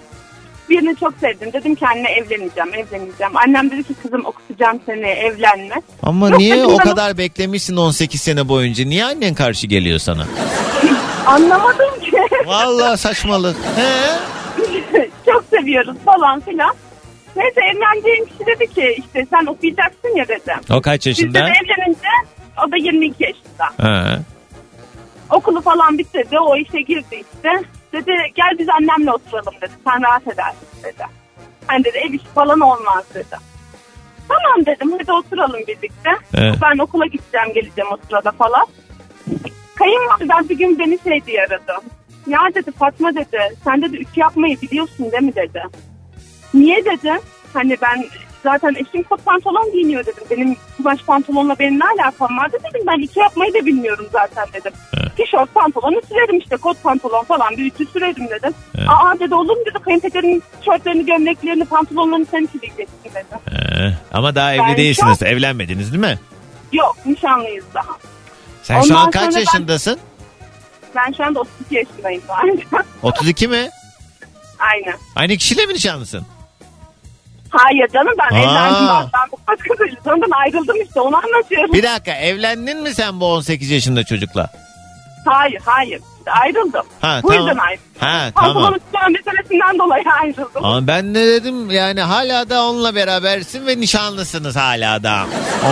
Birini 0.68 0.96
çok 0.96 1.14
sevdim. 1.20 1.52
Dedim 1.52 1.74
ki 1.74 1.86
anne 1.86 2.10
evleneceğim, 2.10 2.68
evleneceğim. 2.74 3.36
Annem 3.46 3.70
dedi 3.70 3.82
ki 3.84 3.94
kızım 4.02 4.24
okutacağım 4.24 4.80
seni, 4.86 5.06
evlenme. 5.06 5.74
Ama 6.02 6.28
Yok, 6.28 6.38
niye 6.38 6.64
o 6.64 6.76
kadar 6.76 7.18
beklemişsin 7.18 7.76
18 7.76 8.20
sene 8.22 8.48
boyunca? 8.48 8.84
Niye 8.84 9.04
annen 9.04 9.34
karşı 9.34 9.66
geliyor 9.66 9.98
sana? 9.98 10.26
Anlamadım 11.26 12.00
ki. 12.00 12.16
Vallahi 12.46 12.98
saçmalık. 12.98 13.56
He? 13.76 14.10
çok 15.26 15.44
seviyoruz 15.50 15.96
falan 16.04 16.40
filan. 16.40 16.74
Neyse 17.36 17.60
evleneceğim 17.60 18.24
kişi 18.26 18.46
dedi 18.46 18.74
ki 18.74 18.94
işte 18.98 19.26
sen 19.30 19.46
okuyacaksın 19.46 20.16
ya 20.16 20.28
dedi. 20.28 20.54
O 20.70 20.80
kaç 20.80 21.06
Biz 21.06 21.18
de 21.18 21.20
yaşında? 21.20 21.38
evlenince 21.38 22.08
o 22.66 22.72
da 22.72 22.76
22 22.76 23.22
yaşında. 23.24 23.66
Ha. 23.78 24.18
Okulu 25.30 25.60
falan 25.60 25.98
bitirdi 25.98 26.38
o 26.38 26.56
işe 26.56 26.80
girdi 26.80 27.14
işte. 27.34 27.50
Dedi 27.92 28.12
gel 28.34 28.58
biz 28.58 28.68
annemle 28.68 29.12
oturalım 29.12 29.54
dedi. 29.62 29.72
Sen 29.84 30.02
rahat 30.02 30.22
edersin 30.28 30.68
dedi. 30.84 31.04
Hani 31.66 31.84
dedi 31.84 31.98
ev 31.98 32.12
işi 32.12 32.26
falan 32.34 32.60
olmaz 32.60 33.04
dedi. 33.14 33.36
Tamam 34.28 34.66
dedim 34.66 34.92
hadi 34.98 35.12
oturalım 35.12 35.60
birlikte. 35.60 36.10
Evet. 36.34 36.54
Ben 36.62 36.78
okula 36.78 37.06
gideceğim 37.06 37.52
geleceğim 37.54 37.90
o 37.92 37.96
sırada 38.08 38.30
falan. 38.30 38.66
Kayınvalidem 39.74 40.48
bir 40.48 40.58
gün 40.58 40.78
beni 40.78 40.98
şey 41.04 41.26
diye 41.26 41.40
aradı. 41.40 41.72
Ya 42.26 42.40
dedi 42.54 42.72
Fatma 42.72 43.14
dedi 43.14 43.38
sen 43.64 43.82
dedi 43.82 43.96
ütü 43.96 44.20
yapmayı 44.20 44.60
biliyorsun 44.60 45.12
değil 45.12 45.22
mi 45.22 45.34
dedi. 45.34 45.62
Niye 46.54 46.84
dedim. 46.84 47.20
Hani 47.54 47.76
ben 47.82 48.04
zaten 48.42 48.74
eşim 48.74 49.02
kot 49.02 49.24
pantolon 49.24 49.72
giyiniyor 49.72 50.06
dedim. 50.06 50.24
Benim 50.30 50.56
kumaş 50.76 51.00
pantolonla 51.02 51.58
benim 51.58 51.78
ne 51.80 51.84
alakam 51.84 52.38
vardı 52.38 52.56
dedim. 52.70 52.86
Ben 52.86 52.98
ütü 52.98 53.20
yapmayı 53.20 53.54
da 53.54 53.66
bilmiyorum 53.66 54.06
zaten 54.12 54.46
dedim. 54.52 54.72
Tişört 55.16 55.54
pantolonu 55.54 56.00
sürerim 56.08 56.38
işte 56.38 56.56
kot 56.56 56.82
pantolon 56.82 57.24
falan 57.24 57.56
bir 57.56 57.66
ütü 57.66 57.86
sürerim 57.86 58.28
dedim. 58.30 58.54
Aa 58.88 59.18
dedi 59.20 59.34
olur 59.34 59.56
mu 59.56 59.62
dedi 59.66 59.78
kayınpederin 59.84 60.42
tişörtlerini 60.60 61.06
gömleklerini 61.06 61.64
pantolonlarını 61.64 62.26
sen 62.30 62.42
ütüleyeceksin 62.42 63.10
dedi. 63.14 63.40
Ee, 63.52 63.94
ama 64.12 64.34
daha 64.34 64.54
evli 64.54 64.62
Ben 64.62 64.76
değilsiniz. 64.76 65.18
çok- 65.18 65.28
Evlenmediniz 65.28 65.92
değil 65.92 66.00
mi? 66.04 66.18
Yok 66.72 66.96
nişanlıyız 67.06 67.64
daha. 67.74 67.96
Sen 68.62 68.80
şu 68.80 68.86
Ondan 68.94 69.04
an 69.04 69.10
kaç 69.10 69.22
sonra 69.22 69.34
ben- 69.34 69.40
yaşındasın? 69.40 69.98
Ben 70.96 71.12
şu 71.16 71.24
anda 71.24 71.40
32 71.40 71.74
yaşındayım 71.74 72.22
zaten. 72.26 72.84
32 73.02 73.48
mi? 73.48 73.68
Aynen. 74.58 74.98
Aynı 75.16 75.36
kişiyle 75.36 75.66
mi 75.66 75.74
nişanlısın? 75.74 76.26
Hayır 77.50 77.88
canım 77.88 78.12
ben 78.18 78.36
Aa. 78.36 78.38
evlendim. 78.38 78.88
Ben, 78.88 79.06
ben 79.14 79.28
bu 79.32 79.38
başka 79.48 80.14
ondan 80.14 80.30
ayrıldım 80.30 80.76
işte 80.82 81.00
onu 81.00 81.16
anlatıyorum. 81.16 81.72
Bir 81.72 81.82
dakika 81.82 82.12
evlendin 82.14 82.82
mi 82.82 82.94
sen 82.94 83.20
bu 83.20 83.32
18 83.32 83.70
yaşında 83.70 84.04
çocukla? 84.04 84.50
Hayır 85.24 85.60
hayır 85.64 86.00
ayrıldım. 86.26 86.86
Ha, 87.00 87.20
bu 87.22 87.28
tamam. 87.28 87.48
yüzden 87.48 87.62
ayrıldım. 87.62 87.86
Ha 87.98 88.30
tamam. 88.34 88.74
tutan 88.74 89.12
meselesinden 89.12 89.78
dolayı 89.78 90.04
ayrıldım. 90.22 90.64
Ama 90.64 90.86
ben 90.86 91.14
ne 91.14 91.26
dedim 91.26 91.70
yani 91.70 92.00
hala 92.00 92.50
da 92.50 92.62
onunla 92.66 92.94
berabersin 92.94 93.66
ve 93.66 93.80
nişanlısınız 93.80 94.56
hala 94.56 95.02
da. 95.02 95.26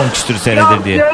10 0.05 0.09
küsür 0.09 0.35
senedir 0.37 0.85
diye. 0.85 1.11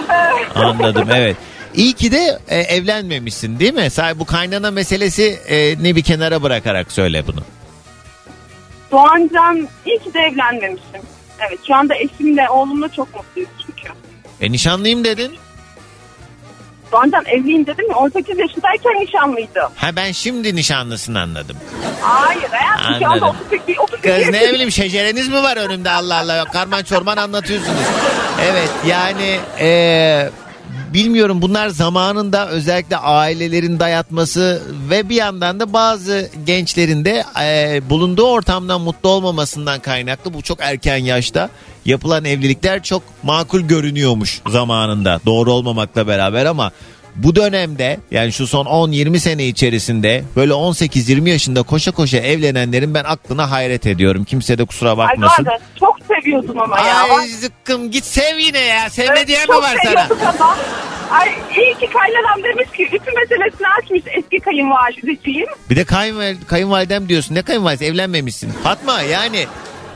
Anladım 0.56 1.08
evet. 1.12 1.38
İyi 1.76 1.94
ki 1.94 2.12
de 2.12 2.40
e, 2.48 2.60
evlenmemişsin 2.60 3.60
değil 3.60 3.74
mi? 3.74 3.90
Say 3.90 4.20
bu 4.20 4.26
kaynana 4.26 4.72
meselesi 4.72 5.40
e, 5.48 5.84
ne 5.84 5.96
bir 5.96 6.04
kenara 6.04 6.44
bırakarak 6.44 6.92
söyle 6.92 7.28
bunu. 7.28 7.42
Doğancan 8.92 9.68
iyi 9.86 10.00
ki 10.00 10.14
de 10.14 10.20
evlenmemişim. 10.20 11.02
Evet 11.48 11.60
şu 11.68 11.76
anda 11.76 11.96
eşimle 11.96 12.50
oğlumla 12.50 12.90
çok 12.90 13.16
mutluyuz 13.16 13.50
çünkü. 13.66 13.94
E 14.42 14.52
nişanlıyım 14.52 15.04
dedin. 15.04 15.36
Doğancan 16.92 17.26
evliyim 17.26 17.66
dedim 17.68 17.86
ya 17.90 17.96
18 17.96 18.38
yaşındayken 18.40 18.92
nişanlıydı. 18.94 19.60
Ha 19.76 19.96
ben 19.96 20.12
şimdi 20.12 20.56
nişanlısın 20.56 21.16
anladım. 21.16 21.58
Hayır 22.02 22.50
hayatım 22.50 22.86
şu 23.00 23.12
anda 23.12 23.26
Anladım. 23.26 23.36
32, 23.46 23.80
32 23.82 24.02
Kız 24.02 24.30
ne 24.30 24.54
bileyim 24.54 24.72
şecereniz 24.72 25.28
mi 25.30 25.44
var 25.44 25.58
önümde 25.58 25.90
Allah 25.92 26.16
Allah. 26.20 26.46
Karman 26.46 26.84
çorman 26.84 27.18
anlatıyorsunuz. 27.18 27.82
Evet 28.42 28.70
yani 28.88 29.40
e, 29.60 30.30
bilmiyorum 30.96 31.42
bunlar 31.42 31.70
zamanında 31.70 32.50
özellikle 32.50 32.98
ailelerin 32.98 33.80
dayatması 33.80 34.62
ve 34.90 35.10
bir 35.10 35.16
yandan 35.16 35.60
da 35.60 35.74
bazı 35.74 36.30
gençlerin 36.46 37.06
de 37.06 37.24
e, 37.42 37.82
bulunduğu 37.90 38.26
ortamdan 38.28 38.82
mutlu 38.82 39.10
olmamasından 39.10 39.80
kaynaklı 39.80 40.34
bu 40.34 40.42
çok 40.42 40.58
erken 40.62 40.98
yaşta 40.98 41.50
yapılan 41.86 42.26
evlilikler 42.26 42.84
çok 42.84 43.04
makul 43.24 43.62
görünüyormuş 43.62 44.42
zamanında. 44.50 45.20
Doğru 45.26 45.52
olmamakla 45.52 46.08
beraber 46.08 46.46
ama 46.46 46.72
bu 47.16 47.36
dönemde 47.36 48.00
yani 48.12 48.32
şu 48.34 48.48
son 48.48 48.66
10-20 48.66 49.20
sene 49.20 49.46
içerisinde 49.46 50.24
böyle 50.36 50.54
18-20 50.54 51.30
yaşında 51.30 51.64
koşa 51.64 51.92
koşa 51.92 52.18
evlenenlerin 52.18 52.94
ben 52.94 53.04
aklına 53.04 53.52
hayret 53.52 53.86
ediyorum. 53.86 54.24
Kimse 54.24 54.58
de 54.58 54.66
kusura 54.66 54.90
Ay 54.92 54.98
bakmasın. 54.98 55.46
Doğancan 55.46 55.66
çok 55.80 55.98
seviyordum 56.08 56.60
ama 56.62 56.80
ya. 56.80 56.96
Ay 57.20 57.28
zıkkım 57.28 57.92
git 57.92 58.06
sev 58.06 58.38
yine 58.38 58.60
ya. 58.60 58.90
Sevme 58.90 59.14
Evet, 59.18 59.28
diyen 59.28 59.50
mi 59.50 59.56
var 59.56 59.76
sana? 59.84 60.08
ama. 60.40 60.58
Ay 61.12 61.30
iyi 61.58 61.76
ki 61.80 61.90
kaynanam 61.94 62.44
demiş 62.44 62.70
ki 62.78 62.84
ütü 62.84 63.12
meselesini 63.12 63.68
açmış 63.82 64.02
eski 64.18 64.40
kayınvalideciğim. 64.40 65.48
Bir 65.70 65.76
de 65.76 65.84
kayınval 65.86 66.36
kayınvalidem 66.48 67.10
diyorsun. 67.10 67.36
Ne 67.36 67.42
kayınvalidesi 67.42 67.86
evlenmemişsin. 67.86 68.52
Fatma 68.64 69.02
yani 69.02 69.46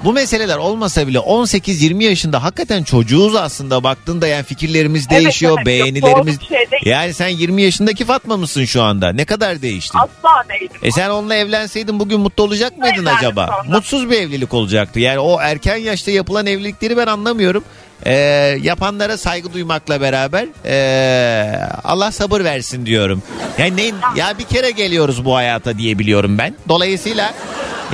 bu 0.04 0.14
meseleler 0.14 0.58
olmasa 0.58 1.08
bile 1.08 1.18
18-20 1.18 2.04
yaşında 2.04 2.44
hakikaten 2.44 2.84
çocuğuz 2.84 3.36
aslında 3.36 3.84
baktığında 3.84 4.28
yani 4.28 4.44
fikirlerimiz 4.44 5.10
değişiyor, 5.10 5.54
evet, 5.58 5.66
beğenilerimiz. 5.66 6.34
yok, 6.36 6.44
şey 6.50 6.72
değil. 6.72 6.86
yani 6.86 7.14
sen 7.14 7.28
20 7.28 7.62
yaşındaki 7.62 8.06
Fatma 8.06 8.38
mısın 8.38 8.66
şu 8.66 8.82
anda? 8.82 9.12
Ne 9.14 9.26
kadar 9.26 9.62
değiştin? 9.62 10.00
Asla 10.00 10.44
değilim. 10.50 10.72
E 10.84 10.92
sen 10.92 11.10
onunla 11.10 11.36
evlenseydin 11.36 12.00
bugün 12.00 12.20
mutlu 12.20 12.44
olacak 12.44 12.78
mıydın 12.78 13.02
Evlendim 13.02 13.18
acaba? 13.18 13.48
sonra. 13.48 13.76
Mutsuz 13.76 14.10
bir 14.10 14.18
evlilik 14.18 14.54
olacaktı. 14.54 15.00
Yani 15.00 15.20
o 15.20 15.42
erken 15.42 15.76
yaşta 15.78 16.12
yapılan 16.12 16.46
evlilikleri 16.46 16.98
ben 16.98 17.08
anlamıyorum. 17.08 17.64
Ee, 18.06 18.14
yapanlara 18.62 19.18
saygı 19.18 19.54
duymakla 19.54 20.02
beraber 20.02 20.48
ee, 20.66 21.60
Allah 21.84 22.12
sabır 22.12 22.44
versin 22.44 22.86
diyorum. 22.86 23.24
Yani 23.58 23.78
ne, 23.78 23.86
ya 24.16 24.38
bir 24.40 24.44
kere 24.44 24.72
geliyoruz 24.72 25.26
bu 25.26 25.36
hayata 25.36 25.78
diye 25.78 26.00
biliyorum 26.00 26.38
ben. 26.38 26.56
Dolayısıyla 26.70 27.34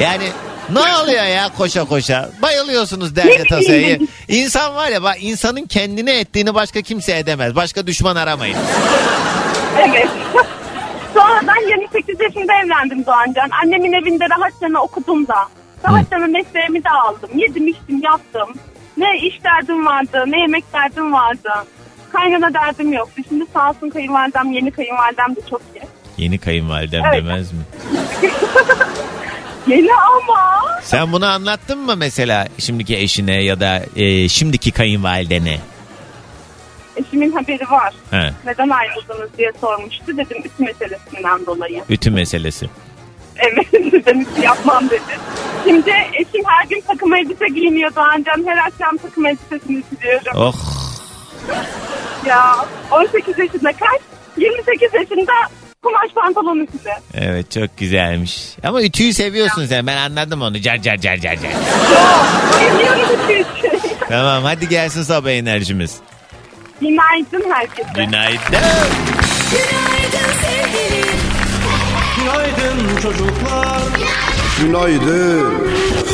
yani 0.02 0.24
ne 0.70 0.80
oluyor 1.04 1.24
ya 1.24 1.50
koşa 1.58 1.86
koşa? 1.86 2.30
Bayılıyorsunuz 2.42 3.16
derde 3.16 3.44
tasayı. 3.50 4.00
İnsan 4.28 4.76
var 4.76 4.90
ya 4.90 5.04
bak 5.04 5.16
insanın 5.20 5.66
kendine 5.66 6.20
ettiğini 6.20 6.54
başka 6.54 6.82
kimse 6.82 7.18
edemez. 7.18 7.56
Başka 7.56 7.88
düşman 7.88 8.16
aramayın. 8.16 8.58
Evet. 9.90 10.08
Sonra 11.14 11.42
ben 11.48 11.70
28 11.70 12.20
yaşında 12.20 12.54
evlendim 12.64 13.06
Doğancan. 13.06 13.50
Annemin 13.64 13.94
evinde 13.94 14.26
rahatça 14.30 14.80
okudum 14.82 15.28
da. 15.28 15.36
Rahatça 15.86 16.18
mesleğimi 16.18 16.84
de 16.84 16.90
aldım. 16.90 17.30
Yedim 17.36 17.68
içtim 17.68 18.02
yattım. 18.04 18.56
Ne 18.98 19.18
iş 19.18 19.44
derdim 19.44 19.86
vardı 19.86 20.24
ne 20.28 20.40
yemek 20.40 20.74
derdim 20.74 21.14
vardı. 21.14 21.50
Kaynana 22.14 22.54
derdim 22.54 22.94
yoktu. 22.94 23.22
Şimdi 23.30 23.46
sağ 23.54 23.70
olsun 23.70 23.90
kayınvalidem 23.90 24.52
yeni 24.52 24.72
kayınvalidem 24.72 25.36
de 25.36 25.40
çok 25.50 25.62
iyi. 25.76 25.82
Yeni 26.18 26.38
kayınvalidem 26.38 27.04
Evet. 27.06 27.24
demez 27.24 27.52
mi? 27.52 27.60
Yeni 29.68 29.94
ama. 29.94 30.62
Sen 30.84 31.12
bunu 31.12 31.26
anlattın 31.26 31.80
mı 31.80 31.96
mesela 31.98 32.48
şimdiki 32.60 32.98
eşine 32.98 33.44
ya 33.44 33.60
da 33.60 33.82
e, 33.96 34.30
şimdiki 34.30 34.72
kayınvalidene? 34.72 35.60
Eşimin 36.96 37.32
haberi 37.32 37.72
var. 37.72 37.94
He, 38.12 38.34
Neden 38.46 38.70
ayrıldınız 38.70 39.30
diye 39.38 39.52
sormuştu. 39.62 40.08
Dedim 40.18 40.38
ütü 40.46 40.64
meselesinden 40.64 41.46
dolayı. 41.46 41.84
ütü 41.90 42.12
meselesi. 42.12 42.70
Evet 43.38 43.74
dedim 43.92 44.22
ütü 44.22 44.42
yapmam 44.42 44.90
dedi. 44.90 45.02
Şimdi 45.64 45.92
eşim 46.14 46.44
her 46.48 46.68
gün 46.70 46.82
takım 46.88 47.14
elbise 47.16 47.46
giyiniyor 47.48 47.96
Doğancan. 47.96 48.46
Her 48.48 48.58
akşam 48.58 48.98
takım 48.98 49.26
elbisesini 49.26 49.78
ütülüyorum. 49.78 50.32
Oh 50.36 50.56
Ya 52.26 52.56
18 52.92 53.40
yaşında 53.40 53.72
kaç? 53.72 54.02
28 54.38 54.94
yaşında 54.94 55.34
kumaş 55.86 56.12
pantolon 56.16 56.60
ütülü. 56.60 56.92
evet 57.14 57.52
çok 57.52 57.78
güzelmiş. 57.78 58.48
Ama 58.64 58.82
ütüyü 58.84 59.14
seviyorsun 59.14 59.66
sen 59.66 59.88
ben 59.88 59.98
anladım 59.98 60.42
onu. 60.42 60.60
Car 60.62 60.78
car 60.82 60.98
car 60.98 61.18
car 61.18 61.36
car. 61.36 61.52
Tamam 64.10 64.44
hadi 64.44 64.70
gelsin 64.70 65.04
sabah 65.04 65.30
enerjimiz. 65.30 65.96
Günaydın 66.82 67.52
herkese. 67.52 67.90
Günaydın. 67.96 68.40
Günaydın 69.52 70.32
sevgilim. 70.42 71.20
Günaydın 72.18 73.02
çocuklar. 73.02 73.82
Günaydın. 74.62 75.54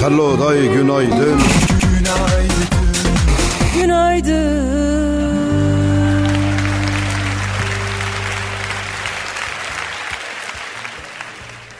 Hello 0.01 0.39
day 0.39 0.67
günaydın. 0.67 1.41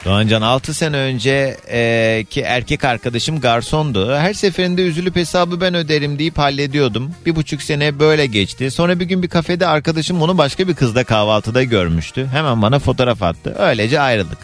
Doğancan 0.04 0.42
6 0.42 0.74
sene 0.74 0.96
önce 0.96 1.56
e, 1.68 2.24
ki 2.30 2.40
erkek 2.40 2.84
arkadaşım 2.84 3.40
garsondu. 3.40 4.16
Her 4.16 4.34
seferinde 4.34 4.82
üzülüp 4.82 5.16
hesabı 5.16 5.60
ben 5.60 5.74
öderim 5.74 6.18
deyip 6.18 6.38
hallediyordum. 6.38 7.10
Bir 7.26 7.36
buçuk 7.36 7.62
sene 7.62 7.98
böyle 7.98 8.26
geçti. 8.26 8.70
Sonra 8.70 9.00
bir 9.00 9.04
gün 9.04 9.22
bir 9.22 9.28
kafede 9.28 9.66
arkadaşım 9.66 10.22
onu 10.22 10.38
başka 10.38 10.68
bir 10.68 10.74
kızla 10.74 11.04
kahvaltıda 11.04 11.62
görmüştü. 11.62 12.28
Hemen 12.32 12.62
bana 12.62 12.78
fotoğraf 12.78 13.22
attı. 13.22 13.56
Öylece 13.58 14.00
ayrıldık. 14.00 14.38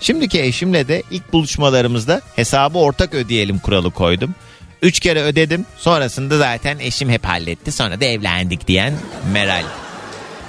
Şimdiki 0.00 0.42
eşimle 0.42 0.88
de 0.88 1.02
ilk 1.10 1.32
buluşmalarımızda 1.32 2.20
hesabı 2.36 2.78
ortak 2.78 3.14
ödeyelim 3.14 3.58
kuralı 3.58 3.90
koydum. 3.90 4.34
Üç 4.82 5.00
kere 5.00 5.22
ödedim. 5.22 5.66
Sonrasında 5.76 6.38
zaten 6.38 6.78
eşim 6.78 7.10
hep 7.10 7.24
halletti. 7.24 7.72
Sonra 7.72 8.00
da 8.00 8.04
evlendik 8.04 8.68
diyen 8.68 8.94
Meral. 9.32 9.64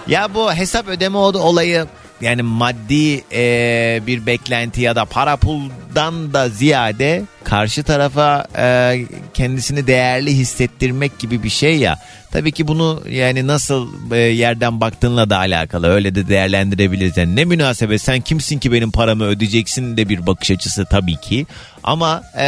Ya 0.08 0.34
bu 0.34 0.54
hesap 0.54 0.88
ödeme 0.88 1.18
olayı 1.18 1.88
yani 2.22 2.42
maddi 2.42 3.24
e, 3.34 4.00
bir 4.08 4.26
beklenti 4.26 4.82
ya 4.82 4.96
da 4.96 5.06
para 5.06 5.38
puldan 5.38 6.34
da 6.34 6.50
ziyade 6.50 7.24
karşı 7.44 7.84
tarafa 7.84 8.46
e, 8.58 8.98
kendisini 9.34 9.88
değerli 9.88 10.38
hissettirmek 10.38 11.20
gibi 11.20 11.44
bir 11.44 11.50
şey 11.50 11.78
ya. 11.78 12.00
Tabii 12.32 12.52
ki 12.52 12.68
bunu 12.68 13.04
yani 13.10 13.48
nasıl 13.48 14.12
e, 14.12 14.18
yerden 14.18 14.82
baktığınla 14.82 15.30
da 15.30 15.38
alakalı. 15.38 15.88
Öyle 15.88 16.16
de 16.16 16.28
değerlendirebiliriz. 16.28 17.18
Yani 17.18 17.36
ne 17.36 17.46
münasebet 17.46 18.02
sen 18.02 18.22
kimsin 18.22 18.60
ki 18.60 18.72
benim 18.72 18.92
paramı 18.92 19.24
ödeyeceksin 19.24 19.98
de 19.98 20.10
bir 20.10 20.28
bakış 20.28 20.52
açısı 20.52 20.86
tabii 20.86 21.16
ki. 21.16 21.46
Ama 21.84 22.24
e, 22.40 22.46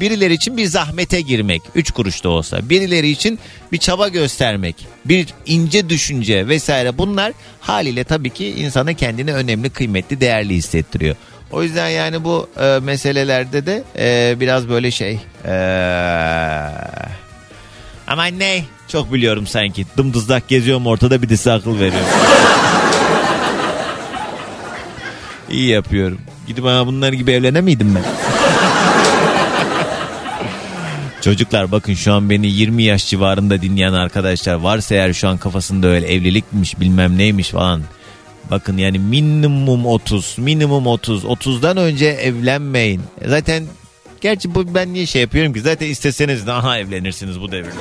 birileri 0.00 0.34
için 0.34 0.56
bir 0.56 0.66
zahmete 0.66 1.20
girmek. 1.20 1.62
Üç 1.74 1.90
kuruş 1.90 2.24
da 2.24 2.28
olsa. 2.28 2.70
Birileri 2.70 3.08
için 3.08 3.38
bir 3.72 3.78
çaba 3.78 4.08
göstermek. 4.08 4.76
Bir 5.04 5.26
ince 5.46 5.88
düşünce 5.88 6.48
vesaire 6.48 6.98
bunlar 6.98 7.32
haliyle 7.60 8.04
tabii 8.04 8.30
ki 8.30 8.50
insana 8.50 8.92
kendini 8.92 9.34
önemli, 9.34 9.70
kıymetli, 9.70 10.20
değerli 10.20 10.54
hissettiriyor. 10.54 11.16
O 11.52 11.62
yüzden 11.62 11.88
yani 11.88 12.24
bu 12.24 12.48
e, 12.60 12.78
meselelerde 12.82 13.66
de 13.66 13.82
e, 13.98 14.40
biraz 14.40 14.68
böyle 14.68 14.90
şey... 14.90 15.20
E, 15.44 15.52
aman 18.06 18.38
ne? 18.38 18.64
Çok 18.88 19.12
biliyorum 19.12 19.46
sanki. 19.46 19.86
Dımdızlak 19.96 20.48
geziyorum 20.48 20.86
ortada 20.86 21.22
bir 21.22 21.28
de 21.28 21.52
akıl 21.52 21.74
veriyorum. 21.80 22.08
İyi 25.50 25.68
yapıyorum. 25.68 26.18
Gidip 26.46 26.64
ha 26.64 26.86
bunlar 26.86 27.12
gibi 27.12 27.32
evlenemiydim 27.32 27.94
ben. 27.94 28.02
Çocuklar 31.20 31.72
bakın 31.72 31.94
şu 31.94 32.12
an 32.12 32.30
beni 32.30 32.46
20 32.46 32.82
yaş 32.82 33.06
civarında 33.06 33.62
dinleyen 33.62 33.92
arkadaşlar 33.92 34.54
varsa 34.54 34.94
eğer 34.94 35.12
şu 35.12 35.28
an 35.28 35.38
kafasında 35.38 35.86
öyle 35.86 36.06
evlilikmiş 36.06 36.80
bilmem 36.80 37.18
neymiş 37.18 37.48
falan. 37.48 37.82
Bakın 38.50 38.76
yani 38.76 38.98
minimum 38.98 39.86
30 39.86 40.34
minimum 40.38 40.86
30 40.86 41.24
30'dan 41.24 41.76
önce 41.76 42.06
evlenmeyin. 42.06 43.02
Zaten 43.26 43.64
gerçi 44.20 44.54
bu 44.54 44.74
ben 44.74 44.92
niye 44.92 45.06
şey 45.06 45.22
yapıyorum 45.22 45.52
ki 45.52 45.60
zaten 45.60 45.86
isteseniz 45.86 46.46
de 46.46 46.52
aha 46.52 46.78
evlenirsiniz 46.78 47.40
bu 47.40 47.52
devirde. 47.52 47.74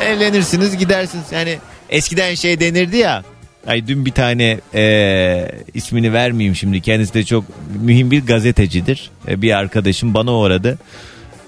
Evlenirsiniz 0.00 0.76
gidersiniz 0.76 1.24
yani 1.32 1.58
eskiden 1.90 2.34
şey 2.34 2.60
denirdi 2.60 2.96
ya 2.96 3.22
Ay 3.66 3.86
dün 3.86 4.06
bir 4.06 4.12
tane 4.12 4.60
e, 4.74 5.52
ismini 5.74 6.12
vermeyeyim 6.12 6.56
şimdi. 6.56 6.80
Kendisi 6.80 7.14
de 7.14 7.24
çok 7.24 7.44
mühim 7.80 8.10
bir 8.10 8.26
gazetecidir. 8.26 9.10
E, 9.28 9.42
bir 9.42 9.52
arkadaşım 9.52 10.14
bana 10.14 10.32
uğradı. 10.32 10.78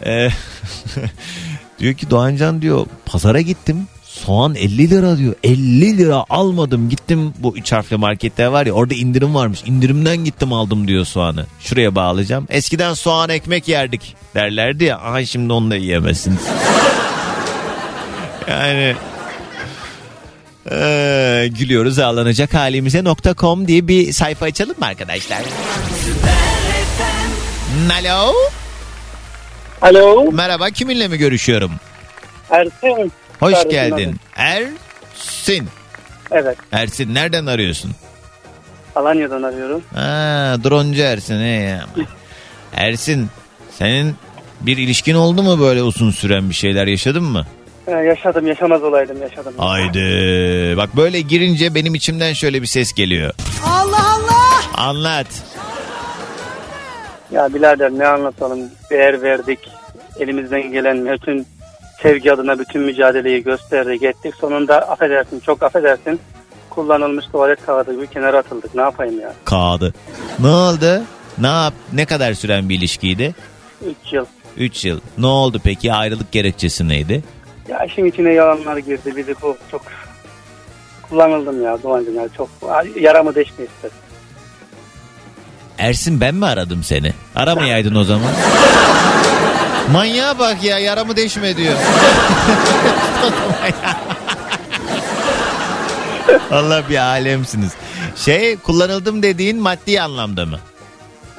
E, 0.06 0.28
diyor 1.78 1.94
ki 1.94 2.10
Doğancan 2.10 2.62
diyor 2.62 2.86
pazara 3.06 3.40
gittim. 3.40 3.86
Soğan 4.04 4.54
50 4.54 4.90
lira 4.90 5.18
diyor. 5.18 5.34
50 5.44 5.98
lira 5.98 6.24
almadım 6.30 6.88
gittim 6.88 7.34
bu 7.38 7.56
üç 7.56 7.72
harfli 7.72 7.96
marketler 7.96 8.46
var 8.46 8.66
ya 8.66 8.72
orada 8.72 8.94
indirim 8.94 9.34
varmış. 9.34 9.62
İndirimden 9.66 10.16
gittim 10.16 10.52
aldım 10.52 10.88
diyor 10.88 11.04
soğanı. 11.04 11.46
Şuraya 11.60 11.94
bağlayacağım. 11.94 12.46
Eskiden 12.50 12.94
soğan 12.94 13.30
ekmek 13.30 13.68
yerdik 13.68 14.16
derlerdi 14.34 14.84
ya. 14.84 14.98
Aha 14.98 15.24
şimdi 15.24 15.52
onu 15.52 15.70
da 15.70 15.76
yiyemezsiniz. 15.76 16.40
yani 18.48 18.94
ee, 20.70 21.48
gülüyoruz 21.58 21.98
ağlanacak 21.98 22.54
halimize 22.54 23.04
.com 23.38 23.68
diye 23.68 23.88
bir 23.88 24.12
sayfa 24.12 24.46
açalım 24.46 24.74
mı 24.78 24.86
arkadaşlar? 24.86 25.42
Alo. 28.00 28.34
Alo. 29.82 30.32
Merhaba 30.32 30.70
kiminle 30.70 31.08
mi 31.08 31.18
görüşüyorum? 31.18 31.72
Ersin. 32.50 33.12
Hoş 33.40 33.54
Kardeşim 33.54 33.70
geldin. 33.70 34.16
Ersin. 34.36 35.68
Evet. 36.30 36.56
Ersin 36.72 37.14
nereden 37.14 37.46
arıyorsun? 37.46 37.92
Alanya'dan 38.96 39.42
arıyorum. 39.42 39.82
Ha, 39.94 40.56
droncu 40.64 41.02
Ersin. 41.02 41.40
He. 41.40 41.80
Ersin 42.72 43.28
senin 43.78 44.16
bir 44.60 44.76
ilişkin 44.78 45.14
oldu 45.14 45.42
mu 45.42 45.60
böyle 45.60 45.82
uzun 45.82 46.10
süren 46.10 46.50
bir 46.50 46.54
şeyler 46.54 46.86
yaşadın 46.86 47.24
mı? 47.24 47.46
Ee, 47.86 47.90
yaşadım 47.90 48.46
yaşamaz 48.46 48.82
olaydım 48.82 49.22
yaşadım. 49.22 49.54
Haydi. 49.58 49.98
Bak 50.76 50.96
böyle 50.96 51.20
girince 51.20 51.74
benim 51.74 51.94
içimden 51.94 52.32
şöyle 52.32 52.62
bir 52.62 52.66
ses 52.66 52.92
geliyor. 52.92 53.34
Allah 53.66 54.14
Allah. 54.14 54.82
Anlat. 54.88 55.26
Ya 57.32 57.54
birader 57.54 57.90
ne 57.90 58.06
anlatalım. 58.06 58.60
Değer 58.90 59.22
verdik. 59.22 59.58
Elimizden 60.20 60.72
gelen 60.72 61.12
bütün 61.12 61.46
sevgi 62.02 62.32
adına 62.32 62.58
bütün 62.58 62.80
mücadeleyi 62.82 63.42
gösterdik 63.42 64.02
ettik. 64.02 64.34
Sonunda 64.40 64.90
affedersin 64.90 65.40
çok 65.40 65.62
affedersin. 65.62 66.20
Kullanılmış 66.70 67.26
tuvalet 67.32 67.66
kağıdı 67.66 67.94
gibi 67.94 68.06
kenara 68.06 68.38
atıldık. 68.38 68.74
Ne 68.74 68.80
yapayım 68.82 69.20
ya? 69.20 69.32
Kağıdı. 69.44 69.94
Ne 70.38 70.48
oldu? 70.48 71.02
Ne 71.38 71.46
yap? 71.46 71.74
Ne 71.92 72.04
kadar 72.06 72.34
süren 72.34 72.68
bir 72.68 72.78
ilişkiydi? 72.78 73.34
3 74.06 74.12
yıl. 74.12 74.24
3 74.56 74.84
yıl. 74.84 75.00
Ne 75.18 75.26
oldu 75.26 75.60
peki? 75.64 75.92
Ayrılık 75.92 76.32
gerekçesi 76.32 76.88
neydi? 76.88 77.22
Ya 77.68 77.84
işin 77.84 78.04
içine 78.04 78.32
yalanlar 78.32 78.76
girdi. 78.76 79.16
Bizi 79.16 79.34
çok, 79.40 79.56
çok 79.70 79.82
kullanıldım 81.02 81.64
ya 81.64 81.82
Doğancım 81.82 82.14
ya. 82.16 82.28
Çok 82.36 82.48
yaramı 83.00 83.34
deşme 83.34 83.64
istedim. 83.64 83.96
Ersin 85.78 86.20
ben 86.20 86.34
mi 86.34 86.46
aradım 86.46 86.82
seni? 86.82 87.12
Aramayaydın 87.34 87.94
o 87.94 88.04
zaman. 88.04 88.30
Manyağa 89.92 90.38
bak 90.38 90.64
ya 90.64 90.78
yaramı 90.78 91.16
deşme 91.16 91.56
diyor. 91.56 91.74
Allah 96.50 96.82
bir 96.88 96.96
alemsiniz. 96.96 97.72
Şey 98.16 98.56
kullanıldım 98.56 99.22
dediğin 99.22 99.58
maddi 99.58 100.00
anlamda 100.00 100.46
mı? 100.46 100.58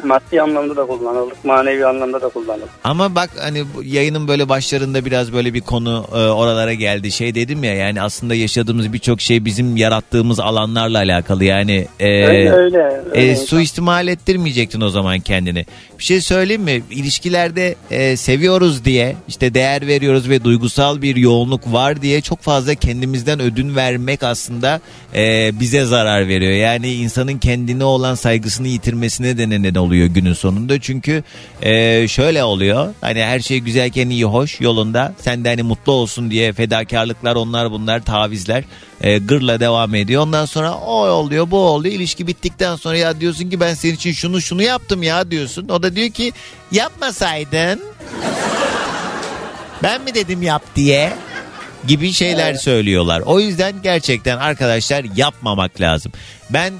Maddi 0.03 0.41
anlamda 0.41 0.75
da 0.75 0.85
kullanıldık. 0.85 1.45
Manevi 1.45 1.85
anlamda 1.85 2.21
da 2.21 2.29
kullanıldık. 2.29 2.69
Ama 2.83 3.15
bak 3.15 3.29
hani 3.39 3.63
yayının 3.83 4.27
böyle 4.27 4.49
başlarında 4.49 5.05
biraz 5.05 5.33
böyle 5.33 5.53
bir 5.53 5.61
konu 5.61 6.05
e, 6.11 6.15
oralara 6.17 6.73
geldi. 6.73 7.11
Şey 7.11 7.35
dedim 7.35 7.63
ya 7.63 7.73
yani 7.75 8.01
aslında 8.01 8.35
yaşadığımız 8.35 8.93
birçok 8.93 9.21
şey 9.21 9.45
bizim 9.45 9.77
yarattığımız 9.77 10.39
alanlarla 10.39 10.97
alakalı. 10.97 11.43
Yani 11.43 11.87
e, 11.99 12.05
Öyle, 12.25 12.51
öyle, 12.51 12.77
öyle. 13.15 13.31
e, 13.31 13.35
suistimal 13.35 14.07
ettirmeyecektin 14.07 14.81
o 14.81 14.89
zaman 14.89 15.19
kendini. 15.19 15.65
Bir 15.99 16.03
şey 16.03 16.21
söyleyeyim 16.21 16.61
mi? 16.61 16.83
İlişkilerde 16.91 17.75
e, 17.91 18.17
seviyoruz 18.17 18.85
diye 18.85 19.15
işte 19.27 19.53
değer 19.53 19.87
veriyoruz 19.87 20.29
ve 20.29 20.43
duygusal 20.43 21.01
bir 21.01 21.15
yoğunluk 21.15 21.73
var 21.73 22.01
diye 22.01 22.21
çok 22.21 22.41
fazla 22.41 22.75
kendimizden 22.75 23.39
ödün 23.39 23.75
vermek 23.75 24.23
aslında 24.23 24.81
e, 25.15 25.51
bize 25.59 25.85
zarar 25.85 26.27
veriyor. 26.27 26.51
Yani 26.51 26.93
insanın 26.93 27.37
kendine 27.37 27.83
olan 27.83 28.15
saygısını 28.15 28.67
yitirmesine 28.67 29.37
de 29.37 29.49
neden 29.49 29.75
oluyor 29.75 29.92
günün 29.95 30.33
sonunda. 30.33 30.79
Çünkü 30.79 31.23
e, 31.61 32.07
şöyle 32.07 32.43
oluyor. 32.43 32.93
Hani 33.01 33.23
her 33.23 33.39
şey 33.39 33.59
güzelken 33.59 34.09
iyi 34.09 34.25
hoş 34.25 34.61
yolunda. 34.61 35.13
Sen 35.21 35.43
de 35.43 35.49
hani 35.49 35.63
mutlu 35.63 35.91
olsun 35.91 36.31
diye 36.31 36.53
fedakarlıklar 36.53 37.35
onlar 37.35 37.71
bunlar 37.71 37.99
tavizler 38.05 38.63
e, 39.01 39.17
gırla 39.17 39.59
devam 39.59 39.95
ediyor. 39.95 40.21
Ondan 40.21 40.45
sonra 40.45 40.73
o 40.73 41.07
oluyor 41.07 41.51
bu 41.51 41.57
oluyor. 41.57 41.95
İlişki 41.95 42.27
bittikten 42.27 42.75
sonra 42.75 42.97
ya 42.97 43.19
diyorsun 43.19 43.49
ki 43.49 43.59
ben 43.59 43.73
senin 43.73 43.95
için 43.95 44.11
şunu 44.11 44.41
şunu 44.41 44.63
yaptım 44.63 45.03
ya 45.03 45.31
diyorsun. 45.31 45.67
O 45.69 45.83
da 45.83 45.95
diyor 45.95 46.09
ki 46.09 46.31
yapmasaydın 46.71 47.81
ben 49.83 50.01
mi 50.01 50.13
dedim 50.15 50.41
yap 50.41 50.63
diye 50.75 51.13
gibi 51.87 52.13
şeyler 52.13 52.53
söylüyorlar. 52.53 53.21
O 53.25 53.39
yüzden 53.39 53.73
gerçekten 53.83 54.37
arkadaşlar 54.37 55.05
yapmamak 55.15 55.81
lazım. 55.81 56.11
Ben 56.49 56.73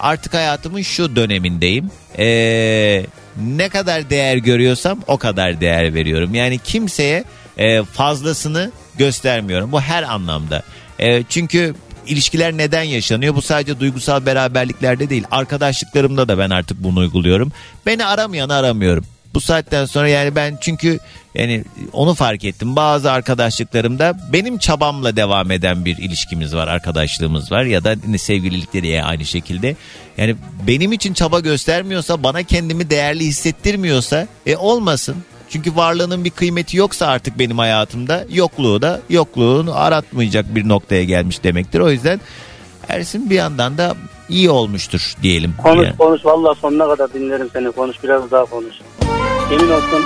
artık 0.00 0.34
hayatımın 0.34 0.82
şu 0.82 1.16
dönemindeyim. 1.16 1.90
Eee, 2.18 3.06
ne 3.46 3.68
kadar 3.68 4.10
değer 4.10 4.36
görüyorsam 4.36 4.98
o 5.06 5.18
kadar 5.18 5.60
değer 5.60 5.94
veriyorum. 5.94 6.34
Yani 6.34 6.58
kimseye 6.58 7.24
eee, 7.58 7.82
fazlasını 7.92 8.70
göstermiyorum. 8.98 9.72
Bu 9.72 9.80
her 9.80 10.02
anlamda. 10.02 10.62
Eee, 10.98 11.24
çünkü 11.28 11.74
ilişkiler 12.06 12.52
neden 12.56 12.82
yaşanıyor? 12.82 13.34
Bu 13.34 13.42
sadece 13.42 13.80
duygusal 13.80 14.26
beraberliklerde 14.26 15.10
değil. 15.10 15.24
Arkadaşlıklarımda 15.30 16.28
da 16.28 16.38
ben 16.38 16.50
artık 16.50 16.82
bunu 16.84 16.98
uyguluyorum. 16.98 17.52
Beni 17.86 18.04
aramayanı 18.04 18.54
aramıyorum. 18.54 19.04
Bu 19.34 19.40
saatten 19.40 19.84
sonra 19.86 20.08
yani 20.08 20.36
ben 20.36 20.58
çünkü 20.60 20.98
yani 21.34 21.64
onu 21.92 22.14
fark 22.14 22.44
ettim. 22.44 22.76
Bazı 22.76 23.12
arkadaşlıklarımda 23.12 24.14
benim 24.32 24.58
çabamla 24.58 25.16
devam 25.16 25.50
eden 25.50 25.84
bir 25.84 25.96
ilişkimiz 25.98 26.56
var, 26.56 26.68
arkadaşlığımız 26.68 27.52
var 27.52 27.64
ya 27.64 27.84
da 27.84 27.96
de 27.96 29.02
aynı 29.04 29.24
şekilde. 29.24 29.76
Yani 30.16 30.36
benim 30.66 30.92
için 30.92 31.14
çaba 31.14 31.40
göstermiyorsa, 31.40 32.22
bana 32.22 32.42
kendimi 32.42 32.90
değerli 32.90 33.24
hissettirmiyorsa 33.24 34.26
e 34.46 34.56
olmasın. 34.56 35.16
Çünkü 35.50 35.76
varlığının 35.76 36.24
bir 36.24 36.30
kıymeti 36.30 36.76
yoksa 36.76 37.06
artık 37.06 37.38
benim 37.38 37.58
hayatımda 37.58 38.24
yokluğu 38.30 38.82
da 38.82 39.00
yokluğunu 39.08 39.76
aratmayacak 39.76 40.54
bir 40.54 40.68
noktaya 40.68 41.04
gelmiş 41.04 41.44
demektir. 41.44 41.80
O 41.80 41.90
yüzden 41.90 42.20
Ersin 42.88 43.30
bir 43.30 43.34
yandan 43.34 43.78
da 43.78 43.96
iyi 44.28 44.50
olmuştur 44.50 45.14
diyelim. 45.22 45.54
Konuş 45.62 45.86
Yani. 45.86 45.96
konuş 45.96 46.24
vallahi 46.24 46.58
sonuna 46.60 46.88
kadar 46.88 47.12
dinlerim 47.12 47.48
seni. 47.52 47.72
Konuş 47.72 47.96
biraz 48.04 48.30
daha 48.30 48.44
konuş. 48.44 48.74
Yemin 49.50 49.70
olsun 49.70 50.04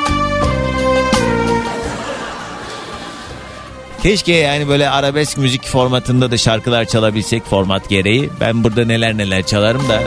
Keşke 4.05 4.33
yani 4.33 4.69
böyle 4.69 4.91
arabesk 4.91 5.39
müzik 5.39 5.67
formatında 5.67 6.31
da 6.31 6.37
şarkılar 6.37 6.85
çalabilsek 6.85 7.45
format 7.45 7.89
gereği. 7.89 8.31
Ben 8.41 8.65
burada 8.65 8.85
neler 8.85 9.17
neler 9.17 9.43
çalarım 9.43 9.89
da 9.89 10.01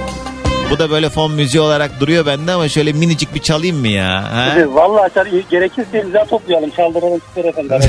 Bu 0.72 0.80
da 0.80 0.89
böyle 0.89 1.10
fon 1.10 1.32
müziği 1.32 1.62
olarak 1.62 2.00
duruyor 2.00 2.26
bende 2.26 2.52
ama 2.52 2.70
şöyle 2.70 2.93
minicik 2.93 3.36
bir 3.36 3.39
çalayım 3.39 3.78
mı 3.78 3.88
ya? 3.88 4.24
Ha? 4.34 4.56
Vallahi 4.68 5.02
açar, 5.02 5.28
gerekirse 5.50 6.02
imza 6.02 6.26
toplayalım. 6.26 6.70
Çaldıralım 6.70 7.20
çıkar 7.20 7.50
efendim. 7.50 7.80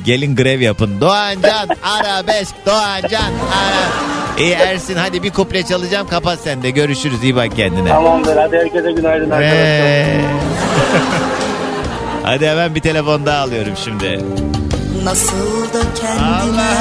Gelin 0.04 0.36
grev 0.36 0.60
yapın. 0.60 1.00
Doğancan 1.00 1.68
arabesk 1.82 2.54
Doğancan 2.66 3.32
ara. 3.54 4.38
İyi 4.38 4.52
Ersin 4.52 4.96
hadi 4.96 5.22
bir 5.22 5.30
kuple 5.30 5.62
çalacağım 5.62 6.08
kapat 6.08 6.38
sen 6.44 6.62
de 6.62 6.70
görüşürüz 6.70 7.22
iyi 7.22 7.36
bak 7.36 7.56
kendine. 7.56 7.88
Tamamdır. 7.88 8.36
Hadi 8.36 8.56
herkese 8.56 8.92
günaydın 8.92 9.30
arkadaşlar. 9.30 10.06
Hadi 12.22 12.46
hemen 12.46 12.74
bir 12.74 12.80
telefon 12.80 13.26
daha 13.26 13.38
alıyorum 13.38 13.72
şimdi. 13.84 14.20
Nasıl 15.06 15.72
da 15.74 15.80
kendine 16.00 16.74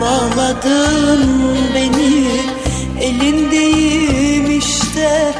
bağladın 0.00 1.28
beni 1.74 2.26
Elindeyim 3.00 4.58
işte 4.58 5.34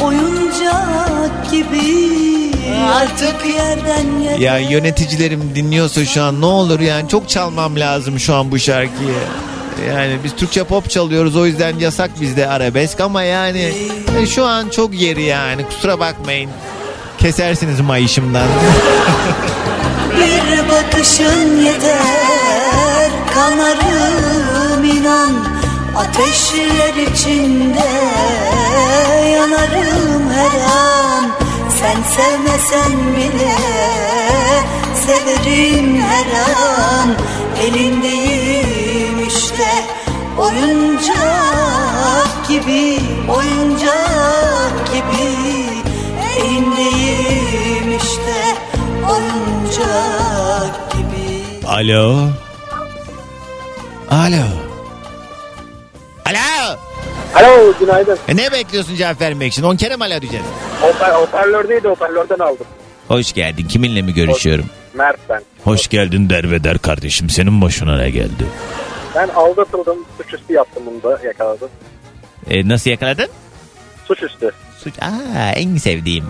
oyuncak 0.00 1.50
gibi 1.50 2.10
Artık 2.94 3.46
yerden 3.46 4.20
yere 4.20 4.44
Ya 4.44 4.58
yöneticilerim 4.58 5.54
dinliyorsa 5.54 6.04
şu 6.04 6.22
an 6.22 6.40
ne 6.40 6.46
olur 6.46 6.80
yani 6.80 7.08
çok 7.08 7.28
çalmam 7.28 7.76
lazım 7.76 8.20
şu 8.20 8.34
an 8.34 8.50
bu 8.50 8.58
şarkıyı. 8.58 9.14
Yani 9.88 10.16
biz 10.24 10.36
Türkçe 10.36 10.64
pop 10.64 10.90
çalıyoruz 10.90 11.36
o 11.36 11.46
yüzden 11.46 11.78
yasak 11.78 12.20
bizde 12.20 12.48
arabesk 12.48 13.00
ama 13.00 13.22
yani 13.22 13.72
e, 14.18 14.26
şu 14.26 14.46
an 14.46 14.68
çok 14.68 15.00
yeri 15.00 15.22
yani 15.22 15.64
kusura 15.66 16.00
bakmayın. 16.00 16.50
Kesersiniz 17.18 17.80
mayışımdan. 17.80 18.46
Bir 20.16 20.68
bakışın 20.68 21.60
yeter. 21.60 23.10
Kanarım 23.34 24.84
inan 24.84 25.50
Ateşler 25.96 26.94
içinde 26.94 27.90
yanarım 29.34 30.30
her 30.30 30.60
an. 30.60 31.24
Sen 31.80 31.96
sevmesen 32.16 32.92
bile 33.16 33.56
severim 35.06 36.02
her 36.02 36.28
an. 36.42 37.08
Elindeyim 37.62 39.28
işte 39.28 39.70
oyuncak 40.38 41.18
gibi 42.48 43.00
oyuncak 43.28 44.92
gibi 44.92 45.39
gibi 50.92 51.66
Alo. 51.66 52.28
Alo. 54.10 54.44
Alo. 56.26 56.76
Alo 57.34 57.74
günaydın. 57.80 58.18
E 58.28 58.36
ne 58.36 58.52
bekliyorsun 58.52 58.94
cevap 58.96 59.20
vermek 59.20 59.52
için? 59.52 59.62
10 59.62 59.76
kere 59.76 59.96
mi 59.96 60.04
alo 60.04 60.20
diyeceğiz? 60.20 60.46
Hoparlör, 60.80 61.14
hoparlördeydi 61.22 61.88
hoparlörden 61.88 62.38
aldım. 62.38 62.66
Hoş 63.08 63.32
geldin. 63.32 63.68
Kiminle 63.68 64.02
mi 64.02 64.14
görüşüyorum? 64.14 64.64
Mert 64.94 65.18
ben. 65.28 65.42
Hoş 65.64 65.88
geldin 65.88 66.30
derbeder 66.30 66.78
kardeşim. 66.78 67.30
Senin 67.30 67.62
başına 67.62 67.96
ne 67.96 68.10
geldi? 68.10 68.46
Ben 69.14 69.28
aldatıldım. 69.28 69.98
Suçüstü 70.16 70.52
yaptım 70.52 70.82
bunu 70.86 71.02
da 71.12 71.20
yakaladım. 71.26 71.68
E, 72.50 72.68
nasıl 72.68 72.90
yakaladın? 72.90 73.28
Suçüstü. 74.14 74.50
Suç. 74.78 74.94
Aa, 75.02 75.52
en 75.56 75.76
sevdiğim. 75.76 76.24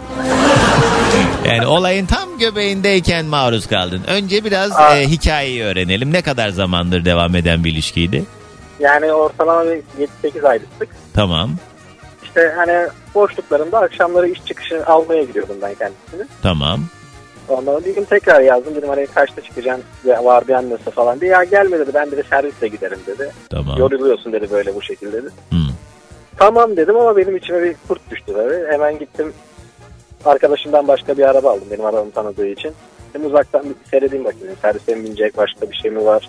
yani 1.47 1.67
olayın 1.67 2.07
tam 2.07 2.39
göbeğindeyken 2.39 3.25
maruz 3.27 3.67
kaldın. 3.67 4.01
Önce 4.09 4.45
biraz 4.45 4.73
Aa. 4.73 4.97
e, 4.97 5.07
hikayeyi 5.09 5.63
öğrenelim. 5.63 6.13
Ne 6.13 6.23
kadar 6.23 6.49
zamandır 6.49 7.05
devam 7.05 7.37
eden 7.37 7.65
bir 7.65 7.73
ilişkiydi? 7.73 8.25
Yani 8.81 9.13
ortalama 9.13 9.65
bir 9.65 9.83
7-8 10.25 10.49
aylıktık. 10.49 10.89
Tamam. 11.15 11.51
İşte 12.25 12.53
hani 12.57 12.89
boşluklarımda 13.15 13.79
akşamları 13.81 14.29
iş 14.29 14.45
çıkışı 14.45 14.87
almaya 14.87 15.23
gidiyordum 15.23 15.57
ben 15.63 15.75
kendisini. 15.75 16.29
Tamam. 16.43 16.81
Ondan 17.49 17.85
bir 17.85 17.95
gün 17.95 18.05
tekrar 18.05 18.41
yazdım. 18.41 18.75
Dedim 18.75 18.89
hani 18.89 19.07
kaçta 19.07 19.41
çıkacaksın 19.43 19.85
Ya 20.05 20.25
var 20.25 20.49
bir 20.49 20.53
annesi 20.55 20.91
falan 20.91 21.21
diye. 21.21 21.31
Ya 21.31 21.45
gelme 21.45 21.79
dedi 21.79 21.91
ben 21.95 22.11
dedi 22.11 22.23
servisle 22.31 22.69
giderim 22.69 22.99
dedi. 23.07 23.33
Tamam. 23.51 23.79
Yoruluyorsun 23.79 24.33
dedi 24.33 24.51
böyle 24.51 24.75
bu 24.75 24.83
şekilde 24.83 25.13
dedi. 25.13 25.31
Hı. 25.53 25.57
Tamam 26.41 26.77
dedim 26.77 26.97
ama 26.97 27.17
benim 27.17 27.37
içime 27.37 27.63
bir 27.63 27.77
kurt 27.89 28.11
düştü 28.11 28.33
tabii. 28.35 28.67
Hemen 28.71 28.99
gittim 28.99 29.33
arkadaşımdan 30.25 30.89
başka 30.89 31.19
bir 31.19 31.23
araba 31.23 31.51
aldım 31.51 31.69
benim 31.71 31.85
arabamı 31.85 32.11
tanıdığı 32.11 32.47
için. 32.47 32.73
Hem 33.13 33.27
uzaktan 33.27 33.65
bir 33.65 33.91
seyredeyim 33.91 34.25
bakayım. 34.25 34.57
Servise 34.63 34.95
mi 34.95 35.05
binecek 35.05 35.37
başka 35.37 35.71
bir 35.71 35.77
şey 35.77 35.91
mi 35.91 36.05
var? 36.05 36.29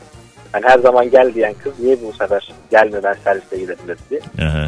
Hani 0.51 0.65
her 0.65 0.79
zaman 0.79 1.09
gel 1.09 1.33
diyen 1.33 1.53
kız 1.63 1.79
niye 1.79 1.97
bu 2.03 2.13
sefer 2.13 2.51
gelme 2.71 3.03
ben 3.03 3.15
serviste 3.23 3.57
giderim 3.57 3.79
dedi. 3.87 4.21
Aha. 4.41 4.67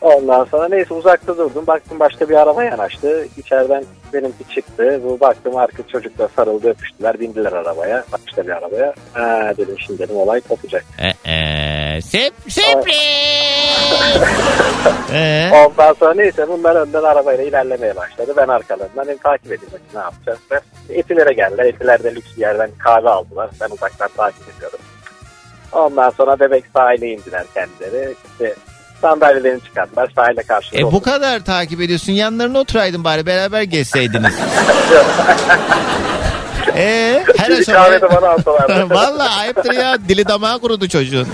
Ondan 0.00 0.44
sonra 0.44 0.68
neyse 0.68 0.94
uzakta 0.94 1.38
durdum. 1.38 1.66
Baktım 1.66 2.00
başka 2.00 2.28
bir 2.28 2.34
araba 2.34 2.64
yanaştı. 2.64 3.28
İçeriden 3.36 3.84
benimki 4.12 4.54
çıktı. 4.54 5.00
Bu 5.04 5.20
baktım 5.20 5.56
arka 5.56 5.82
çocukla 5.88 6.28
sarıldı 6.28 6.68
öpüştüler. 6.68 7.20
Bindiler 7.20 7.52
arabaya. 7.52 8.04
Başka 8.12 8.46
bir 8.46 8.52
arabaya. 8.52 8.94
Ha 9.12 9.52
dedim 9.56 9.76
şimdi 9.78 9.98
dedim 9.98 10.16
olay 10.16 10.40
kopacak. 10.40 10.84
Ee, 10.98 11.30
e, 11.32 12.00
sep, 12.00 12.32
Ee? 15.12 15.50
Ondan 15.52 15.92
sonra 15.92 16.14
neyse 16.14 16.48
bunlar 16.48 16.76
önden 16.76 17.02
arabayla 17.02 17.44
ilerlemeye 17.44 17.96
başladı. 17.96 18.32
Ben 18.36 18.48
arkalarından 18.48 19.08
hem 19.08 19.16
takip 19.16 19.46
edeyim 19.46 19.66
bakayım 19.66 19.90
ne 19.94 20.00
yapacağız. 20.00 20.38
Etilere 20.90 21.32
geldiler. 21.32 21.64
Etilerde 21.64 22.14
lüks 22.14 22.36
bir 22.36 22.40
yerden 22.40 22.70
kahve 22.78 23.08
aldılar. 23.08 23.50
Ben 23.60 23.66
uzaktan 23.70 24.08
takip 24.16 24.56
ediyorum. 24.56 24.78
Ondan 25.72 26.10
sonra 26.10 26.40
bebek 26.40 26.64
sahile 26.74 27.08
indiler 27.08 27.44
kendileri. 27.54 28.14
İşte 28.32 28.54
sandalyelerini 29.00 29.64
çıkarttılar. 29.64 30.10
Sahile 30.16 30.42
karşı. 30.42 30.76
E 30.76 30.82
bu 30.82 31.02
kadar 31.02 31.44
takip 31.44 31.80
ediyorsun. 31.80 32.12
Yanlarına 32.12 32.58
oturaydın 32.58 33.04
bari 33.04 33.26
beraber 33.26 33.62
gezseydiniz. 33.62 34.34
Ee, 36.76 37.22
her 37.38 37.48
Bir 37.48 37.58
aşamaya... 37.58 37.84
kahve 37.84 38.00
de 38.00 38.10
bana 38.16 38.30
alsalardı. 38.30 38.90
Vallahi 38.94 39.40
ayıptır 39.40 39.72
ya. 39.74 39.96
Dili 40.08 40.28
damağı 40.28 40.58
kurudu 40.58 40.88
çocuğun. 40.88 41.28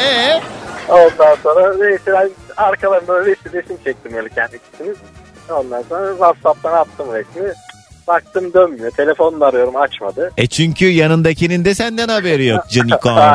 Ee? 0.00 0.40
Ondan 0.88 1.36
sonra 1.42 1.74
neyse 1.76 2.12
ben 2.12 2.30
arkalarında 2.56 3.20
resim, 3.20 3.52
resim 3.52 3.76
çektim 3.84 4.14
öyle 4.14 4.28
kendi 4.28 4.56
ikisini. 4.56 4.94
Ondan 5.50 5.82
sonra 5.88 6.10
Whatsapp'tan 6.10 6.72
attım 6.72 7.14
resmi. 7.14 7.52
Baktım 8.08 8.52
dönmüyor. 8.54 8.90
Telefonla 8.90 9.46
arıyorum 9.46 9.76
açmadı. 9.76 10.30
E 10.36 10.46
çünkü 10.46 10.86
yanındakinin 10.86 11.64
de 11.64 11.74
senden 11.74 12.08
haberi 12.08 12.46
yok 12.46 12.64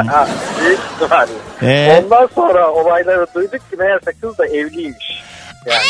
ha, 0.07 0.28
büyük 0.61 0.80
ihtimalle. 0.95 1.32
Ee? 1.61 2.01
Ondan 2.03 2.30
sonra 2.36 2.72
olayları 2.72 3.26
duyduk 3.36 3.72
ki 3.72 3.78
meğerse 3.80 4.11
kız 4.22 4.38
da 4.38 4.47
evliymiş. 4.47 5.24
Yani. 5.65 5.83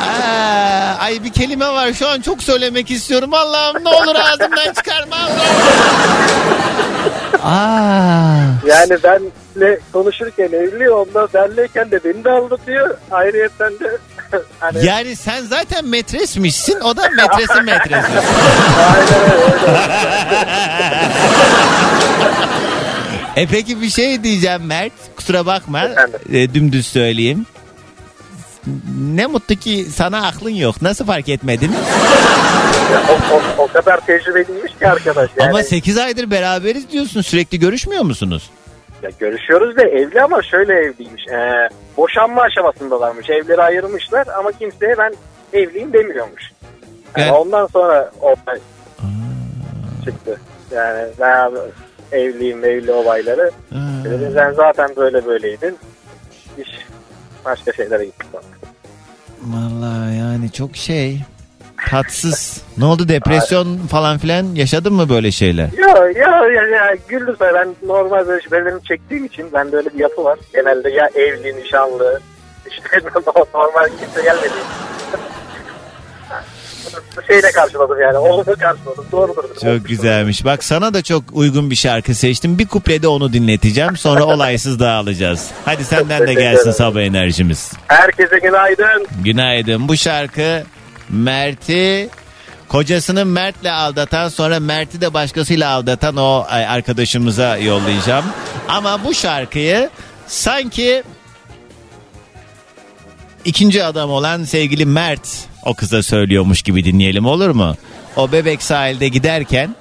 Aa, 0.00 0.96
ay 1.00 1.24
bir 1.24 1.32
kelime 1.32 1.66
var 1.68 1.92
şu 1.92 2.08
an 2.08 2.20
çok 2.20 2.42
söylemek 2.42 2.90
istiyorum. 2.90 3.34
Allah'ım 3.34 3.84
ne 3.84 3.88
olur 3.88 4.14
ağzımdan 4.14 4.72
çıkarma 4.74 5.16
Allah'ım. 5.16 5.56
Aa. 7.44 8.36
Yani 8.66 9.02
benle 9.02 9.80
konuşurken 9.92 10.46
evli 10.52 10.90
ondan 10.90 11.28
benleyken 11.34 11.90
de 11.90 12.04
beni 12.04 12.24
de 12.24 12.30
aldatıyor. 12.30 12.98
Ayrıyetten 13.10 13.72
de 13.72 13.98
hani 14.60 14.86
Yani 14.86 15.16
sen 15.16 15.42
zaten 15.42 15.84
metresmişsin 15.84 16.80
o 16.80 16.96
da 16.96 17.08
metresin 17.08 17.64
metresi. 17.64 18.12
e 23.36 23.46
peki 23.46 23.80
bir 23.82 23.90
şey 23.90 24.24
diyeceğim 24.24 24.66
Mert. 24.66 24.92
Kusura 25.16 25.46
bakma. 25.46 25.82
E, 26.32 26.54
dümdüz 26.54 26.86
söyleyeyim. 26.86 27.46
Ne 28.98 29.26
mutlu 29.26 29.54
ki 29.54 29.84
sana 29.84 30.26
aklın 30.26 30.50
yok. 30.50 30.82
Nasıl 30.82 31.06
fark 31.06 31.28
etmedin? 31.28 31.72
o, 33.10 33.34
o, 33.34 33.62
o 33.62 33.66
kadar 33.66 34.06
tecrübeliymiş 34.06 34.72
ki 34.78 34.88
arkadaş. 34.88 35.30
Yani. 35.36 35.48
Ama 35.50 35.62
8 35.62 35.98
aydır 35.98 36.30
beraberiz 36.30 36.90
diyorsun. 36.90 37.20
Sürekli 37.20 37.58
görüşmüyor 37.58 38.02
musunuz? 38.02 38.50
Ya 39.02 39.10
görüşüyoruz 39.18 39.76
da 39.76 39.82
evli 39.82 40.22
ama 40.22 40.42
şöyle 40.42 40.72
evliymiş. 40.74 41.28
Ee, 41.28 41.68
boşanma 41.96 42.42
aşamasındalarmış. 42.42 43.30
Evleri 43.30 43.62
ayırmışlar 43.62 44.26
ama 44.38 44.52
kimseye 44.52 44.94
ben 44.98 45.14
evliyim 45.52 45.92
demiyormuş. 45.92 46.42
Yani 47.16 47.26
Yani- 47.26 47.32
Ondan 47.36 47.66
sonra 47.66 48.10
olay 48.20 48.58
çıktı. 50.04 50.40
Yani 50.74 51.08
ben 51.20 51.50
evliyim 52.12 52.64
evli 52.64 52.92
olayları. 52.92 53.50
Dedim 54.04 54.30
sen 54.34 54.52
zaten 54.52 54.90
böyle 54.96 55.26
böyleydin. 55.26 55.76
İş 56.58 56.68
başka 57.44 57.72
şeylere 57.72 58.04
gitti. 58.04 58.26
Vallahi 59.42 60.16
yani 60.16 60.52
çok 60.52 60.76
şey 60.76 61.20
tatsız. 61.90 62.62
Ne 62.78 62.84
oldu 62.84 63.08
depresyon 63.08 63.78
falan 63.78 64.18
filan 64.18 64.54
yaşadın 64.54 64.92
mı 64.92 65.08
böyle 65.08 65.30
şeyler? 65.30 65.68
Ya 65.78 66.08
ya 66.26 66.46
ya, 66.46 66.62
ya 66.66 66.96
güldüm 67.08 67.36
sana. 67.38 67.54
ben 67.54 67.74
normal 67.86 68.26
böyle 68.26 68.42
şüphelerimi 68.42 68.82
çektiğim 68.84 69.24
için 69.24 69.46
ben 69.52 69.72
böyle 69.72 69.94
bir 69.94 69.98
yapı 69.98 70.24
var. 70.24 70.38
Genelde 70.54 70.90
ya 70.90 71.08
evli, 71.14 71.56
nişanlı, 71.56 72.20
işte 72.70 73.00
normal 73.54 73.88
kimse 74.00 74.22
gelmedi. 74.22 74.54
Şeyle 77.26 77.50
karşıladım 77.52 78.00
yani. 78.00 78.18
Olumlu 78.18 78.44
karşıladım. 78.44 79.06
Doğrudur. 79.12 79.44
Çok 79.62 79.88
güzelmiş. 79.88 80.44
Bak 80.44 80.64
sana 80.64 80.94
da 80.94 81.02
çok 81.02 81.24
uygun 81.32 81.70
bir 81.70 81.76
şarkı 81.76 82.14
seçtim. 82.14 82.58
Bir 82.58 82.66
kuplede 82.66 83.08
onu 83.08 83.32
dinleteceğim. 83.32 83.96
Sonra 83.96 84.24
olaysız 84.24 84.80
dağılacağız. 84.80 85.50
Hadi 85.64 85.84
senden 85.84 86.26
de 86.26 86.34
gelsin 86.34 86.70
sabah 86.70 87.00
enerjimiz. 87.00 87.72
Herkese 87.86 88.38
günaydın. 88.38 89.06
Günaydın. 89.24 89.88
Bu 89.88 89.96
şarkı 89.96 90.62
Mert'i 91.08 92.08
kocasını 92.68 93.24
Mert'le 93.24 93.70
aldatan 93.72 94.28
sonra 94.28 94.60
Mert'i 94.60 95.00
de 95.00 95.14
başkasıyla 95.14 95.70
aldatan 95.70 96.16
o 96.16 96.44
arkadaşımıza 96.48 97.56
yollayacağım. 97.56 98.24
Ama 98.68 99.04
bu 99.04 99.14
şarkıyı 99.14 99.90
sanki 100.26 101.02
ikinci 103.44 103.84
adam 103.84 104.10
olan 104.10 104.44
sevgili 104.44 104.86
Mert 104.86 105.28
o 105.66 105.74
kıza 105.74 106.02
söylüyormuş 106.02 106.62
gibi 106.62 106.84
dinleyelim 106.84 107.26
olur 107.26 107.50
mu? 107.50 107.76
O 108.16 108.32
bebek 108.32 108.62
sahilde 108.62 109.08
giderken 109.08 109.74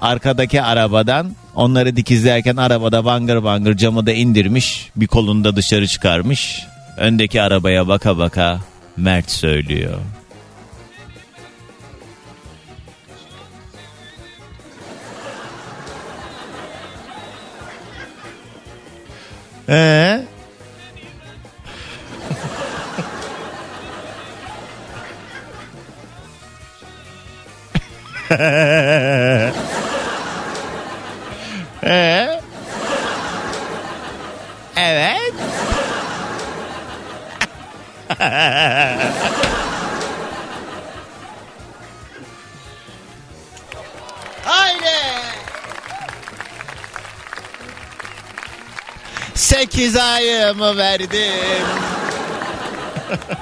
arkadaki 0.00 0.62
arabadan 0.62 1.36
onları 1.54 1.96
dikizlerken 1.96 2.56
arabada 2.56 3.04
bangır 3.04 3.44
bangır 3.44 3.76
camı 3.76 4.06
da 4.06 4.12
indirmiş 4.12 4.90
bir 4.96 5.06
kolunu 5.06 5.44
da 5.44 5.56
dışarı 5.56 5.86
çıkarmış. 5.86 6.62
Öndeki 6.96 7.42
arabaya 7.42 7.88
baka 7.88 8.18
baka 8.18 8.60
Mert 8.96 9.30
söylüyor. 9.30 9.98
Ee? 19.68 20.31
ee? 31.82 32.40
Evet. 34.76 35.32
Haydi. 44.44 44.82
Sekiz 49.34 49.96
ayımı 49.96 50.76
verdim. 50.76 51.66